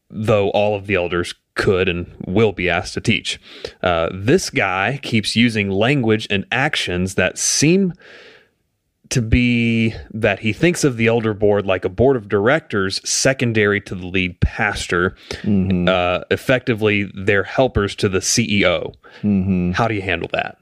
though 0.08 0.50
all 0.50 0.76
of 0.76 0.86
the 0.86 0.94
elders 0.94 1.34
could 1.56 1.88
and 1.88 2.06
will 2.26 2.52
be 2.52 2.70
asked 2.70 2.94
to 2.94 3.00
teach. 3.00 3.40
Uh, 3.82 4.08
this 4.14 4.50
guy 4.50 5.00
keeps 5.02 5.34
using 5.34 5.70
language 5.70 6.28
and 6.30 6.46
actions 6.52 7.16
that 7.16 7.36
seem 7.36 7.92
to 9.08 9.22
be 9.22 9.94
that 10.12 10.40
he 10.40 10.52
thinks 10.52 10.84
of 10.84 10.96
the 10.96 11.06
elder 11.06 11.32
board 11.34 11.66
like 11.66 11.84
a 11.84 11.88
board 11.88 12.16
of 12.16 12.28
directors 12.28 13.00
secondary 13.08 13.80
to 13.80 13.94
the 13.94 14.06
lead 14.06 14.38
pastor. 14.40 15.16
Uh, 15.88 16.24
effectively, 16.30 17.10
they're 17.14 17.44
helpers 17.44 17.94
to 17.96 18.08
the 18.08 18.18
CEO. 18.18 18.94
How 19.74 19.88
do 19.88 19.94
you 19.94 20.02
handle 20.02 20.28
that? 20.32 20.58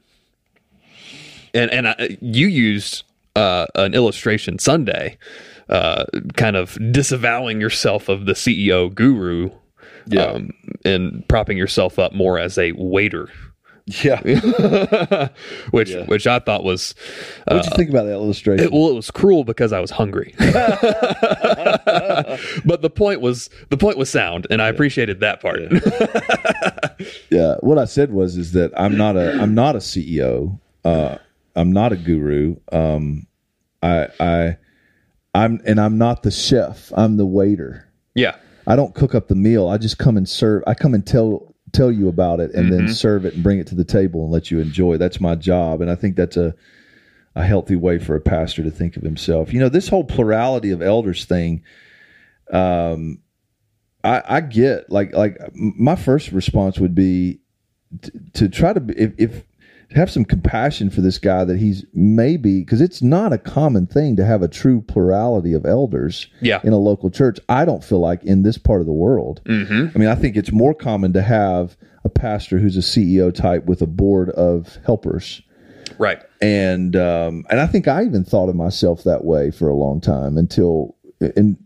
And 1.53 1.71
and 1.71 1.87
I, 1.87 2.17
you 2.21 2.47
used 2.47 3.03
uh, 3.35 3.65
an 3.75 3.93
illustration 3.93 4.59
Sunday, 4.59 5.17
uh, 5.69 6.05
kind 6.35 6.55
of 6.55 6.77
disavowing 6.91 7.59
yourself 7.59 8.09
of 8.09 8.25
the 8.25 8.33
CEO 8.33 8.93
guru, 8.93 9.49
Yeah. 10.07 10.23
um, 10.25 10.51
and 10.83 11.27
propping 11.27 11.57
yourself 11.57 11.97
up 11.99 12.13
more 12.13 12.37
as 12.39 12.57
a 12.57 12.71
waiter, 12.73 13.29
Yeah. 14.03 14.19
which 15.71 15.89
Yeah. 15.91 16.05
which 16.05 16.27
I 16.27 16.39
thought 16.39 16.63
was 16.63 16.95
What'd 17.47 17.65
you 17.65 17.71
think 17.75 17.89
about 17.89 18.05
that 18.05 18.13
illustration? 18.13 18.65
it, 18.65 18.71
well, 18.71 18.89
it 18.89 18.95
was 18.95 19.11
cruel 19.11 19.43
because 19.43 19.73
I 19.73 19.79
was 19.79 19.91
hungry. 19.91 20.33
but 20.39 21.61
the 22.81 22.91
point 22.93 23.21
was 23.21 23.49
the 23.69 23.77
point 23.77 23.97
was 23.97 24.09
sound, 24.09 24.47
and 24.49 24.61
I 24.61 24.67
appreciated 24.69 25.19
that 25.21 25.41
part. 25.41 25.59
yeah. 27.29 27.55
What 27.61 27.77
I 27.77 27.85
said 27.85 28.11
was 28.11 28.37
is 28.37 28.51
that 28.53 28.71
I'm 28.77 28.97
not 28.97 29.15
a 29.17 29.39
I'm 29.41 29.53
not 29.55 29.75
a 29.75 29.79
CEO. 29.79 30.59
Uh, 30.83 31.17
I'm 31.55 31.71
not 31.71 31.93
a 31.93 31.95
guru. 31.95 32.57
Um, 32.71 33.27
I 33.81 34.07
I 34.19 34.57
I'm 35.33 35.61
and 35.65 35.79
I'm 35.79 35.97
not 35.97 36.23
the 36.23 36.31
chef. 36.31 36.91
I'm 36.95 37.17
the 37.17 37.25
waiter. 37.25 37.87
yeah, 38.13 38.35
I 38.67 38.75
don't 38.75 38.93
cook 38.95 39.13
up 39.15 39.27
the 39.27 39.35
meal. 39.35 39.67
I 39.67 39.77
just 39.77 39.97
come 39.97 40.17
and 40.17 40.27
serve. 40.27 40.63
I 40.67 40.73
come 40.73 40.93
and 40.93 41.05
tell 41.05 41.55
tell 41.71 41.91
you 41.91 42.07
about 42.07 42.39
it 42.39 42.53
and 42.53 42.71
then 42.71 42.87
serve 42.87 43.25
it 43.25 43.33
and 43.33 43.43
bring 43.43 43.59
it 43.59 43.67
to 43.67 43.75
the 43.75 43.83
table 43.83 44.23
and 44.23 44.31
let 44.31 44.49
you 44.49 44.59
enjoy. 44.59 44.97
That's 44.97 45.19
my 45.19 45.35
job, 45.35 45.81
and 45.81 45.91
I 45.91 45.95
think 45.95 46.15
that's 46.15 46.37
a 46.37 46.55
a 47.35 47.43
healthy 47.43 47.75
way 47.75 47.99
for 47.99 48.15
a 48.15 48.21
pastor 48.21 48.63
to 48.63 48.71
think 48.71 48.95
of 48.95 49.03
himself. 49.03 49.51
You 49.53 49.59
know, 49.59 49.69
this 49.69 49.89
whole 49.89 50.05
plurality 50.05 50.71
of 50.71 50.81
elders 50.81 51.25
thing. 51.25 51.63
Um, 52.51 53.19
I, 54.03 54.21
I 54.25 54.41
get 54.41 54.89
like 54.89 55.13
like 55.13 55.37
my 55.53 55.95
first 55.95 56.31
response 56.31 56.79
would 56.79 56.95
be 56.95 57.41
t- 58.01 58.11
to 58.33 58.49
try 58.49 58.71
to 58.71 58.79
be, 58.79 58.93
if, 58.97 59.13
if 59.17 59.43
have 59.91 60.09
some 60.09 60.25
compassion 60.25 60.89
for 60.89 61.01
this 61.01 61.17
guy 61.17 61.43
that 61.45 61.57
he's 61.57 61.85
maybe 61.93 62.59
because 62.59 62.81
it's 62.81 63.01
not 63.01 63.33
a 63.33 63.37
common 63.37 63.87
thing 63.87 64.15
to 64.15 64.25
have 64.25 64.41
a 64.41 64.47
true 64.47 64.81
plurality 64.81 65.53
of 65.53 65.65
elders 65.65 66.27
yeah, 66.41 66.59
in 66.63 66.73
a 66.73 66.77
local 66.77 67.09
church. 67.09 67.39
I 67.47 67.65
don't 67.65 67.83
feel 67.83 67.99
like 67.99 68.23
in 68.23 68.43
this 68.43 68.57
part 68.57 68.81
of 68.81 68.87
the 68.87 68.93
world. 68.93 69.41
hmm 69.45 69.87
I 69.93 69.97
mean, 69.97 70.09
I 70.09 70.15
think 70.15 70.35
it's 70.35 70.51
more 70.51 70.73
common 70.73 71.13
to 71.13 71.21
have 71.21 71.77
a 72.03 72.09
pastor 72.09 72.59
who's 72.59 72.77
a 72.77 72.81
CEO 72.81 73.33
type 73.33 73.65
with 73.65 73.81
a 73.81 73.87
board 73.87 74.29
of 74.31 74.77
helpers. 74.85 75.41
right, 75.97 76.21
And 76.41 76.95
um, 76.95 77.45
and 77.49 77.59
I 77.59 77.67
think 77.67 77.87
I 77.87 78.03
even 78.03 78.23
thought 78.23 78.49
of 78.49 78.55
myself 78.55 79.03
that 79.03 79.23
way 79.23 79.51
for 79.51 79.69
a 79.69 79.75
long 79.75 80.01
time 80.01 80.37
until 80.37 80.95
and 81.19 81.57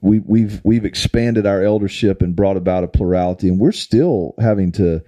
we 0.00 0.20
we've 0.20 0.60
we've 0.64 0.84
expanded 0.84 1.46
our 1.46 1.62
eldership 1.62 2.22
and 2.22 2.36
brought 2.36 2.56
about 2.56 2.84
a 2.84 2.88
plurality, 2.88 3.48
and 3.48 3.58
we're 3.58 3.72
still 3.72 4.34
having 4.38 4.72
to 4.72 5.02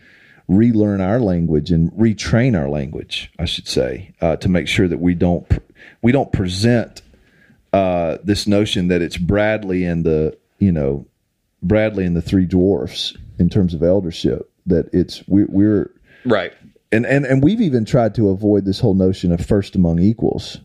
relearn 0.51 1.01
our 1.01 1.20
language 1.20 1.70
and 1.70 1.92
retrain 1.92 2.59
our 2.59 2.68
language, 2.68 3.30
I 3.38 3.44
should 3.44 3.68
say, 3.68 4.12
uh, 4.20 4.36
to 4.36 4.48
make 4.48 4.66
sure 4.66 4.88
that 4.88 4.98
we 4.98 5.14
don't 5.14 5.46
we 6.03 6.11
don't 6.11 6.32
present 6.32 7.03
uh, 7.72 8.18
this 8.24 8.48
notion 8.48 8.88
that 8.88 9.01
it's 9.01 9.16
Bradley 9.16 9.84
and 9.84 10.05
the 10.05 10.36
you 10.59 10.72
know 10.72 11.07
Bradley 11.62 12.05
and 12.05 12.16
the 12.16 12.22
three 12.22 12.46
dwarfs 12.46 13.16
in 13.38 13.48
terms 13.48 13.74
of 13.74 13.82
eldership. 13.82 14.51
That 14.66 14.90
it's 14.92 15.26
we, 15.28 15.44
we're 15.44 15.92
right, 16.24 16.53
and, 16.90 17.07
and 17.07 17.24
and 17.24 17.42
we've 17.42 17.61
even 17.61 17.84
tried 17.84 18.16
to 18.16 18.28
avoid 18.28 18.64
this 18.64 18.80
whole 18.80 18.94
notion 18.94 19.30
of 19.30 19.46
first 19.46 19.76
among 19.76 20.01
equals. 20.01 20.59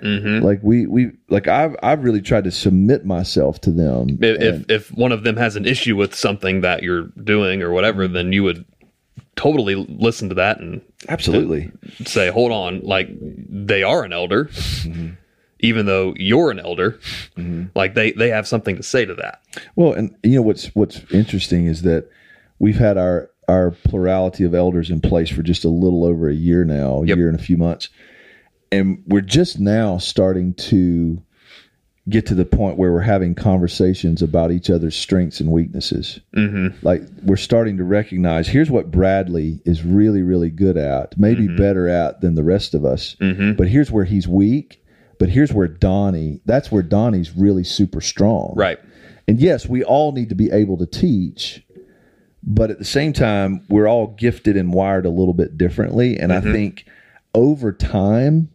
hmm 0.00 0.38
Like 0.38 0.60
we 0.62 0.86
we 0.86 1.10
like 1.28 1.48
I've 1.48 1.74
I've 1.82 2.04
really 2.04 2.22
tried 2.22 2.44
to 2.44 2.52
submit 2.52 3.04
myself 3.04 3.60
to 3.62 3.72
them. 3.72 4.18
If, 4.20 4.40
if 4.40 4.70
if 4.70 4.92
one 4.92 5.10
of 5.10 5.24
them 5.24 5.36
has 5.36 5.56
an 5.56 5.66
issue 5.66 5.96
with 5.96 6.14
something 6.14 6.60
that 6.60 6.84
you're 6.84 7.08
doing 7.24 7.60
or 7.60 7.72
whatever, 7.72 8.06
then 8.06 8.32
you 8.32 8.44
would 8.44 8.64
totally 9.36 9.74
listen 9.74 10.28
to 10.28 10.34
that 10.36 10.60
and 10.60 10.80
absolutely, 11.08 11.70
say, 12.04 12.28
"Hold 12.30 12.52
on, 12.52 12.80
like 12.82 13.08
they 13.10 13.82
are 13.82 14.04
an 14.04 14.12
elder." 14.12 14.46
Mm-hmm. 14.46 15.08
Even 15.64 15.86
though 15.86 16.12
you're 16.16 16.50
an 16.50 16.58
elder, 16.58 16.98
mm-hmm. 17.36 17.66
like 17.76 17.94
they 17.94 18.10
they 18.12 18.30
have 18.30 18.48
something 18.48 18.76
to 18.76 18.82
say 18.82 19.04
to 19.04 19.14
that. 19.14 19.42
well, 19.76 19.92
and 19.92 20.12
you 20.24 20.34
know 20.36 20.42
what's 20.42 20.66
what's 20.74 21.00
interesting 21.12 21.66
is 21.66 21.82
that 21.82 22.10
we've 22.58 22.78
had 22.78 22.98
our 22.98 23.30
our 23.48 23.70
plurality 23.70 24.42
of 24.44 24.54
elders 24.54 24.90
in 24.90 25.00
place 25.00 25.30
for 25.30 25.42
just 25.42 25.64
a 25.64 25.68
little 25.68 26.04
over 26.04 26.28
a 26.28 26.34
year 26.34 26.64
now, 26.64 27.02
a 27.02 27.06
Yep. 27.06 27.16
year 27.16 27.28
and 27.28 27.38
a 27.38 27.42
few 27.42 27.56
months, 27.56 27.90
and 28.72 29.02
we're 29.06 29.20
just 29.20 29.60
now 29.60 29.98
starting 29.98 30.54
to 30.54 31.22
get 32.08 32.26
to 32.26 32.34
the 32.34 32.44
point 32.44 32.76
where 32.76 32.92
we're 32.92 33.00
having 33.00 33.34
conversations 33.34 34.22
about 34.22 34.50
each 34.50 34.68
other's 34.68 34.96
strengths 34.96 35.38
and 35.40 35.50
weaknesses. 35.50 36.18
Mm-hmm. 36.36 36.84
like 36.84 37.02
we're 37.22 37.36
starting 37.36 37.76
to 37.76 37.84
recognize 37.84 38.48
here's 38.48 38.70
what 38.70 38.90
Bradley 38.90 39.60
is 39.64 39.84
really 39.84 40.22
really 40.22 40.50
good 40.50 40.76
at, 40.76 41.16
maybe 41.16 41.46
better 41.48 41.88
at 41.88 42.20
than 42.20 42.34
the 42.34 42.42
rest 42.42 42.74
of 42.74 42.84
us. 42.84 43.16
Mm-hmm. 43.20 43.52
But 43.52 43.68
here's 43.68 43.90
where 43.90 44.04
he's 44.04 44.26
weak. 44.26 44.82
But 45.18 45.28
here's 45.28 45.52
where 45.52 45.68
Donnie, 45.68 46.40
that's 46.46 46.72
where 46.72 46.82
Donnie's 46.82 47.36
really 47.36 47.62
super 47.62 48.00
strong. 48.00 48.54
Right. 48.56 48.80
And 49.28 49.38
yes, 49.38 49.68
we 49.68 49.84
all 49.84 50.10
need 50.10 50.30
to 50.30 50.34
be 50.34 50.50
able 50.50 50.78
to 50.78 50.86
teach, 50.86 51.64
but 52.42 52.70
at 52.70 52.80
the 52.80 52.84
same 52.84 53.12
time, 53.12 53.64
we're 53.68 53.86
all 53.86 54.08
gifted 54.08 54.56
and 54.56 54.72
wired 54.72 55.06
a 55.06 55.10
little 55.10 55.34
bit 55.34 55.56
differently. 55.56 56.18
And 56.18 56.32
I 56.32 56.40
think 56.40 56.86
over 57.34 57.72
time, 57.72 58.50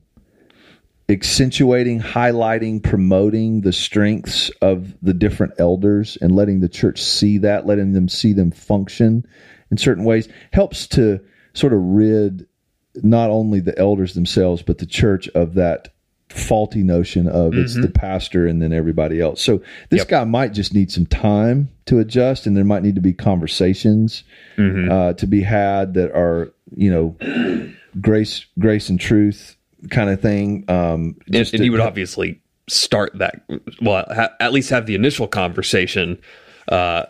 accentuating, 1.09 2.01
highlighting, 2.01 2.83
promoting 2.83 3.61
the 3.61 3.71
strengths 3.71 4.49
of 4.61 4.93
the 5.01 5.13
different 5.13 5.53
elders 5.57 6.17
and 6.21 6.35
letting 6.35 6.59
the 6.59 6.67
church 6.69 7.01
see 7.01 7.37
that, 7.37 7.65
letting 7.65 7.93
them 7.93 8.09
see 8.09 8.33
them 8.33 8.51
function 8.51 9.25
in 9.71 9.77
certain 9.77 10.03
ways 10.03 10.27
helps 10.51 10.87
to 10.87 11.19
sort 11.53 11.73
of 11.73 11.79
rid 11.81 12.45
not 13.03 13.29
only 13.29 13.59
the 13.59 13.77
elders 13.77 14.13
themselves, 14.15 14.61
but 14.61 14.79
the 14.79 14.85
church 14.85 15.27
of 15.29 15.53
that 15.53 15.89
faulty 16.29 16.83
notion 16.83 17.27
of 17.27 17.53
it's 17.57 17.75
the 17.75 17.89
pastor 17.89 18.45
and 18.47 18.61
then 18.61 18.73
everybody 18.73 19.21
else. 19.21 19.41
So 19.41 19.61
this 19.89 19.99
Yep. 19.99 20.07
guy 20.09 20.23
might 20.25 20.53
just 20.53 20.73
need 20.73 20.91
some 20.91 21.05
time 21.05 21.69
to 21.85 21.99
adjust, 21.99 22.45
and 22.47 22.55
there 22.57 22.65
might 22.65 22.83
need 22.83 22.95
to 22.95 23.01
be 23.01 23.13
conversations 23.13 24.23
uh, 24.91 25.13
to 25.13 25.27
be 25.27 25.41
had 25.41 25.93
that 25.93 26.11
are 26.11 26.51
you 26.75 26.91
know 26.91 27.71
grace, 28.01 28.45
grace 28.59 28.89
and 28.89 28.99
truth 28.99 29.56
kind 29.89 30.09
of 30.09 30.21
thing. 30.21 30.65
Um, 30.67 31.15
and, 31.28 31.36
and 31.53 31.63
you 31.65 31.71
would 31.71 31.82
obviously 31.82 32.41
start 32.69 33.17
that 33.19 33.41
well 33.82 34.05
ha- 34.13 34.34
at 34.41 34.51
least 34.51 34.69
have 34.71 34.86
the 34.88 34.93
initial 34.95 35.25
conversation 35.25 36.19
uh 36.67 37.03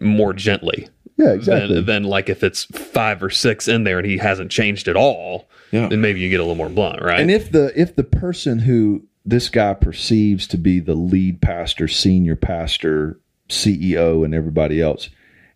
more 0.00 0.32
gently 0.32 0.86
yeah, 1.16 1.32
exactly. 1.32 1.74
than, 1.74 1.84
than 1.86 2.02
like 2.04 2.28
if 2.28 2.44
it's 2.44 2.64
five 2.66 3.20
or 3.20 3.28
six 3.28 3.66
in 3.66 3.82
there 3.82 3.98
and 3.98 4.06
he 4.06 4.18
hasn't 4.18 4.52
changed 4.52 4.86
at 4.86 4.94
all 4.94 5.48
Yeah. 5.72 5.88
then 5.88 6.00
maybe 6.00 6.20
you 6.20 6.30
get 6.30 6.38
a 6.38 6.44
little 6.44 6.54
more 6.54 6.68
blunt 6.68 7.02
right 7.02 7.18
And 7.18 7.28
if 7.28 7.50
the 7.50 7.72
if 7.74 7.96
the 7.96 8.04
person 8.04 8.60
who 8.60 9.02
this 9.26 9.48
guy 9.48 9.74
perceives 9.74 10.46
to 10.46 10.56
be 10.56 10.78
the 10.78 10.94
lead 10.94 11.42
pastor, 11.42 11.88
senior 11.88 12.36
pastor, 12.36 13.18
CEO, 13.48 14.24
and 14.24 14.32
everybody 14.32 14.80
else, 14.80 15.10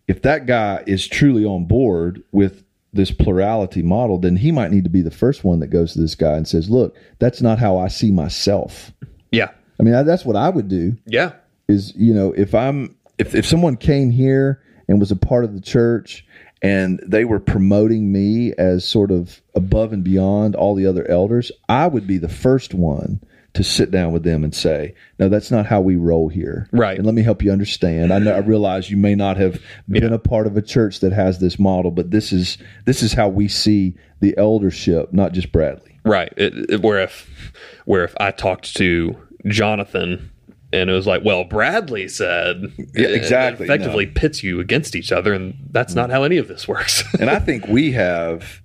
if 0.07 0.21
that 0.23 0.45
guy 0.45 0.83
is 0.85 1.07
truly 1.07 1.45
on 1.45 1.63
board 1.65 2.21
with 2.33 2.64
this 2.95 3.11
plurality 3.11 3.81
model, 3.83 4.17
then 4.17 4.35
he 4.37 4.51
might 4.51 4.71
need 4.71 4.83
to 4.85 4.89
be 4.89 5.01
the 5.01 5.11
first 5.11 5.43
one 5.43 5.59
that 5.59 5.67
goes 5.67 5.93
to 5.93 5.99
this 6.01 6.15
guy 6.15 6.33
and 6.37 6.47
says, 6.47 6.69
"Look, 6.69 6.95
that's 7.19 7.41
not 7.41 7.59
how 7.59 7.77
I 7.77 7.87
see 7.89 8.11
myself." 8.11 8.91
yeah 9.31 9.49
I 9.79 9.83
mean, 9.83 9.93
I- 9.93 10.03
that's 10.03 10.25
what 10.25 10.35
I 10.37 10.49
would 10.49 10.67
do. 10.69 10.95
yeah 11.05 11.33
Is 11.67 11.93
you 11.95 12.13
know, 12.13 12.31
if 12.33 12.55
I'm 12.55 12.95
if 13.17 13.35
if 13.35 13.45
someone 13.45 13.75
came 13.75 14.09
here 14.11 14.61
and 14.87 14.99
was 14.99 15.11
a 15.11 15.15
part 15.15 15.43
of 15.45 15.53
the 15.53 15.61
church 15.61 16.25
and 16.61 16.99
they 17.05 17.25
were 17.25 17.39
promoting 17.39 18.11
me 18.11 18.53
as 18.57 18.85
sort 18.85 19.11
of 19.11 19.41
above 19.55 19.91
and 19.93 20.03
beyond 20.03 20.55
all 20.55 20.73
the 20.75 20.85
other 20.85 21.05
elders, 21.09 21.51
I 21.69 21.87
would 21.87 22.07
be 22.07 22.17
the 22.17 22.29
first 22.29 22.73
one 22.73 23.19
to 23.55 23.63
sit 23.63 23.91
down 23.91 24.11
with 24.13 24.23
them 24.23 24.43
and 24.43 24.53
say, 24.53 24.93
"No, 25.19 25.27
that's 25.29 25.51
not 25.51 25.65
how 25.65 25.81
we 25.81 25.95
roll 25.95 26.29
here." 26.29 26.67
Right. 26.71 26.97
And 26.97 27.05
let 27.05 27.15
me 27.15 27.23
help 27.23 27.41
you 27.43 27.51
understand. 27.51 28.13
I 28.13 28.19
know 28.19 28.33
I 28.33 28.39
realize 28.39 28.89
you 28.91 28.97
may 28.97 29.15
not 29.15 29.37
have 29.37 29.61
been 29.89 30.13
a 30.13 30.19
part 30.19 30.47
of 30.47 30.55
a 30.57 30.61
church 30.61 30.99
that 30.99 31.13
has 31.13 31.39
this 31.39 31.57
model, 31.59 31.91
but 31.91 32.11
this 32.11 32.31
is 32.31 32.57
this 32.85 33.01
is 33.03 33.13
how 33.13 33.27
we 33.29 33.47
see 33.47 33.95
the 34.21 34.37
eldership, 34.37 35.11
not 35.13 35.33
just 35.33 35.51
Bradley. 35.51 35.99
right 36.03 36.31
it, 36.37 36.53
it- 36.69 36.81
where 36.81 36.99
if 37.01 37.51
where 37.85 38.03
if 38.03 38.13
i 38.19 38.29
talked 38.31 38.75
to 38.75 39.15
jonathan 39.47 40.29
and 40.73 40.89
it 40.89 40.93
was 40.93 41.05
like 41.07 41.23
well 41.23 41.43
bradley 41.43 42.07
said 42.07 42.61
Yeah, 42.93 43.07
it 43.07 43.11
exactly, 43.15 43.65
effectively 43.65 44.05
pits 44.07 44.43
you 44.43 44.59
against 44.59 44.95
each 44.95 45.11
other 45.11 45.33
and 45.33 45.55
that's 45.71 45.95
not 45.95 46.09
how 46.11 46.23
any 46.23 46.37
of 46.37 46.47
this 46.47 46.67
works 46.67 47.03
and 47.19 47.29
I 47.29 47.39
think 47.39 47.67
we 47.67 47.91
have, 47.93 48.61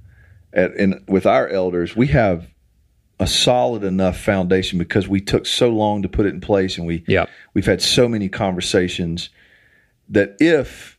at, 0.52 0.74
in, 0.76 1.02
with 1.08 1.26
our 1.26 1.48
elders, 1.48 1.94
we 1.96 2.08
have 2.08 2.46
a 3.20 3.26
solid 3.26 3.84
enough 3.84 4.18
foundation 4.18 4.78
because 4.78 5.06
we 5.06 5.20
took 5.20 5.46
so 5.46 5.68
long 5.68 6.02
to 6.02 6.08
put 6.08 6.26
it 6.26 6.30
in 6.34 6.40
place, 6.40 6.78
and 6.78 6.86
we 6.86 7.04
yeah 7.06 7.26
we've 7.54 7.66
had 7.66 7.80
so 7.80 8.08
many 8.08 8.28
conversations 8.28 9.30
that 10.08 10.36
if 10.40 10.98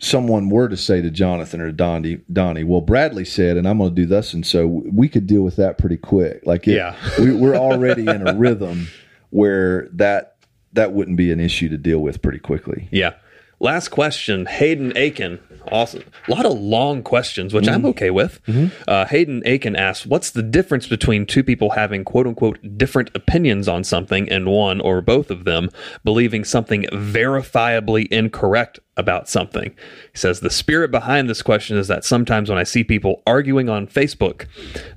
someone 0.00 0.48
were 0.48 0.68
to 0.68 0.76
say 0.76 1.02
to 1.02 1.10
Jonathan 1.10 1.60
or 1.60 1.72
Donnie, 1.72 2.20
Donnie, 2.32 2.64
well, 2.64 2.80
Bradley 2.80 3.24
said, 3.24 3.56
and 3.56 3.66
I'm 3.68 3.78
going 3.78 3.90
to 3.90 3.94
do 3.94 4.06
this, 4.06 4.32
and 4.32 4.46
so 4.46 4.66
we 4.66 5.08
could 5.08 5.26
deal 5.26 5.42
with 5.42 5.56
that 5.56 5.76
pretty 5.76 5.96
quick. 5.96 6.40
Like, 6.44 6.68
it, 6.68 6.76
Yeah. 6.76 6.94
we, 7.18 7.34
we're 7.34 7.56
already 7.56 8.02
in 8.02 8.26
a 8.26 8.34
rhythm 8.34 8.88
where 9.30 9.88
that 9.92 10.36
that 10.72 10.92
wouldn't 10.92 11.16
be 11.16 11.32
an 11.32 11.40
issue 11.40 11.68
to 11.70 11.76
deal 11.76 11.98
with 11.98 12.22
pretty 12.22 12.38
quickly. 12.38 12.88
Yeah. 12.90 13.14
Last 13.60 13.88
question, 13.88 14.46
Hayden 14.46 14.92
Aiken. 14.96 15.40
Awesome. 15.70 16.02
A 16.26 16.30
lot 16.30 16.46
of 16.46 16.58
long 16.58 17.02
questions, 17.02 17.52
which 17.54 17.68
I'm 17.68 17.84
okay 17.86 18.10
with. 18.10 18.40
Uh, 18.86 19.04
Hayden 19.06 19.42
Aiken 19.44 19.76
asks, 19.76 20.06
"What's 20.06 20.30
the 20.30 20.42
difference 20.42 20.86
between 20.86 21.26
two 21.26 21.42
people 21.42 21.70
having 21.70 22.04
quote 22.04 22.26
unquote 22.26 22.58
different 22.76 23.10
opinions 23.14 23.68
on 23.68 23.84
something, 23.84 24.28
and 24.28 24.46
one 24.46 24.80
or 24.80 25.00
both 25.00 25.30
of 25.30 25.44
them 25.44 25.70
believing 26.04 26.44
something 26.44 26.84
verifiably 26.92 28.06
incorrect 28.08 28.80
about 28.98 29.28
something?" 29.28 29.70
He 30.12 30.18
says 30.18 30.40
the 30.40 30.50
spirit 30.50 30.90
behind 30.90 31.30
this 31.30 31.42
question 31.42 31.78
is 31.78 31.88
that 31.88 32.04
sometimes 32.04 32.50
when 32.50 32.58
I 32.58 32.64
see 32.64 32.84
people 32.84 33.22
arguing 33.26 33.68
on 33.68 33.86
Facebook, 33.86 34.46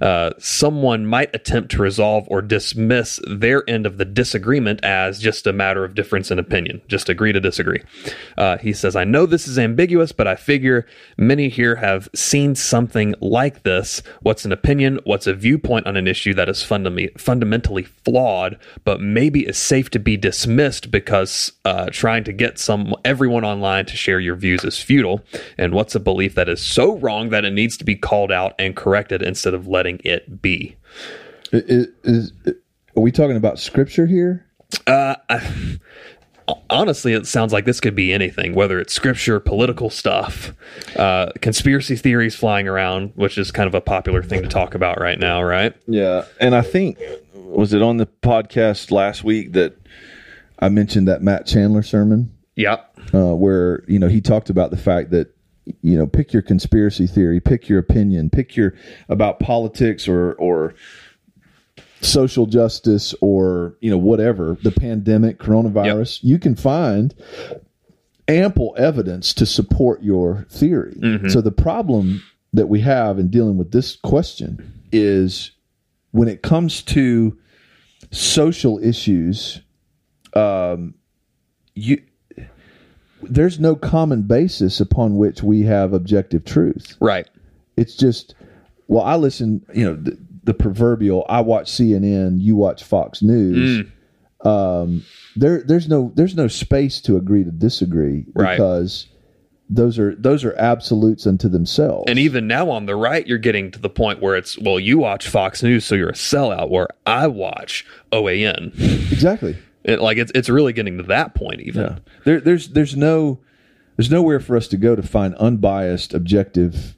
uh, 0.02 0.32
someone 0.38 1.06
might 1.06 1.34
attempt 1.34 1.72
to 1.72 1.82
resolve 1.82 2.26
or 2.28 2.42
dismiss 2.42 3.20
their 3.28 3.64
end 3.70 3.86
of 3.86 3.98
the 3.98 4.06
disagreement 4.06 4.84
as 4.84 5.20
just 5.20 5.48
a 5.48 5.54
matter 5.54 5.86
of 5.86 5.96
difference 5.96 6.32
in 6.32 6.40
opinion, 6.40 6.82
just 6.88 7.10
agree 7.10 7.32
to 7.32 7.40
disagree. 7.40 7.82
Uh, 8.38 8.58
he 8.58 8.74
says, 8.74 8.96
I 8.96 9.04
know 9.04 9.26
this 9.26 9.48
is 9.48 9.60
ambiguous, 9.60 10.12
but 10.12 10.28
I 10.28 10.36
figure 10.36 10.86
many 11.18 11.50
here 11.50 11.76
have 11.76 12.10
seen 12.16 12.56
something 12.56 13.16
like 13.22 13.64
this. 13.64 14.02
What's 14.22 14.46
an 14.46 14.52
opinion? 14.52 15.00
What's 15.04 15.28
a 15.28 15.34
viewpoint 15.34 15.88
on 15.88 15.98
an 15.98 16.08
issue 16.08 16.34
that 16.34 16.50
is 16.50 16.60
fundam- 16.60 17.20
fundamentally 17.20 17.84
flawed, 17.84 18.58
but 18.84 19.00
maybe 19.02 19.48
is 19.48 19.58
safe 19.58 19.90
to 19.92 20.00
be 20.00 20.18
dismissed 20.18 20.92
because 20.92 21.54
uh, 21.66 21.88
trying 21.92 22.24
to 22.24 22.34
get 22.34 22.60
some 22.60 22.96
everyone 23.06 23.44
online 23.44 23.86
to 23.92 23.98
share 23.98 24.20
your 24.20 24.36
views 24.36 24.64
is 24.64 24.80
futile? 24.80 25.22
And 25.58 25.74
what's 25.74 25.96
a 25.96 26.00
belief 26.00 26.36
that 26.36 26.50
is 26.50 26.62
so 26.62 26.98
wrong 26.98 27.30
that 27.30 27.46
it 27.46 27.54
needs 27.54 27.78
to 27.78 27.84
be 27.84 27.96
called 27.96 28.32
out 28.32 28.54
and 28.58 28.76
corrected 28.76 29.22
instead 29.22 29.54
of 29.54 29.68
letting 29.68 30.02
it 30.04 30.42
be? 30.42 30.76
Is, 31.52 31.88
is, 32.04 32.32
are 32.48 33.02
we 33.02 33.12
talking 33.12 33.38
about 33.38 33.60
scripture 33.60 34.06
here? 34.06 34.46
Uh, 34.88 35.16
I, 35.30 35.78
honestly, 36.70 37.14
it 37.14 37.28
sounds 37.28 37.54
like 37.54 37.66
this 37.66 37.80
could 37.80 37.96
be 37.96 38.14
anything, 38.14 38.54
whether 38.56 38.80
it's 38.80 38.94
scripture, 38.94 39.40
political 39.40 39.90
stuff, 39.90 40.54
uh, 40.96 41.32
conspiracy 41.42 41.96
theories 41.96 42.36
flying 42.36 42.68
around, 42.68 43.12
which 43.16 43.38
is 43.38 43.52
kind 43.52 43.68
of 43.68 43.76
a 43.76 43.82
popular 43.82 44.24
thing 44.24 44.42
to 44.42 44.48
talk 44.48 44.76
about 44.76 45.00
right 45.00 45.20
now, 45.20 45.42
right? 45.42 45.76
Yeah, 45.88 46.26
and 46.40 46.56
I 46.56 46.62
think 46.62 46.98
was 47.34 47.74
it 47.74 47.82
on 47.82 47.98
the 47.98 48.08
podcast 48.08 48.92
last 48.92 49.24
week 49.24 49.54
that 49.54 49.76
I 50.60 50.70
mentioned 50.70 51.08
that 51.08 51.22
Matt 51.22 51.46
Chandler 51.46 51.84
sermon 51.84 52.32
Yep. 52.62 53.00
uh, 53.14 53.36
where 53.36 53.84
you 53.88 54.00
know 54.00 54.08
he 54.08 54.22
talked 54.22 54.50
about 54.50 54.72
the 54.72 54.78
fact 54.78 55.12
that 55.12 55.36
you 55.82 55.98
know 55.98 56.08
pick 56.08 56.34
your 56.34 56.42
conspiracy 56.42 57.08
theory, 57.08 57.40
pick 57.40 57.70
your 57.70 57.80
opinion, 57.80 58.30
pick 58.30 58.56
your 58.56 58.74
about 59.10 59.40
politics 59.40 60.08
or 60.08 60.34
or 60.34 60.74
social 62.02 62.46
justice 62.46 63.14
or 63.22 63.76
you 63.82 63.90
know 63.90 63.98
whatever 63.98 64.58
the 64.64 64.72
pandemic, 64.72 65.40
coronavirus. 65.40 66.20
You 66.24 66.40
can 66.40 66.56
find 66.56 67.14
ample 68.28 68.76
evidence 68.78 69.34
to 69.36 69.46
support 69.46 70.02
your 70.04 70.46
theory. 70.50 70.96
So 71.30 71.42
the 71.42 71.52
problem 71.52 72.24
that 72.54 72.68
we 72.68 72.82
have 72.82 73.20
in 73.20 73.30
dealing 73.30 73.58
with 73.58 73.72
this 73.72 73.96
question 73.96 74.82
is 74.92 75.52
when 76.12 76.28
it 76.28 76.42
comes 76.42 76.82
to 76.84 77.38
social 78.12 78.80
issues, 78.84 79.62
um, 80.34 80.94
you 81.76 82.02
there's 83.24 83.60
no 83.60 83.76
common 83.76 84.24
basis 84.24 84.80
upon 84.80 85.18
which 85.18 85.44
we 85.44 85.64
have 85.64 85.94
objective 85.94 86.46
truth. 86.46 86.96
Right. 87.00 87.28
It's 87.78 87.96
just, 87.96 88.36
well, 88.88 89.04
I 89.04 89.16
listen, 89.16 89.66
you 89.74 89.86
know, 89.86 89.96
the, 89.96 90.18
the 90.44 90.54
proverbial, 90.54 91.26
I 91.30 91.42
watch 91.42 91.72
CNN, 91.72 92.42
you 92.42 92.56
watch 92.56 92.84
Fox 92.84 93.22
News. 93.22 93.88
Um, 94.44 95.06
there, 95.36 95.62
there's 95.62 95.88
no, 95.88 96.12
there's 96.16 96.36
no 96.36 96.48
space 96.48 97.00
to 97.02 97.16
agree 97.18 97.44
to 97.44 97.52
disagree 97.52 98.26
Right. 98.34 98.56
because 98.58 99.08
those 99.70 100.00
are, 100.00 100.16
those 100.16 100.44
are 100.44 100.54
absolutes 100.58 101.26
unto 101.28 101.48
themselves. 101.48 102.06
And 102.08 102.18
even 102.20 102.48
now 102.48 102.70
on 102.72 102.88
the 102.88 102.96
right, 102.96 103.26
you're 103.26 103.38
getting 103.38 103.72
to 103.72 103.80
the 103.80 103.90
point 103.90 104.20
where 104.22 104.36
it's, 104.36 104.58
well, 104.58 104.80
you 104.80 104.98
watch 104.98 105.28
Fox 105.30 105.62
News, 105.64 105.86
so 105.86 105.96
you're 105.96 106.10
a 106.10 106.14
sellout, 106.14 106.70
where 106.70 106.88
I 107.06 107.28
watch 107.28 107.86
OAN. 108.12 108.74
exactly. 109.12 109.56
It, 109.84 110.00
like, 110.02 110.18
it's, 110.18 110.32
it's 110.36 110.50
really 110.50 110.74
getting 110.74 110.98
to 110.98 111.04
that 111.04 111.34
point, 111.36 111.62
even. 111.62 111.82
Yeah. 111.84 111.98
There, 112.26 112.40
there's, 112.40 112.70
there's 112.70 112.96
no, 112.96 113.40
there's 113.98 114.12
nowhere 114.12 114.40
for 114.40 114.56
us 114.56 114.68
to 114.70 114.78
go 114.78 114.96
to 114.96 115.04
find 115.04 115.36
unbiased, 115.36 116.14
objective 116.14 116.96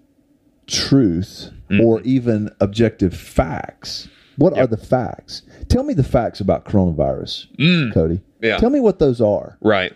truth 0.68 1.50
Mm-hmm. 1.70 1.82
or 1.86 2.02
even 2.02 2.52
objective 2.60 3.16
facts. 3.18 4.08
What 4.36 4.56
are 4.58 4.68
the 4.68 4.78
facts? 4.78 5.42
Tell 5.70 5.82
me 5.82 5.94
the 5.96 6.04
facts 6.04 6.40
about 6.40 6.66
coronavirus, 6.66 7.48
Cody. 7.94 8.16
Mm. 8.16 8.22
Yeah. 8.42 8.58
Tell 8.58 8.70
me 8.70 8.80
what 8.80 9.00
those 9.00 9.22
are, 9.22 9.58
Right. 9.62 9.94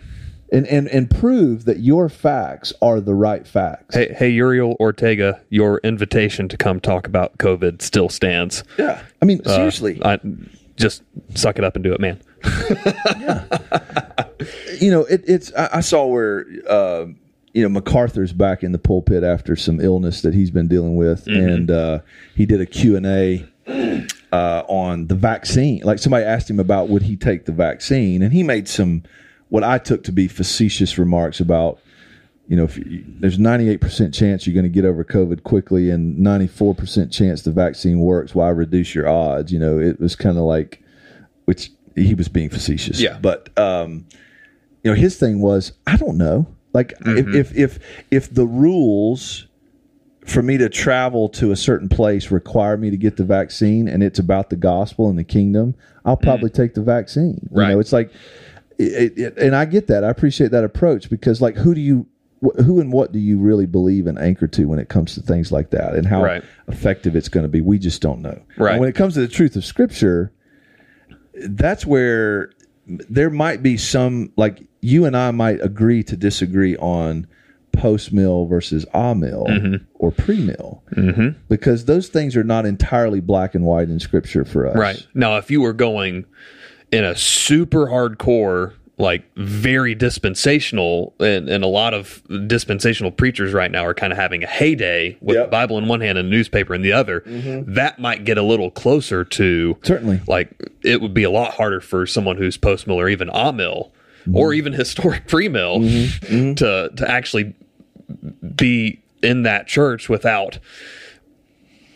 and 0.52 0.66
and 0.68 0.88
and 0.88 1.10
prove 1.12 1.66
that 1.66 1.80
your 1.82 2.08
facts 2.10 2.72
are 2.82 3.00
the 3.02 3.14
right 3.14 3.46
facts. 3.46 3.96
Hey, 3.96 4.12
hey, 4.18 4.30
Uriel 4.30 4.76
Ortega, 4.80 5.40
your 5.50 5.80
invitation 5.84 6.48
to 6.48 6.58
come 6.58 6.80
talk 6.80 7.06
about 7.06 7.38
COVID 7.38 7.82
still 7.82 8.10
stands. 8.10 8.64
Yeah. 8.80 9.04
I 9.22 9.26
mean, 9.26 9.44
seriously, 9.44 10.02
I 10.04 10.20
just 10.78 11.04
suck 11.36 11.60
it 11.60 11.64
up 11.66 11.76
and 11.76 11.84
do 11.84 11.94
it, 11.94 12.00
man. 12.00 12.20
you 14.80 14.92
know, 14.92 15.04
it, 15.06 15.24
it's. 15.28 15.54
I, 15.54 15.70
I 15.74 15.82
saw 15.82 16.06
where. 16.06 16.46
Uh, 16.68 17.08
you 17.54 17.64
know 17.64 17.70
MacArthur's 17.70 18.34
back 18.34 18.62
in 18.62 18.72
the 18.72 18.78
pulpit 18.78 19.24
after 19.24 19.56
some 19.56 19.82
illness 19.82 20.22
that 20.22 20.36
he's 20.36 20.52
been 20.52 20.68
dealing 20.68 20.96
with, 20.96 21.26
and 21.26 21.72
uh, 21.72 22.00
he 22.36 22.46
did 22.46 22.62
a 22.62 22.68
Q 22.68 22.96
and 22.96 23.08
A 23.08 23.48
uh, 24.32 24.62
on 24.68 25.08
the 25.08 25.16
vaccine. 25.16 25.82
Like 25.84 25.98
somebody 25.98 26.24
asked 26.24 26.50
him 26.50 26.60
about 26.60 26.90
would 26.90 27.02
he 27.02 27.16
take 27.16 27.46
the 27.46 27.52
vaccine, 27.52 28.22
and 28.22 28.32
he 28.32 28.44
made 28.44 28.68
some 28.68 29.02
what 29.50 29.64
I 29.64 29.80
took 29.80 30.04
to 30.04 30.12
be 30.12 30.28
facetious 30.28 31.00
remarks 31.00 31.40
about. 31.40 31.80
You 32.50 32.56
know, 32.56 32.64
if 32.64 32.78
you, 32.78 33.04
there's 33.06 33.38
98% 33.38 34.14
chance 34.14 34.48
you're 34.48 34.54
going 34.54 34.64
to 34.64 34.70
get 34.70 34.86
over 34.86 35.04
COVID 35.04 35.44
quickly, 35.44 35.90
and 35.90 36.18
94% 36.20 37.12
chance 37.12 37.42
the 37.42 37.52
vaccine 37.52 38.00
works, 38.00 38.34
why 38.34 38.48
reduce 38.48 38.96
your 38.96 39.10
odds? 39.10 39.52
You 39.52 39.60
know, 39.60 39.80
it 39.80 40.00
was 40.00 40.16
kind 40.16 40.38
of 40.38 40.46
like, 40.46 40.82
which 41.44 41.72
he 41.98 42.14
was 42.16 42.28
being 42.30 42.50
facetious. 42.50 43.00
Yeah. 43.02 43.18
But 43.22 43.50
um, 43.58 44.06
you 44.84 44.92
know, 44.92 44.96
his 44.96 45.18
thing 45.18 45.42
was, 45.42 45.74
I 45.86 45.98
don't 45.98 46.18
know. 46.18 46.48
Like 46.74 46.98
Mm-hmm. 47.00 47.18
if, 47.36 47.56
if 47.56 47.58
if 47.58 47.80
if 48.12 48.34
the 48.34 48.46
rules 48.46 49.48
for 50.26 50.44
me 50.44 50.58
to 50.58 50.68
travel 50.70 51.30
to 51.30 51.52
a 51.52 51.56
certain 51.56 51.88
place 51.90 52.32
require 52.32 52.76
me 52.78 52.90
to 52.90 52.98
get 52.98 53.16
the 53.18 53.24
vaccine 53.24 53.88
and 53.88 54.04
it's 54.04 54.20
about 54.20 54.50
the 54.50 54.58
gospel 54.58 55.10
and 55.10 55.18
the 55.18 55.24
kingdom, 55.24 55.74
I'll 56.06 56.18
probably 56.18 56.50
take 56.50 56.74
the 56.74 56.82
vaccine. 56.82 57.40
You 57.44 57.50
Mm. 57.50 57.58
Right. 57.58 57.70
know, 57.70 57.80
it's 57.80 57.94
like, 57.94 58.12
it, 58.78 59.18
it, 59.18 59.38
and 59.38 59.56
I 59.56 59.64
get 59.66 59.88
that. 59.88 60.04
I 60.04 60.10
appreciate 60.10 60.52
that 60.52 60.64
approach 60.66 61.10
because, 61.10 61.42
like, 61.42 61.56
who 61.56 61.74
do 61.74 61.80
you, 61.82 62.06
who 62.64 62.80
and 62.82 62.92
what 62.92 63.12
do 63.14 63.20
you 63.20 63.40
really 63.40 63.66
believe 63.66 64.06
and 64.06 64.20
anchor 64.20 64.48
to 64.48 64.66
when 64.68 64.78
it 64.80 64.90
comes 64.90 65.16
to 65.16 65.22
things 65.22 65.52
like 65.52 65.70
that, 65.72 65.96
and 65.96 66.06
how 66.06 66.22
Right. 66.22 66.44
effective 66.68 67.16
it's 67.16 67.30
going 67.30 67.46
to 67.46 67.50
be? 67.50 67.62
We 67.62 67.80
just 67.80 68.02
don't 68.02 68.22
know. 68.22 68.40
Right. 68.58 68.74
And 68.74 68.80
when 68.82 68.90
it 68.90 68.96
comes 68.96 69.14
to 69.16 69.22
the 69.22 69.28
truth 69.30 69.56
of 69.56 69.64
Scripture, 69.66 70.32
that's 71.44 71.86
where 71.86 72.52
there 72.88 73.30
might 73.30 73.62
be 73.62 73.78
some 73.78 74.32
like 74.38 74.64
you 74.82 75.06
and 75.06 75.16
I 75.18 75.32
might 75.32 75.60
agree 75.62 76.04
to 76.04 76.16
disagree 76.16 76.78
on 76.78 77.28
post 77.74 78.12
mill 78.12 78.46
versus 78.46 78.86
a 78.94 79.14
mill 79.14 79.46
Mm-hmm. 79.48 79.84
or 79.96 80.12
pre 80.12 80.40
mill 80.40 80.82
because 81.50 81.86
those 81.86 82.08
things 82.10 82.36
are 82.36 82.44
not 82.44 82.66
entirely 82.66 83.20
black 83.20 83.54
and 83.56 83.66
white 83.66 83.90
in 83.90 84.00
scripture 84.00 84.46
for 84.46 84.68
us. 84.68 84.76
Right. 84.76 85.08
Now, 85.14 85.38
if 85.38 85.52
you 85.52 85.62
were 85.62 85.74
going 85.74 86.26
in 86.92 87.04
a 87.04 87.16
super 87.16 87.88
hardcore, 87.88 88.74
like 88.98 89.24
very 89.36 89.94
dispensational, 89.94 91.14
and, 91.20 91.48
and 91.50 91.64
a 91.64 91.68
lot 91.68 91.94
of 91.94 92.24
dispensational 92.48 93.12
preachers 93.12 93.54
right 93.54 93.70
now 93.70 93.86
are 93.86 93.94
kind 93.94 94.12
of 94.12 94.18
having 94.18 94.44
a 94.44 94.48
heyday 94.48 95.18
with 95.22 95.36
Yep. 95.36 95.46
the 95.46 95.52
Bible 95.52 95.78
in 95.78 95.88
one 95.88 96.02
hand 96.02 96.18
and 96.18 96.28
the 96.28 96.32
newspaper 96.32 96.74
in 96.74 96.82
the 96.82 96.94
other, 96.94 97.22
mm-hmm. 97.22 97.72
that 97.74 98.00
might 98.00 98.26
get 98.26 98.38
a 98.40 98.42
little 98.42 98.72
closer 98.72 99.24
to 99.24 99.78
Certainly. 99.84 100.22
like 100.28 100.50
it 100.84 101.02
would 101.02 101.14
be 101.14 101.24
a 101.24 101.30
lot 101.30 101.54
harder 101.54 101.80
for 101.80 102.08
someone 102.08 102.38
who's 102.38 102.58
post 102.58 102.88
mill 102.88 103.00
or 103.00 103.08
even 103.08 103.30
a 103.34 103.54
mill 103.54 103.92
mm-hmm. 104.22 104.36
or 104.36 104.54
even 104.54 104.74
historic 104.74 105.28
pre 105.28 105.48
mill 105.48 105.80
mm-hmm. 105.80 106.56
to 106.56 106.90
to 106.96 107.10
actually 107.10 107.54
be 108.56 109.00
in 109.22 109.44
that 109.44 109.68
church 109.68 110.10
without 110.10 110.58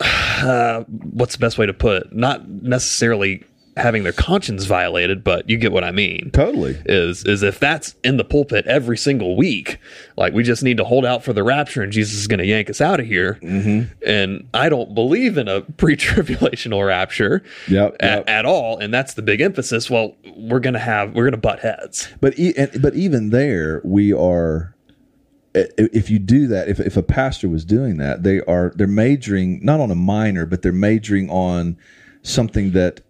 uh, 0.00 0.84
what's 0.84 1.34
the 1.34 1.40
best 1.40 1.58
way 1.58 1.66
to 1.66 1.74
put 1.74 2.02
it? 2.02 2.12
Not 2.12 2.48
necessarily 2.48 3.44
having 3.76 4.02
their 4.02 4.12
conscience 4.12 4.64
violated, 4.64 5.24
but 5.24 5.48
you 5.48 5.56
get 5.56 5.72
what 5.72 5.82
I 5.84 5.90
mean. 5.90 6.30
Totally. 6.32 6.80
Is 6.84 7.24
is 7.24 7.42
if 7.42 7.58
that's 7.58 7.94
in 8.04 8.16
the 8.18 8.24
pulpit 8.24 8.66
every 8.66 8.98
single 8.98 9.36
week, 9.36 9.78
like 10.16 10.32
we 10.34 10.42
just 10.42 10.62
need 10.62 10.76
to 10.76 10.84
hold 10.84 11.06
out 11.06 11.24
for 11.24 11.32
the 11.32 11.42
rapture 11.42 11.82
and 11.82 11.90
Jesus 11.92 12.18
is 12.18 12.26
going 12.26 12.38
to 12.38 12.46
yank 12.46 12.68
us 12.68 12.80
out 12.80 13.00
of 13.00 13.06
here. 13.06 13.38
Mm-hmm. 13.42 13.92
And 14.06 14.48
I 14.52 14.68
don't 14.68 14.94
believe 14.94 15.38
in 15.38 15.48
a 15.48 15.60
pre-tribulational 15.76 16.86
rapture 16.86 17.42
Yep, 17.68 17.96
at, 18.00 18.18
yep. 18.18 18.24
at 18.28 18.44
all, 18.44 18.78
and 18.78 18.92
that's 18.92 19.14
the 19.14 19.22
big 19.22 19.40
emphasis. 19.40 19.88
Well, 19.88 20.16
we're 20.36 20.60
going 20.60 20.74
to 20.74 20.80
have 20.80 21.14
we're 21.14 21.24
going 21.24 21.32
to 21.32 21.38
butt 21.38 21.60
heads. 21.60 22.08
But 22.20 22.38
e- 22.38 22.54
and, 22.56 22.82
but 22.82 22.94
even 22.94 23.30
there, 23.30 23.80
we 23.84 24.12
are 24.12 24.74
if 25.54 26.08
you 26.08 26.18
do 26.18 26.46
that, 26.48 26.68
if 26.68 26.80
if 26.80 26.96
a 26.96 27.02
pastor 27.02 27.48
was 27.48 27.64
doing 27.64 27.98
that, 27.98 28.22
they 28.22 28.40
are 28.42 28.72
they're 28.74 28.86
majoring 28.86 29.64
not 29.64 29.80
on 29.80 29.90
a 29.90 29.94
minor, 29.94 30.46
but 30.46 30.62
they're 30.62 30.72
majoring 30.72 31.28
on 31.30 31.76
something 32.22 32.72
that 32.72 33.00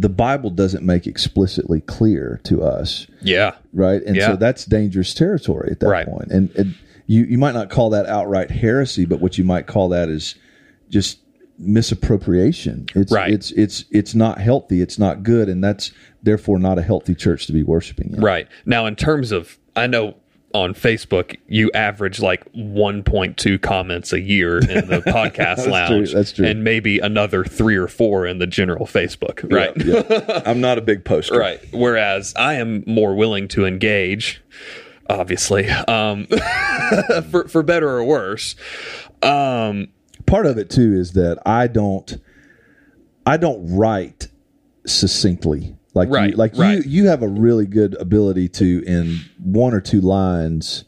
the 0.00 0.08
Bible 0.08 0.48
doesn't 0.50 0.84
make 0.86 1.08
explicitly 1.08 1.80
clear 1.80 2.40
to 2.44 2.62
us, 2.62 3.08
Yeah. 3.20 3.54
right? 3.72 4.00
And 4.06 4.14
Yeah. 4.16 4.28
so 4.28 4.36
that's 4.36 4.64
dangerous 4.64 5.12
territory 5.12 5.70
at 5.72 5.80
that 5.80 5.88
Right. 5.88 6.06
point. 6.06 6.30
And, 6.30 6.50
and 6.56 6.74
you 7.06 7.24
you 7.24 7.36
might 7.36 7.54
not 7.54 7.68
call 7.68 7.90
that 7.90 8.06
outright 8.06 8.50
heresy, 8.52 9.04
but 9.04 9.20
what 9.20 9.38
you 9.38 9.44
might 9.44 9.66
call 9.66 9.88
that 9.88 10.08
is 10.08 10.36
just 10.88 11.18
misappropriation. 11.58 12.86
It's 12.94 13.10
Right. 13.12 13.32
it's 13.32 13.50
it's 13.52 13.84
it's 13.90 14.14
not 14.14 14.40
healthy. 14.40 14.80
It's 14.80 14.98
not 14.98 15.22
good, 15.24 15.48
and 15.48 15.62
that's 15.64 15.90
therefore 16.22 16.58
not 16.60 16.78
a 16.78 16.82
healthy 16.82 17.14
church 17.14 17.46
to 17.46 17.52
be 17.52 17.62
worshiping 17.62 18.12
in. 18.14 18.20
Right. 18.20 18.46
Now, 18.66 18.86
in 18.86 18.94
terms 18.94 19.32
of, 19.32 19.58
I 19.74 19.86
know 19.88 20.14
on 20.54 20.72
Facebook, 20.74 21.36
you 21.46 21.70
average 21.72 22.20
like 22.20 22.50
1.2 22.54 23.60
comments 23.60 24.12
a 24.12 24.20
year 24.20 24.58
in 24.58 24.88
the 24.88 25.00
podcast 25.06 25.66
lounge. 25.68 26.12
That's 26.12 26.32
true. 26.32 26.46
And 26.46 26.64
maybe 26.64 26.98
another 27.00 27.44
three 27.44 27.76
or 27.76 27.88
four 27.88 28.26
in 28.26 28.38
the 28.38 28.46
general 28.46 28.86
Facebook. 28.86 29.50
Right. 29.52 29.72
Yeah. 29.76 30.42
I'm 30.46 30.60
not 30.60 30.78
a 30.78 30.80
big 30.80 31.04
poster. 31.04 31.38
Right. 31.38 31.60
Whereas 31.72 32.34
I 32.36 32.54
am 32.54 32.82
more 32.86 33.14
willing 33.14 33.48
to 33.48 33.66
engage, 33.66 34.42
obviously, 35.08 35.68
um, 35.68 36.26
for, 37.30 37.46
for 37.48 37.62
better 37.62 37.88
or 37.90 38.04
worse. 38.04 38.56
Um, 39.22 39.88
part 40.26 40.46
of 40.46 40.58
it 40.58 40.70
too 40.70 40.94
is 40.94 41.12
that 41.12 41.38
I 41.44 41.66
don't 41.66 42.20
I 43.26 43.36
don't 43.36 43.76
write 43.76 44.28
succinctly 44.86 45.76
like 45.94 46.08
Right, 46.10 46.30
you, 46.30 46.36
like 46.36 46.56
right. 46.56 46.84
you 46.84 47.02
you 47.02 47.06
have 47.08 47.22
a 47.22 47.28
really 47.28 47.66
good 47.66 47.94
ability 48.00 48.48
to 48.50 48.82
in 48.86 49.20
one 49.42 49.74
or 49.74 49.80
two 49.80 50.00
lines 50.00 50.84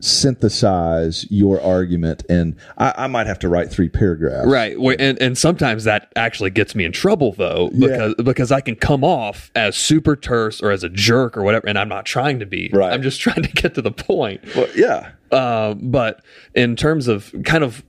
synthesize 0.00 1.26
your 1.30 1.60
argument 1.60 2.22
and 2.28 2.56
I, 2.76 2.92
I 2.96 3.06
might 3.06 3.26
have 3.26 3.38
to 3.40 3.48
write 3.48 3.70
three 3.70 3.88
paragraphs 3.88 4.46
Right. 4.46 4.76
And 4.76 5.20
and 5.20 5.38
sometimes 5.38 5.84
that 5.84 6.12
actually 6.16 6.50
gets 6.50 6.74
me 6.74 6.84
in 6.84 6.92
trouble 6.92 7.32
though 7.32 7.70
because 7.70 8.14
because 8.16 8.52
I 8.52 8.60
can 8.60 8.76
come 8.76 9.02
off 9.04 9.50
as 9.54 9.76
super 9.76 10.14
terse 10.16 10.60
or 10.60 10.70
as 10.70 10.84
a 10.84 10.88
jerk 10.88 11.36
or 11.36 11.42
whatever 11.42 11.66
and 11.66 11.78
I'm 11.78 11.88
not 11.88 12.04
trying 12.04 12.38
to 12.40 12.46
be. 12.46 12.70
Right. 12.72 12.92
I'm 12.92 13.02
just 13.02 13.20
trying 13.26 13.42
to 13.42 13.48
get 13.52 13.74
to 13.74 13.82
the 13.82 13.90
point. 13.90 14.42
well, 14.54 14.68
yeah 14.74 15.10
Uh, 15.30 15.74
but 15.74 16.22
in 16.54 16.76
terms 16.76 17.08
of 17.08 17.34
kind 17.44 17.64
of 17.64 17.82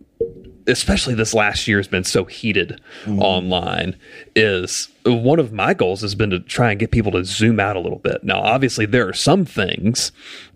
especially 0.67 1.15
this 1.15 1.33
last 1.33 1.67
year 1.67 1.77
has 1.77 1.87
been 1.87 2.03
so 2.03 2.25
heated 2.25 2.81
mm-hmm. 3.03 3.21
online 3.21 3.95
is 4.35 4.89
one 5.05 5.39
of 5.39 5.51
my 5.51 5.73
goals 5.73 6.01
has 6.01 6.15
been 6.15 6.29
to 6.29 6.39
try 6.39 6.71
and 6.71 6.79
get 6.79 6.91
people 6.91 7.11
to 7.13 7.23
zoom 7.23 7.59
out 7.59 7.75
a 7.75 7.79
little 7.79 7.99
bit. 7.99 8.23
Now 8.23 8.41
obviously 8.41 8.85
there 8.85 9.07
are 9.07 9.13
some 9.13 9.45
things 9.45 10.11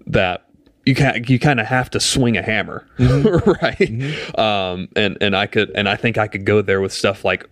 that 0.05 0.45
you 0.85 0.95
can 0.95 1.23
you 1.27 1.39
kind 1.39 1.59
of 1.59 1.67
have 1.67 1.89
to 1.91 1.99
swing 1.99 2.37
a 2.37 2.41
hammer, 2.41 2.87
mm-hmm. 2.97 3.49
right? 3.63 3.77
Mm-hmm. 3.77 4.39
Um, 4.39 4.89
and 4.95 5.17
and 5.21 5.35
I 5.35 5.47
could 5.47 5.71
and 5.75 5.87
I 5.87 5.95
think 5.95 6.17
I 6.17 6.27
could 6.27 6.45
go 6.45 6.61
there 6.61 6.81
with 6.81 6.93
stuff 6.93 7.23
like 7.23 7.47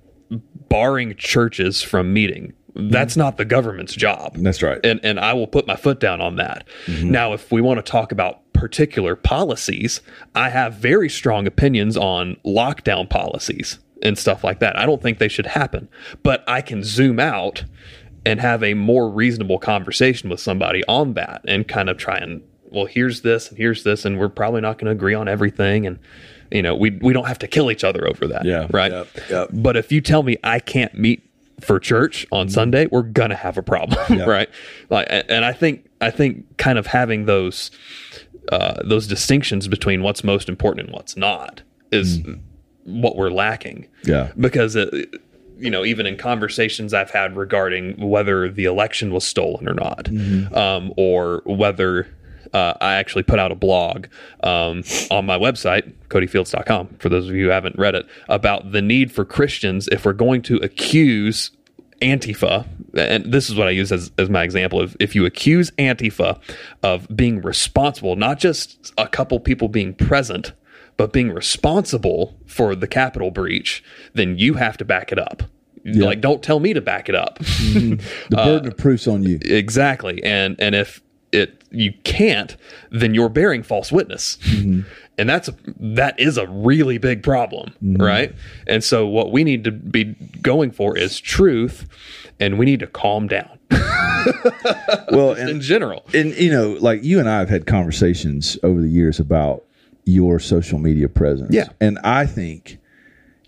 barring 0.69 1.15
churches 1.15 1.81
from 1.81 2.13
meeting. 2.13 2.53
That's 2.75 3.17
not 3.17 3.37
the 3.37 3.45
government's 3.45 3.93
job. 3.93 4.35
that's 4.35 4.61
right 4.61 4.79
And 4.83 4.99
and 5.03 5.19
I 5.19 5.33
will 5.33 5.47
put 5.47 5.67
my 5.67 5.75
foot 5.75 5.99
down 5.99 6.21
on 6.21 6.37
that. 6.37 6.67
Now, 7.11 7.33
if 7.33 7.51
we 7.51 7.61
want 7.61 7.83
to 7.83 7.91
talk 7.91 8.11
about 8.11 8.41
particular 8.59 9.15
policies, 9.15 10.01
I 10.35 10.49
have 10.49 10.75
very 10.75 11.09
strong 11.09 11.47
opinions 11.47 11.95
on 11.95 12.35
lockdown 12.45 13.09
policies 13.09 13.79
and 14.03 14.17
stuff 14.17 14.43
like 14.43 14.59
that. 14.59 14.77
I 14.77 14.85
don't 14.85 15.01
think 15.01 15.17
they 15.17 15.29
should 15.29 15.45
happen, 15.45 15.87
but 16.23 16.43
I 16.47 16.61
can 16.61 16.83
zoom 16.83 17.19
out 17.19 17.63
and 18.25 18.39
have 18.41 18.61
a 18.63 18.73
more 18.73 19.09
reasonable 19.09 19.59
conversation 19.59 20.29
with 20.29 20.41
somebody 20.41 20.83
on 20.87 21.13
that 21.13 21.41
and 21.47 21.67
kind 21.67 21.89
of 21.89 21.97
try 21.97 22.17
and 22.17 22.41
well, 22.71 22.85
here's 22.85 23.21
this 23.21 23.49
and 23.49 23.57
here's 23.57 23.83
this, 23.83 24.05
and 24.05 24.19
we're 24.19 24.29
probably 24.29 24.61
not 24.61 24.77
going 24.77 24.85
to 24.85 24.91
agree 24.91 25.15
on 25.15 25.27
everything, 25.27 25.87
and 25.87 25.97
you 26.51 26.61
know, 26.61 26.75
we 26.75 26.91
we 27.01 27.13
don't 27.13 27.27
have 27.27 27.39
to 27.39 27.47
kill 27.47 27.71
each 27.71 27.83
other 27.83 28.07
over 28.07 28.27
that, 28.27 28.45
Yeah. 28.45 28.67
right? 28.71 28.91
Yep. 28.91 29.07
Yep. 29.29 29.49
But 29.53 29.77
if 29.77 29.91
you 29.91 30.01
tell 30.01 30.21
me 30.21 30.37
I 30.43 30.59
can't 30.59 30.93
meet 30.93 31.23
for 31.61 31.79
church 31.79 32.27
on 32.31 32.45
mm-hmm. 32.45 32.53
Sunday, 32.53 32.87
we're 32.91 33.01
gonna 33.01 33.35
have 33.35 33.57
a 33.57 33.63
problem, 33.63 34.19
right? 34.27 34.49
Like, 34.89 35.07
and 35.09 35.45
I 35.45 35.53
think 35.53 35.89
I 36.01 36.11
think 36.11 36.57
kind 36.57 36.77
of 36.77 36.87
having 36.87 37.25
those 37.25 37.71
uh, 38.51 38.81
those 38.83 39.07
distinctions 39.07 39.67
between 39.67 40.01
what's 40.03 40.23
most 40.23 40.49
important 40.49 40.87
and 40.87 40.95
what's 40.95 41.15
not 41.17 41.61
is 41.91 42.19
what 42.83 43.15
we're 43.15 43.29
lacking. 43.31 43.87
Yeah. 44.03 44.31
because 44.39 44.75
it, 44.75 44.93
you 45.57 45.69
know, 45.69 45.83
even 45.83 46.05
in 46.05 46.17
conversations 46.17 46.93
I've 46.93 47.11
had 47.11 47.35
regarding 47.35 48.09
whether 48.09 48.49
the 48.49 48.65
election 48.65 49.13
was 49.13 49.25
stolen 49.25 49.67
or 49.67 49.73
not, 49.73 50.09
um, 50.55 50.93
or 50.97 51.41
whether 51.45 52.07
uh, 52.53 52.73
I 52.81 52.95
actually 52.95 53.23
put 53.23 53.39
out 53.39 53.51
a 53.51 53.55
blog 53.55 54.07
um, 54.41 54.83
on 55.11 55.25
my 55.25 55.37
website, 55.37 55.93
codyfields.com, 56.07 56.95
for 56.99 57.09
those 57.09 57.27
of 57.27 57.35
you 57.35 57.45
who 57.45 57.51
haven't 57.51 57.77
read 57.77 57.95
it, 57.95 58.07
about 58.27 58.71
the 58.71 58.81
need 58.81 59.11
for 59.11 59.25
Christians, 59.25 59.87
if 59.91 60.05
we're 60.05 60.13
going 60.13 60.41
to 60.43 60.57
accuse 60.57 61.51
Antifa, 62.01 62.65
and 62.99 63.31
this 63.31 63.49
is 63.49 63.55
what 63.55 63.67
I 63.67 63.71
use 63.71 63.91
as, 63.91 64.11
as 64.17 64.29
my 64.29 64.43
example 64.43 64.79
of 64.79 64.95
if 64.99 65.15
you 65.15 65.25
accuse 65.25 65.71
Antifa 65.71 66.39
of 66.83 67.07
being 67.15 67.41
responsible, 67.41 68.15
not 68.15 68.39
just 68.39 68.93
a 68.97 69.07
couple 69.07 69.39
people 69.39 69.67
being 69.67 69.93
present, 69.93 70.53
but 70.97 71.13
being 71.13 71.31
responsible 71.31 72.35
for 72.45 72.75
the 72.75 72.87
Capitol 72.87 73.31
breach, 73.31 73.83
then 74.13 74.37
you 74.37 74.55
have 74.55 74.77
to 74.77 74.85
back 74.85 75.11
it 75.11 75.19
up. 75.19 75.43
Like, 75.85 76.21
don't 76.21 76.43
tell 76.43 76.59
me 76.59 76.73
to 76.73 76.81
back 76.81 77.07
it 77.07 77.15
up. 77.15 77.39
Mm-hmm. 77.39 77.95
the 78.29 78.37
uh, 78.39 78.45
burden 78.45 78.67
of 78.67 78.77
proof's 78.77 79.07
on 79.07 79.23
you 79.23 79.39
exactly. 79.41 80.21
And 80.23 80.55
and 80.59 80.75
if 80.75 81.01
it 81.31 81.63
you 81.71 81.93
can't, 82.03 82.57
then 82.91 83.13
you're 83.13 83.29
bearing 83.29 83.63
false 83.63 83.91
witness. 83.91 84.37
Mm-hmm. 84.37 84.81
And 85.17 85.29
that's 85.29 85.49
a, 85.49 85.55
that 85.79 86.19
is 86.19 86.37
a 86.37 86.47
really 86.47 86.97
big 86.97 87.23
problem, 87.23 87.73
mm-hmm. 87.83 88.01
right? 88.01 88.33
And 88.67 88.83
so 88.83 89.05
what 89.05 89.31
we 89.31 89.43
need 89.43 89.63
to 89.65 89.71
be 89.71 90.15
going 90.41 90.71
for 90.71 90.97
is 90.97 91.19
truth 91.19 91.87
and 92.39 92.57
we 92.57 92.65
need 92.65 92.79
to 92.79 92.87
calm 92.87 93.27
down 93.27 93.59
well 95.11 95.33
and 95.33 95.49
in 95.49 95.61
general. 95.61 96.05
and 96.13 96.35
you 96.35 96.51
know, 96.51 96.77
like 96.79 97.03
you 97.03 97.19
and 97.19 97.29
I 97.29 97.39
have 97.39 97.49
had 97.49 97.65
conversations 97.65 98.57
over 98.63 98.81
the 98.81 98.89
years 98.89 99.19
about 99.19 99.63
your 100.05 100.39
social 100.39 100.79
media 100.79 101.07
presence. 101.07 101.53
Yeah. 101.53 101.69
And 101.79 101.99
I 102.03 102.25
think 102.25 102.79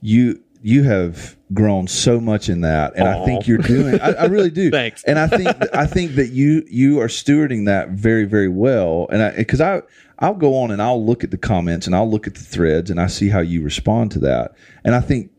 you 0.02 0.42
you 0.64 0.84
have 0.84 1.36
grown 1.54 1.88
so 1.88 2.20
much 2.20 2.48
in 2.48 2.62
that 2.62 2.94
and 2.96 3.08
I 3.08 3.26
think 3.26 3.48
you're 3.48 3.58
doing 3.58 4.00
I, 4.00 4.12
I 4.14 4.26
really 4.26 4.52
do. 4.52 4.70
Thanks. 4.72 5.04
And 5.04 5.18
I 5.18 5.28
think 5.28 5.76
I 5.76 5.86
think 5.86 6.16
that 6.16 6.28
you 6.28 6.64
you 6.70 7.02
are 7.02 7.08
stewarding 7.08 7.66
that 7.66 7.90
very, 7.90 8.26
very 8.26 8.50
well. 8.50 9.08
And 9.12 9.24
I 9.24 9.36
because 9.36 9.62
I 9.62 9.82
I'll 10.20 10.36
go 10.36 10.56
on 10.56 10.72
and 10.72 10.82
I'll 10.82 11.04
look 11.04 11.24
at 11.24 11.32
the 11.32 11.38
comments 11.38 11.88
and 11.88 11.96
I'll 11.96 12.10
look 12.10 12.28
at 12.28 12.36
the 12.36 12.44
threads 12.44 12.92
and 12.92 13.02
I 13.02 13.08
see 13.08 13.30
how 13.30 13.40
you 13.40 13.64
respond 13.64 14.12
to 14.12 14.20
that. 14.20 14.54
And 14.84 14.94
I 14.94 15.02
think 15.02 15.32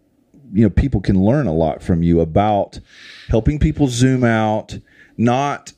you 0.52 0.62
know 0.62 0.70
people 0.70 1.00
can 1.00 1.24
learn 1.24 1.46
a 1.46 1.54
lot 1.54 1.82
from 1.82 2.02
you 2.02 2.20
about 2.20 2.78
helping 3.28 3.58
people 3.58 3.88
zoom 3.88 4.22
out, 4.24 4.78
not 5.16 5.72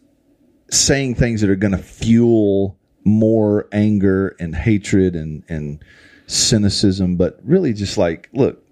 saying 0.71 1.15
things 1.15 1.41
that 1.41 1.51
are 1.51 1.57
going 1.57 1.73
to 1.73 1.79
fuel 1.79 2.77
more 3.05 3.69
anger 3.73 4.35
and 4.41 4.55
hatred 4.55 5.15
and 5.15 5.45
and 5.49 5.85
cynicism, 6.27 7.17
but 7.17 7.39
really 7.45 7.73
just 7.73 7.97
like 7.99 8.29
look. 8.33 8.64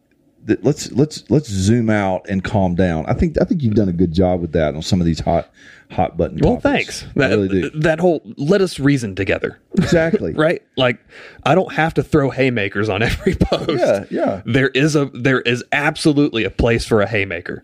Th- 0.47 0.59
Let's 0.63 0.91
let's 0.93 1.29
let's 1.31 1.49
zoom 1.49 1.91
out 1.91 2.27
and 2.29 2.43
calm 2.45 2.75
down. 2.75 3.07
I 3.07 3.15
think 3.15 3.41
I 3.41 3.45
think 3.45 3.63
you've 3.63 3.75
done 3.75 3.89
a 3.89 3.93
good 3.93 4.13
job 4.13 4.41
with 4.41 4.53
that 4.53 4.75
on 4.75 4.83
some 4.83 5.01
of 5.01 5.07
these 5.07 5.21
hot 5.21 5.51
hot 5.91 6.17
button. 6.17 6.39
Well, 6.43 6.57
topics. 6.57 7.03
thanks. 7.03 7.05
I 7.05 7.19
That, 7.19 7.29
really 7.31 7.49
do. 7.49 7.71
that 7.81 8.01
whole 8.01 8.23
let 8.37 8.61
us 8.63 8.79
reason 8.79 9.15
together. 9.15 9.59
Exactly. 9.77 10.33
right? 10.35 10.63
Like 10.77 10.99
I 11.45 11.55
don't 11.55 11.73
have 11.73 11.95
to 11.95 12.03
throw 12.03 12.31
haymakers 12.31 12.89
on 12.89 13.03
every 13.11 13.35
post. 13.35 13.71
Yeah, 13.79 14.05
yeah. 14.11 14.43
There 14.47 14.69
is 14.69 14.97
a 14.97 15.07
there 15.15 15.41
is 15.43 15.63
absolutely 15.73 16.45
a 16.45 16.51
place 16.51 16.87
for 16.87 17.01
a 17.03 17.07
haymaker. 17.09 17.63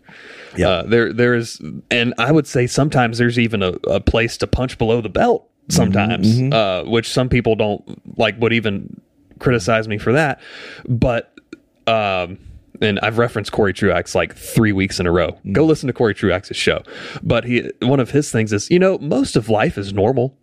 Yeah. 0.56 0.68
Uh, 0.68 0.82
there 0.84 1.12
there 1.12 1.34
is, 1.34 1.60
and 1.90 2.14
I 2.18 2.32
would 2.32 2.46
say 2.46 2.66
sometimes 2.66 3.18
there's 3.18 3.38
even 3.38 3.62
a, 3.62 3.72
a 3.86 4.00
place 4.00 4.36
to 4.38 4.46
punch 4.46 4.76
below 4.78 5.00
the 5.00 5.08
belt. 5.10 5.48
Sometimes, 5.70 6.40
Uh, 6.50 6.84
which 6.86 7.06
some 7.10 7.28
people 7.28 7.54
don't 7.54 8.18
like, 8.18 8.40
would 8.40 8.54
even 8.54 8.98
criticize 9.38 9.86
me 9.86 9.98
for 9.98 10.14
that. 10.14 10.40
But 10.88 11.30
um, 11.86 12.38
and 12.80 12.98
I've 13.00 13.18
referenced 13.18 13.52
Corey 13.52 13.72
Truax 13.72 14.14
like 14.14 14.34
three 14.34 14.72
weeks 14.72 15.00
in 15.00 15.06
a 15.06 15.12
row. 15.12 15.38
Go 15.52 15.64
listen 15.64 15.86
to 15.86 15.92
Corey 15.92 16.14
Truax's 16.14 16.56
show. 16.56 16.82
But 17.22 17.44
he 17.44 17.70
one 17.82 18.00
of 18.00 18.10
his 18.10 18.30
things 18.30 18.52
is, 18.52 18.70
you 18.70 18.78
know, 18.78 18.98
most 18.98 19.36
of 19.36 19.48
life 19.48 19.76
is 19.78 19.92
normal 19.92 20.36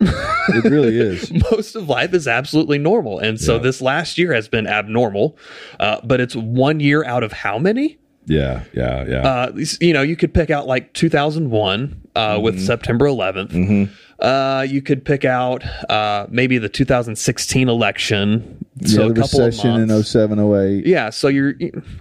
It 0.00 0.64
really 0.64 0.98
is. 0.98 1.32
most 1.50 1.74
of 1.76 1.88
life 1.88 2.12
is 2.12 2.28
absolutely 2.28 2.78
normal. 2.78 3.18
And 3.18 3.40
so 3.40 3.58
this 3.58 3.80
last 3.80 4.18
year 4.18 4.32
has 4.32 4.48
been 4.48 4.66
abnormal, 4.66 5.36
uh, 5.80 6.00
but 6.04 6.20
it's 6.20 6.36
one 6.36 6.80
year 6.80 7.04
out 7.04 7.22
of 7.22 7.32
how 7.32 7.58
many? 7.58 7.98
Yeah, 8.26 8.64
yeah, 8.72 9.04
yeah. 9.04 9.22
Uh, 9.22 9.52
you 9.80 9.92
know, 9.92 10.02
you 10.02 10.16
could 10.16 10.32
pick 10.32 10.50
out 10.50 10.66
like 10.66 10.92
2001 10.94 12.02
uh, 12.14 12.38
with 12.42 12.60
September 12.64 13.06
11th. 13.06 13.90
Uh, 14.18 14.64
you 14.68 14.80
could 14.80 15.04
pick 15.04 15.24
out 15.24 15.64
uh, 15.90 16.26
maybe 16.30 16.58
the 16.58 16.68
2016 16.68 17.68
election. 17.68 18.64
So 18.84 19.02
yeah, 19.02 19.06
a 19.06 19.12
the 19.12 19.20
couple 19.22 19.44
recession 19.44 19.70
of 19.70 19.80
in 19.82 19.88
months. 19.88 20.10
07, 20.10 20.38
08. 20.38 20.86
Yeah, 20.86 21.10
so 21.10 21.28
you're 21.28 21.54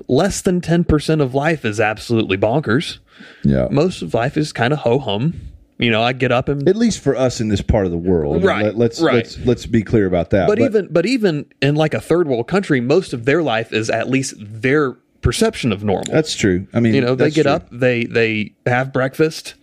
less 0.08 0.42
than 0.42 0.62
10% 0.62 1.22
of 1.22 1.34
life 1.36 1.66
is 1.66 1.80
absolutely 1.80 2.38
bonkers. 2.38 3.00
Yeah. 3.44 3.68
Most 3.72 4.02
of 4.02 4.14
life 4.14 4.38
is 4.38 4.52
kind 4.54 4.74
of 4.74 4.80
ho 4.80 5.00
hum. 5.00 5.34
You 5.80 5.90
know, 5.92 6.02
I 6.04 6.14
get 6.14 6.32
up 6.32 6.50
and 6.50 6.68
At 6.70 6.76
least 6.76 7.00
for 7.00 7.16
us 7.16 7.42
in 7.42 7.50
this 7.50 7.62
part 7.62 7.86
of 7.86 7.92
the 7.92 7.98
world, 7.98 8.44
Right, 8.44 8.74
Let, 8.76 8.92
us 8.92 9.02
right. 9.02 9.16
let's 9.16 9.38
let's 9.40 9.66
be 9.66 9.82
clear 9.84 10.06
about 10.06 10.30
that. 10.30 10.48
but 10.48 10.60
even 10.60 10.88
but 10.92 11.06
even 11.06 11.46
in 11.62 11.76
like 11.76 11.94
a 11.94 12.00
third 12.00 12.28
world 12.28 12.48
country, 12.48 12.80
most 12.80 13.12
of 13.12 13.26
their 13.26 13.42
life 13.44 13.74
is 13.74 13.90
at 13.90 14.08
least 14.08 14.36
their 14.38 14.94
perception 15.22 15.72
of 15.72 15.84
normal. 15.84 16.14
that's 16.14 16.36
true. 16.36 16.68
I 16.74 16.80
mean, 16.80 16.94
you 16.94 17.02
know, 17.02 17.16
they 17.16 17.32
get 17.32 17.44
true. 17.44 17.52
up, 17.54 17.68
they 17.72 18.06
they 18.06 18.54
have 18.66 18.94
breakfast, 18.94 19.56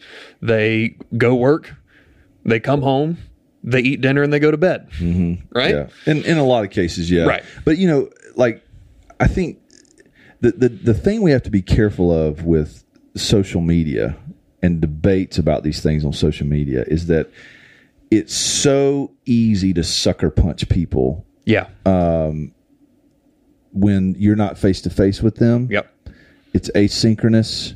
they 0.43 0.97
go 1.17 1.35
work, 1.35 1.75
they 2.45 2.61
come 2.61 2.83
home, 2.83 3.19
they 3.63 3.81
eat 3.81 4.01
dinner, 4.01 4.23
and 4.23 4.33
they 4.33 4.39
go 4.39 4.51
to 4.51 4.57
bed. 4.57 4.89
Mm-hmm. 4.99 5.47
Right? 5.57 5.75
Yeah, 5.75 5.89
in 6.07 6.25
in 6.25 6.39
a 6.39 6.45
lot 6.45 6.65
of 6.65 6.71
cases, 6.71 7.11
yeah. 7.11 7.25
Right. 7.25 7.43
But 7.65 7.79
you 7.79 7.87
know, 7.89 8.11
like 8.37 8.63
I 9.19 9.27
think 9.27 9.59
the 10.41 10.53
the 10.53 10.69
the 10.69 10.95
thing 10.95 11.23
we 11.23 11.31
have 11.33 11.43
to 11.45 11.51
be 11.51 11.63
careful 11.63 12.13
of 12.13 12.45
with 12.45 12.85
social 13.17 13.61
media 13.61 14.17
and 14.63 14.81
debates 14.81 15.39
about 15.39 15.63
these 15.63 15.83
things 15.83 16.05
on 16.05 16.13
social 16.13 16.47
media 16.47 16.85
is 16.87 17.07
that 17.07 17.31
it's 18.11 18.35
so 18.35 19.11
easy 19.25 19.73
to 19.73 19.83
sucker 19.85 20.31
punch 20.31 20.69
people 20.69 21.25
Yeah. 21.45 21.67
Um, 21.87 22.53
when 23.73 24.15
you're 24.19 24.37
not 24.37 24.59
face 24.59 24.81
to 24.83 24.91
face 24.91 25.23
with 25.23 25.37
them. 25.37 25.69
yep. 25.71 25.93
It's 26.53 26.69
asynchronous. 26.71 27.75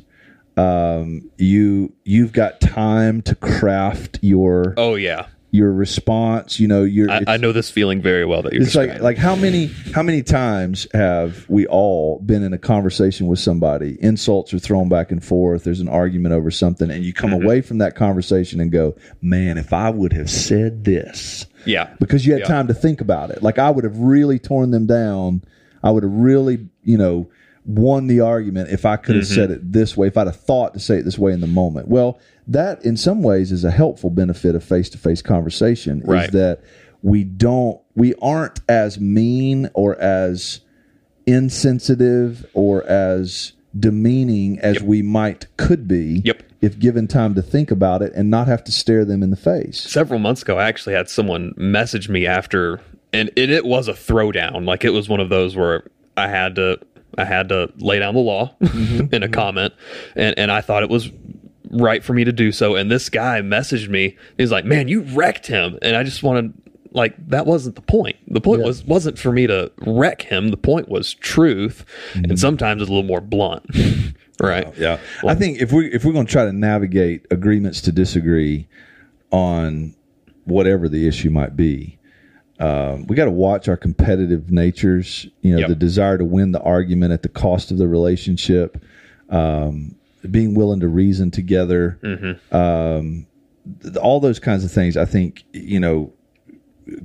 Um, 0.57 1.29
you 1.37 1.93
you've 2.03 2.31
got 2.33 2.61
time 2.61 3.21
to 3.23 3.35
craft 3.35 4.19
your 4.21 4.73
Oh 4.77 4.95
yeah. 4.95 5.27
your 5.51 5.71
response. 5.73 6.59
You 6.61 6.67
know, 6.69 6.83
you're 6.83 7.09
I, 7.11 7.23
I 7.27 7.37
know 7.37 7.51
this 7.51 7.69
feeling 7.69 8.01
very 8.01 8.23
well 8.25 8.41
that 8.43 8.53
you're 8.53 8.61
it's 8.63 8.73
like 8.75 9.01
like 9.01 9.17
how 9.17 9.35
many 9.35 9.65
how 9.93 10.01
many 10.01 10.23
times 10.23 10.87
have 10.93 11.45
we 11.49 11.67
all 11.67 12.19
been 12.19 12.41
in 12.43 12.53
a 12.53 12.57
conversation 12.57 13.27
with 13.27 13.39
somebody 13.39 13.97
insults 14.01 14.53
are 14.53 14.59
thrown 14.59 14.87
back 14.87 15.11
and 15.11 15.23
forth 15.23 15.63
there's 15.65 15.81
an 15.81 15.89
argument 15.89 16.33
over 16.33 16.49
something 16.51 16.89
and 16.89 17.03
you 17.03 17.11
come 17.13 17.31
Mm-hmm. 17.31 17.43
away 17.45 17.61
from 17.61 17.79
that 17.79 17.95
conversation 17.95 18.59
and 18.61 18.71
go 18.71 18.95
man 19.21 19.57
if 19.57 19.73
i 19.73 19.89
would 19.89 20.13
have 20.13 20.29
said 20.29 20.83
this 20.85 21.45
yeah. 21.65 21.93
because 21.99 22.25
you 22.25 22.31
had 22.33 22.41
Yeah. 22.41 22.47
time 22.47 22.67
to 22.67 22.73
think 22.73 23.01
about 23.01 23.29
it 23.31 23.41
like 23.43 23.57
i 23.59 23.69
would 23.69 23.83
have 23.83 23.97
really 23.97 24.39
torn 24.39 24.71
them 24.71 24.85
down 24.87 25.43
i 25.83 25.89
would 25.91 26.03
have 26.03 26.11
really 26.13 26.67
you 26.83 26.97
know 26.97 27.27
won 27.65 28.07
the 28.07 28.19
argument 28.19 28.69
if 28.69 28.85
i 28.85 28.95
could 28.95 29.15
have 29.15 29.25
Mm-hmm. 29.25 29.33
said 29.35 29.51
it 29.51 29.71
this 29.71 29.97
way 29.97 30.07
if 30.07 30.17
i'd 30.17 30.27
have 30.27 30.35
thought 30.39 30.73
to 30.75 30.79
say 30.79 30.97
it 30.97 31.03
this 31.05 31.17
way 31.17 31.31
in 31.33 31.41
the 31.41 31.47
moment 31.47 31.87
well 31.87 32.19
that 32.47 32.83
in 32.85 32.95
some 32.95 33.23
ways 33.23 33.51
is 33.51 33.63
a 33.63 33.71
helpful 33.71 34.09
benefit 34.11 34.53
of 34.55 34.63
face-to-face 34.63 35.21
conversation 35.23 36.01
Right. 36.05 36.25
is 36.25 36.31
that 36.31 36.61
we 37.01 37.23
don't 37.23 37.79
we 37.95 38.13
aren't 38.21 38.59
as 38.69 38.99
mean 38.99 39.69
or 39.73 39.95
as 39.99 40.61
insensitive 41.25 42.45
or 42.53 42.83
as 42.85 43.53
demeaning 43.77 44.57
as 44.59 44.81
we 44.81 45.01
might 45.01 45.47
could 45.57 45.87
be 45.87 46.21
Yep. 46.23 46.43
if 46.61 46.79
given 46.79 47.07
time 47.07 47.35
to 47.35 47.41
think 47.41 47.71
about 47.71 48.01
it 48.01 48.13
and 48.15 48.29
not 48.29 48.47
have 48.47 48.63
to 48.65 48.71
stare 48.71 49.03
them 49.05 49.21
in 49.23 49.31
the 49.31 49.35
face 49.35 49.81
several 49.81 50.19
months 50.19 50.41
ago, 50.43 50.57
I 50.57 50.67
actually 50.67 50.95
had 50.95 51.09
someone 51.09 51.53
message 51.57 52.07
me 52.07 52.25
after, 52.25 52.79
and 53.11 53.29
it, 53.35 53.49
it 53.49 53.65
was 53.65 53.87
a 53.87 53.93
throwdown. 53.93 54.65
Like 54.65 54.85
it 54.85 54.91
was 54.91 55.09
one 55.09 55.19
of 55.19 55.29
those 55.29 55.55
where 55.55 55.83
I 56.15 56.27
had 56.29 56.55
to, 56.55 56.79
I 57.17 57.25
had 57.25 57.49
to 57.49 57.71
lay 57.77 57.99
down 57.99 58.13
the 58.13 58.21
law 58.21 58.55
mm-hmm. 58.61 59.13
in 59.13 59.23
a 59.23 59.27
mm-hmm. 59.27 59.33
comment, 59.33 59.73
and 60.15 60.37
and 60.37 60.51
I 60.51 60.61
thought 60.61 60.83
it 60.83 60.89
was 60.89 61.09
right 61.71 62.03
for 62.03 62.13
me 62.13 62.23
to 62.23 62.31
do 62.31 62.51
so. 62.51 62.75
And 62.75 62.89
this 62.89 63.09
guy 63.09 63.41
messaged 63.41 63.89
me. 63.89 64.17
He's 64.37 64.51
like, 64.51 64.65
"Man, 64.65 64.87
you 64.87 65.01
wrecked 65.01 65.47
him," 65.47 65.77
and 65.81 65.95
I 65.95 66.03
just 66.03 66.23
wanted. 66.23 66.53
Like 66.91 67.13
that 67.27 67.45
wasn't 67.45 67.75
the 67.75 67.81
point. 67.81 68.15
The 68.25 68.39
point 68.39 68.61
Yeah. 68.61 68.67
was 68.67 68.85
wasn't 68.85 69.19
for 69.19 69.33
me 69.33 69.47
to 69.47 69.69
wreck 69.85 70.21
him. 70.21 70.47
The 70.47 70.55
point 70.55 70.87
was 70.87 71.13
truth, 71.13 71.83
and 72.13 72.27
mm-hmm. 72.27 72.35
sometimes 72.35 72.81
it's 72.81 72.89
a 72.89 72.93
little 72.93 73.05
more 73.05 73.19
blunt, 73.19 73.65
right? 74.41 74.73
Yeah, 74.77 74.99
I 75.27 75.35
think 75.35 75.59
if 75.59 75.73
we 75.73 75.91
if 75.91 76.05
we're 76.05 76.13
going 76.13 76.25
to 76.25 76.31
try 76.31 76.45
to 76.45 76.53
navigate 76.53 77.25
agreements 77.31 77.81
to 77.81 77.91
disagree 77.91 78.69
on 79.29 79.93
whatever 80.45 80.87
the 80.87 81.05
issue 81.05 81.29
might 81.29 81.57
be, 81.57 81.99
um, 82.59 83.05
we 83.07 83.15
got 83.15 83.25
to 83.25 83.31
watch 83.31 83.67
our 83.67 83.77
competitive 83.77 84.51
natures. 84.51 85.27
You 85.41 85.53
know, 85.53 85.59
Yep. 85.59 85.69
the 85.69 85.75
desire 85.75 86.17
to 86.17 86.25
win 86.25 86.51
the 86.51 86.61
argument 86.61 87.11
at 87.13 87.21
the 87.23 87.29
cost 87.29 87.71
of 87.71 87.77
the 87.77 87.87
relationship, 87.87 88.81
um, 89.29 89.95
being 90.31 90.55
willing 90.55 90.79
to 90.79 90.87
reason 90.87 91.31
together, 91.31 91.99
um, 92.51 93.27
th- 93.81 93.95
all 93.97 94.19
those 94.19 94.39
kinds 94.39 94.63
of 94.63 94.71
things. 94.71 94.97
I 94.97 95.05
think 95.05 95.43
you 95.53 95.79
know. 95.79 96.11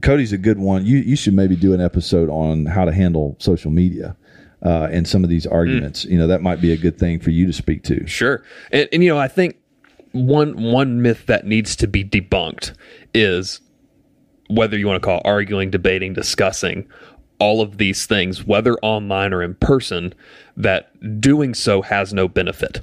Cody's 0.02 0.30
a 0.30 0.36
good 0.36 0.58
one. 0.58 0.84
You 0.84 0.98
you 0.98 1.16
should 1.16 1.32
maybe 1.32 1.56
do 1.56 1.72
an 1.72 1.80
episode 1.80 2.28
on 2.28 2.66
how 2.66 2.84
to 2.84 2.92
handle 2.92 3.34
social 3.38 3.70
media 3.70 4.14
uh, 4.62 4.88
and 4.92 5.08
some 5.08 5.24
of 5.24 5.30
these 5.30 5.46
arguments. 5.46 6.04
You 6.04 6.18
know 6.18 6.26
that 6.26 6.42
might 6.42 6.60
be 6.60 6.70
a 6.72 6.76
good 6.76 6.98
thing 6.98 7.18
for 7.18 7.30
you 7.30 7.46
to 7.46 7.52
speak 7.54 7.82
to. 7.84 8.06
Sure, 8.06 8.42
and, 8.70 8.90
and 8.92 9.02
you 9.02 9.08
know, 9.08 9.16
I 9.18 9.26
think 9.26 9.56
one 10.12 10.62
one 10.70 11.00
myth 11.00 11.24
that 11.28 11.46
needs 11.46 11.74
to 11.76 11.86
be 11.88 12.04
debunked 12.04 12.74
is 13.14 13.60
whether 14.50 14.76
you 14.76 14.86
want 14.86 15.00
to 15.00 15.06
call 15.06 15.18
it 15.18 15.26
arguing, 15.26 15.70
debating, 15.70 16.12
discussing 16.12 16.88
all 17.38 17.62
of 17.62 17.78
these 17.78 18.06
things, 18.06 18.44
whether 18.44 18.74
online 18.82 19.32
or 19.32 19.42
in 19.42 19.54
person, 19.54 20.12
that 20.56 21.20
doing 21.20 21.54
so 21.54 21.82
has 21.82 22.12
no 22.12 22.28
benefit. 22.28 22.82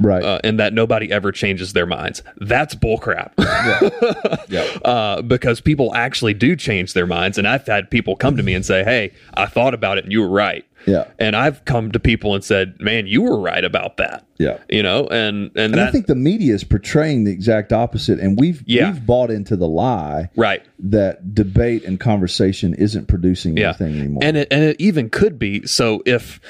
Right. 0.00 0.22
Uh, 0.24 0.40
and 0.42 0.58
that 0.58 0.72
nobody 0.72 1.12
ever 1.12 1.32
changes 1.32 1.74
their 1.74 1.84
minds. 1.84 2.22
That's 2.38 2.74
bullcrap. 2.74 3.32
yeah. 4.48 4.62
uh, 4.84 5.20
because 5.22 5.60
people 5.60 5.94
actually 5.94 6.32
do 6.32 6.56
change 6.56 6.94
their 6.94 7.06
minds. 7.06 7.36
And 7.36 7.46
I've 7.46 7.66
had 7.66 7.90
people 7.90 8.16
come 8.16 8.36
to 8.36 8.42
me 8.42 8.54
and 8.54 8.64
say, 8.64 8.84
"Hey, 8.84 9.12
I 9.34 9.46
thought 9.46 9.74
about 9.74 9.98
it, 9.98 10.04
and 10.04 10.12
you 10.12 10.22
were 10.22 10.30
right." 10.30 10.64
Yeah. 10.86 11.04
And 11.18 11.36
I've 11.36 11.64
come 11.64 11.92
to 11.92 12.00
people 12.00 12.34
and 12.34 12.42
said, 12.44 12.74
"Man, 12.80 13.06
you 13.06 13.22
were 13.22 13.38
right 13.40 13.64
about 13.64 13.96
that." 13.98 14.24
Yeah. 14.38 14.58
You 14.68 14.82
know, 14.82 15.06
and 15.08 15.50
and, 15.54 15.56
And 15.56 15.74
that 15.74 15.88
I 15.88 15.90
think 15.90 16.06
the 16.06 16.14
media 16.14 16.54
is 16.54 16.64
portraying 16.64 17.24
the 17.24 17.32
exact 17.32 17.72
opposite, 17.72 18.18
and 18.18 18.38
we've 18.38 18.62
Yeah. 18.66 18.90
we've 18.92 19.06
bought 19.06 19.30
into 19.30 19.56
the 19.56 19.68
lie 19.68 20.30
right. 20.36 20.62
that 20.80 21.34
debate 21.34 21.84
and 21.84 22.00
conversation 22.00 22.74
isn't 22.74 23.06
producing 23.08 23.56
Yeah. 23.56 23.68
anything 23.68 23.98
anymore. 23.98 24.22
And 24.24 24.36
it 24.36 24.48
and 24.50 24.64
it 24.64 24.76
even 24.80 25.10
could 25.10 25.38
be 25.38 25.66
so 25.66 26.02
if 26.06 26.40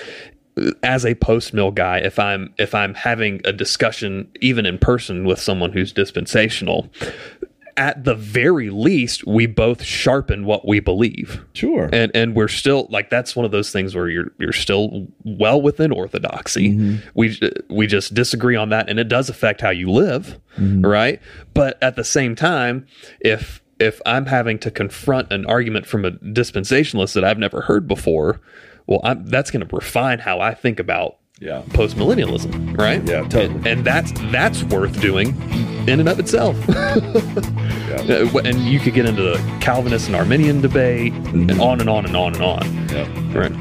as 0.83 1.07
a 1.07 1.15
post 1.15 1.55
mill 1.55 1.71
guy, 1.71 1.99
if 1.99 2.19
I'm 2.19 2.53
if 2.59 2.75
I'm 2.75 2.93
having 2.95 3.41
a 3.45 3.53
discussion 3.53 4.29
even 4.41 4.67
in 4.67 4.77
person 4.79 5.25
with 5.25 5.39
someone 5.41 5.73
who's 5.73 5.93
dispensational, 5.93 6.91
at 7.77 8.05
the 8.05 8.15
very 8.15 8.71
least, 8.71 9.27
we 9.27 9.47
both 9.47 9.83
sharpen 9.83 10.45
what 10.45 10.67
we 10.67 10.81
believe. 10.81 11.45
sure. 11.55 11.89
and 11.93 12.11
and 12.15 12.35
we're 12.35 12.49
still 12.49 12.87
like 12.91 13.11
that's 13.11 13.35
one 13.35 13.45
of 13.45 13.51
those 13.51 13.71
things 13.71 13.95
where 13.95 14.09
you're 14.09 14.33
you're 14.39 14.53
still 14.53 15.09
well 15.25 15.61
within 15.61 15.93
orthodoxy. 15.93 16.71
Mm-hmm. 16.71 17.09
We 17.15 17.39
we 17.69 17.87
just 17.87 18.15
disagree 18.15 18.57
on 18.57 18.71
that, 18.71 18.89
and 18.89 18.99
it 18.99 19.09
does 19.09 19.29
affect 19.29 19.61
how 19.61 19.71
you 19.71 19.91
live, 19.91 20.39
mm-hmm. 20.57 20.85
right? 20.85 21.21
But 21.55 21.83
at 21.83 21.97
the 21.97 22.05
same 22.05 22.35
time, 22.35 22.87
if 23.21 23.63
if 23.79 24.01
I'm 24.07 24.27
having 24.27 24.59
to 24.61 24.71
confront 24.71 25.33
an 25.33 25.47
argument 25.47 25.87
from 25.87 26.05
a 26.05 26.13
dispensationalist 26.13 27.15
that 27.15 27.25
I've 27.25 27.39
never 27.39 27.63
heard 27.63 27.89
before, 27.89 28.41
well, 28.87 29.01
I'm, 29.03 29.27
that's 29.27 29.51
going 29.51 29.67
to 29.67 29.77
refine 29.77 30.21
how 30.21 30.41
I 30.41 30.55
think 30.55 30.79
about 30.79 31.17
yeah. 31.43 31.63
post 31.75 31.97
millennialism, 31.97 32.79
right? 32.79 33.07
Yeah, 33.07 33.23
totally. 33.29 33.55
And, 33.57 33.67
and 33.67 33.85
that's 33.85 34.13
that's 34.31 34.63
worth 34.65 34.99
doing 35.01 35.29
in 35.89 36.01
and 36.01 36.09
of 36.09 36.19
itself. 36.19 36.57
Uh, 37.93 38.25
wh- 38.29 38.47
and 38.47 38.59
you 38.61 38.81
could 38.81 38.95
get 38.95 39.05
into 39.05 39.21
the 39.23 39.37
Calvinist 39.61 40.07
and 40.07 40.17
Arminian 40.17 40.63
debate, 40.63 41.13
and 41.13 41.51
on 41.61 41.79
and 41.79 41.91
on 41.91 42.07
and 42.07 42.17
on 42.17 42.33
and 42.33 42.43
on. 42.43 42.89
Yeah. 42.89 43.39
Right. 43.39 43.53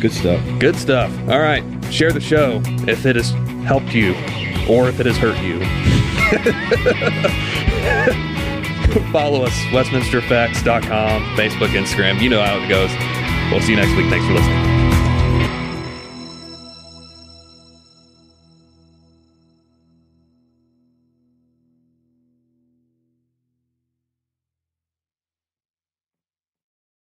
Good 0.00 0.12
stuff. 0.12 0.40
Good 0.58 0.74
stuff. 0.74 1.08
All 1.28 1.38
right. 1.38 1.62
Share 1.92 2.10
the 2.10 2.20
show 2.20 2.60
if 2.88 3.06
it 3.06 3.14
has 3.14 3.30
helped 3.64 3.94
you 3.94 4.14
or 4.68 4.88
if 4.88 4.98
it 4.98 5.06
has 5.06 5.16
hurt 5.16 5.38
you. 5.40 5.60
Follow 9.12 9.44
us, 9.44 9.52
westminsterfacts.com, 9.70 11.22
Facebook, 11.36 11.68
Instagram. 11.68 12.20
You 12.20 12.30
know 12.30 12.42
how 12.42 12.58
it 12.58 12.68
goes. 12.68 12.90
We'll 13.52 13.60
see 13.62 13.70
you 13.70 13.76
next 13.76 13.94
week. 13.96 14.10
Thanks 14.10 14.26
for 14.26 14.32
listening. 14.32 14.75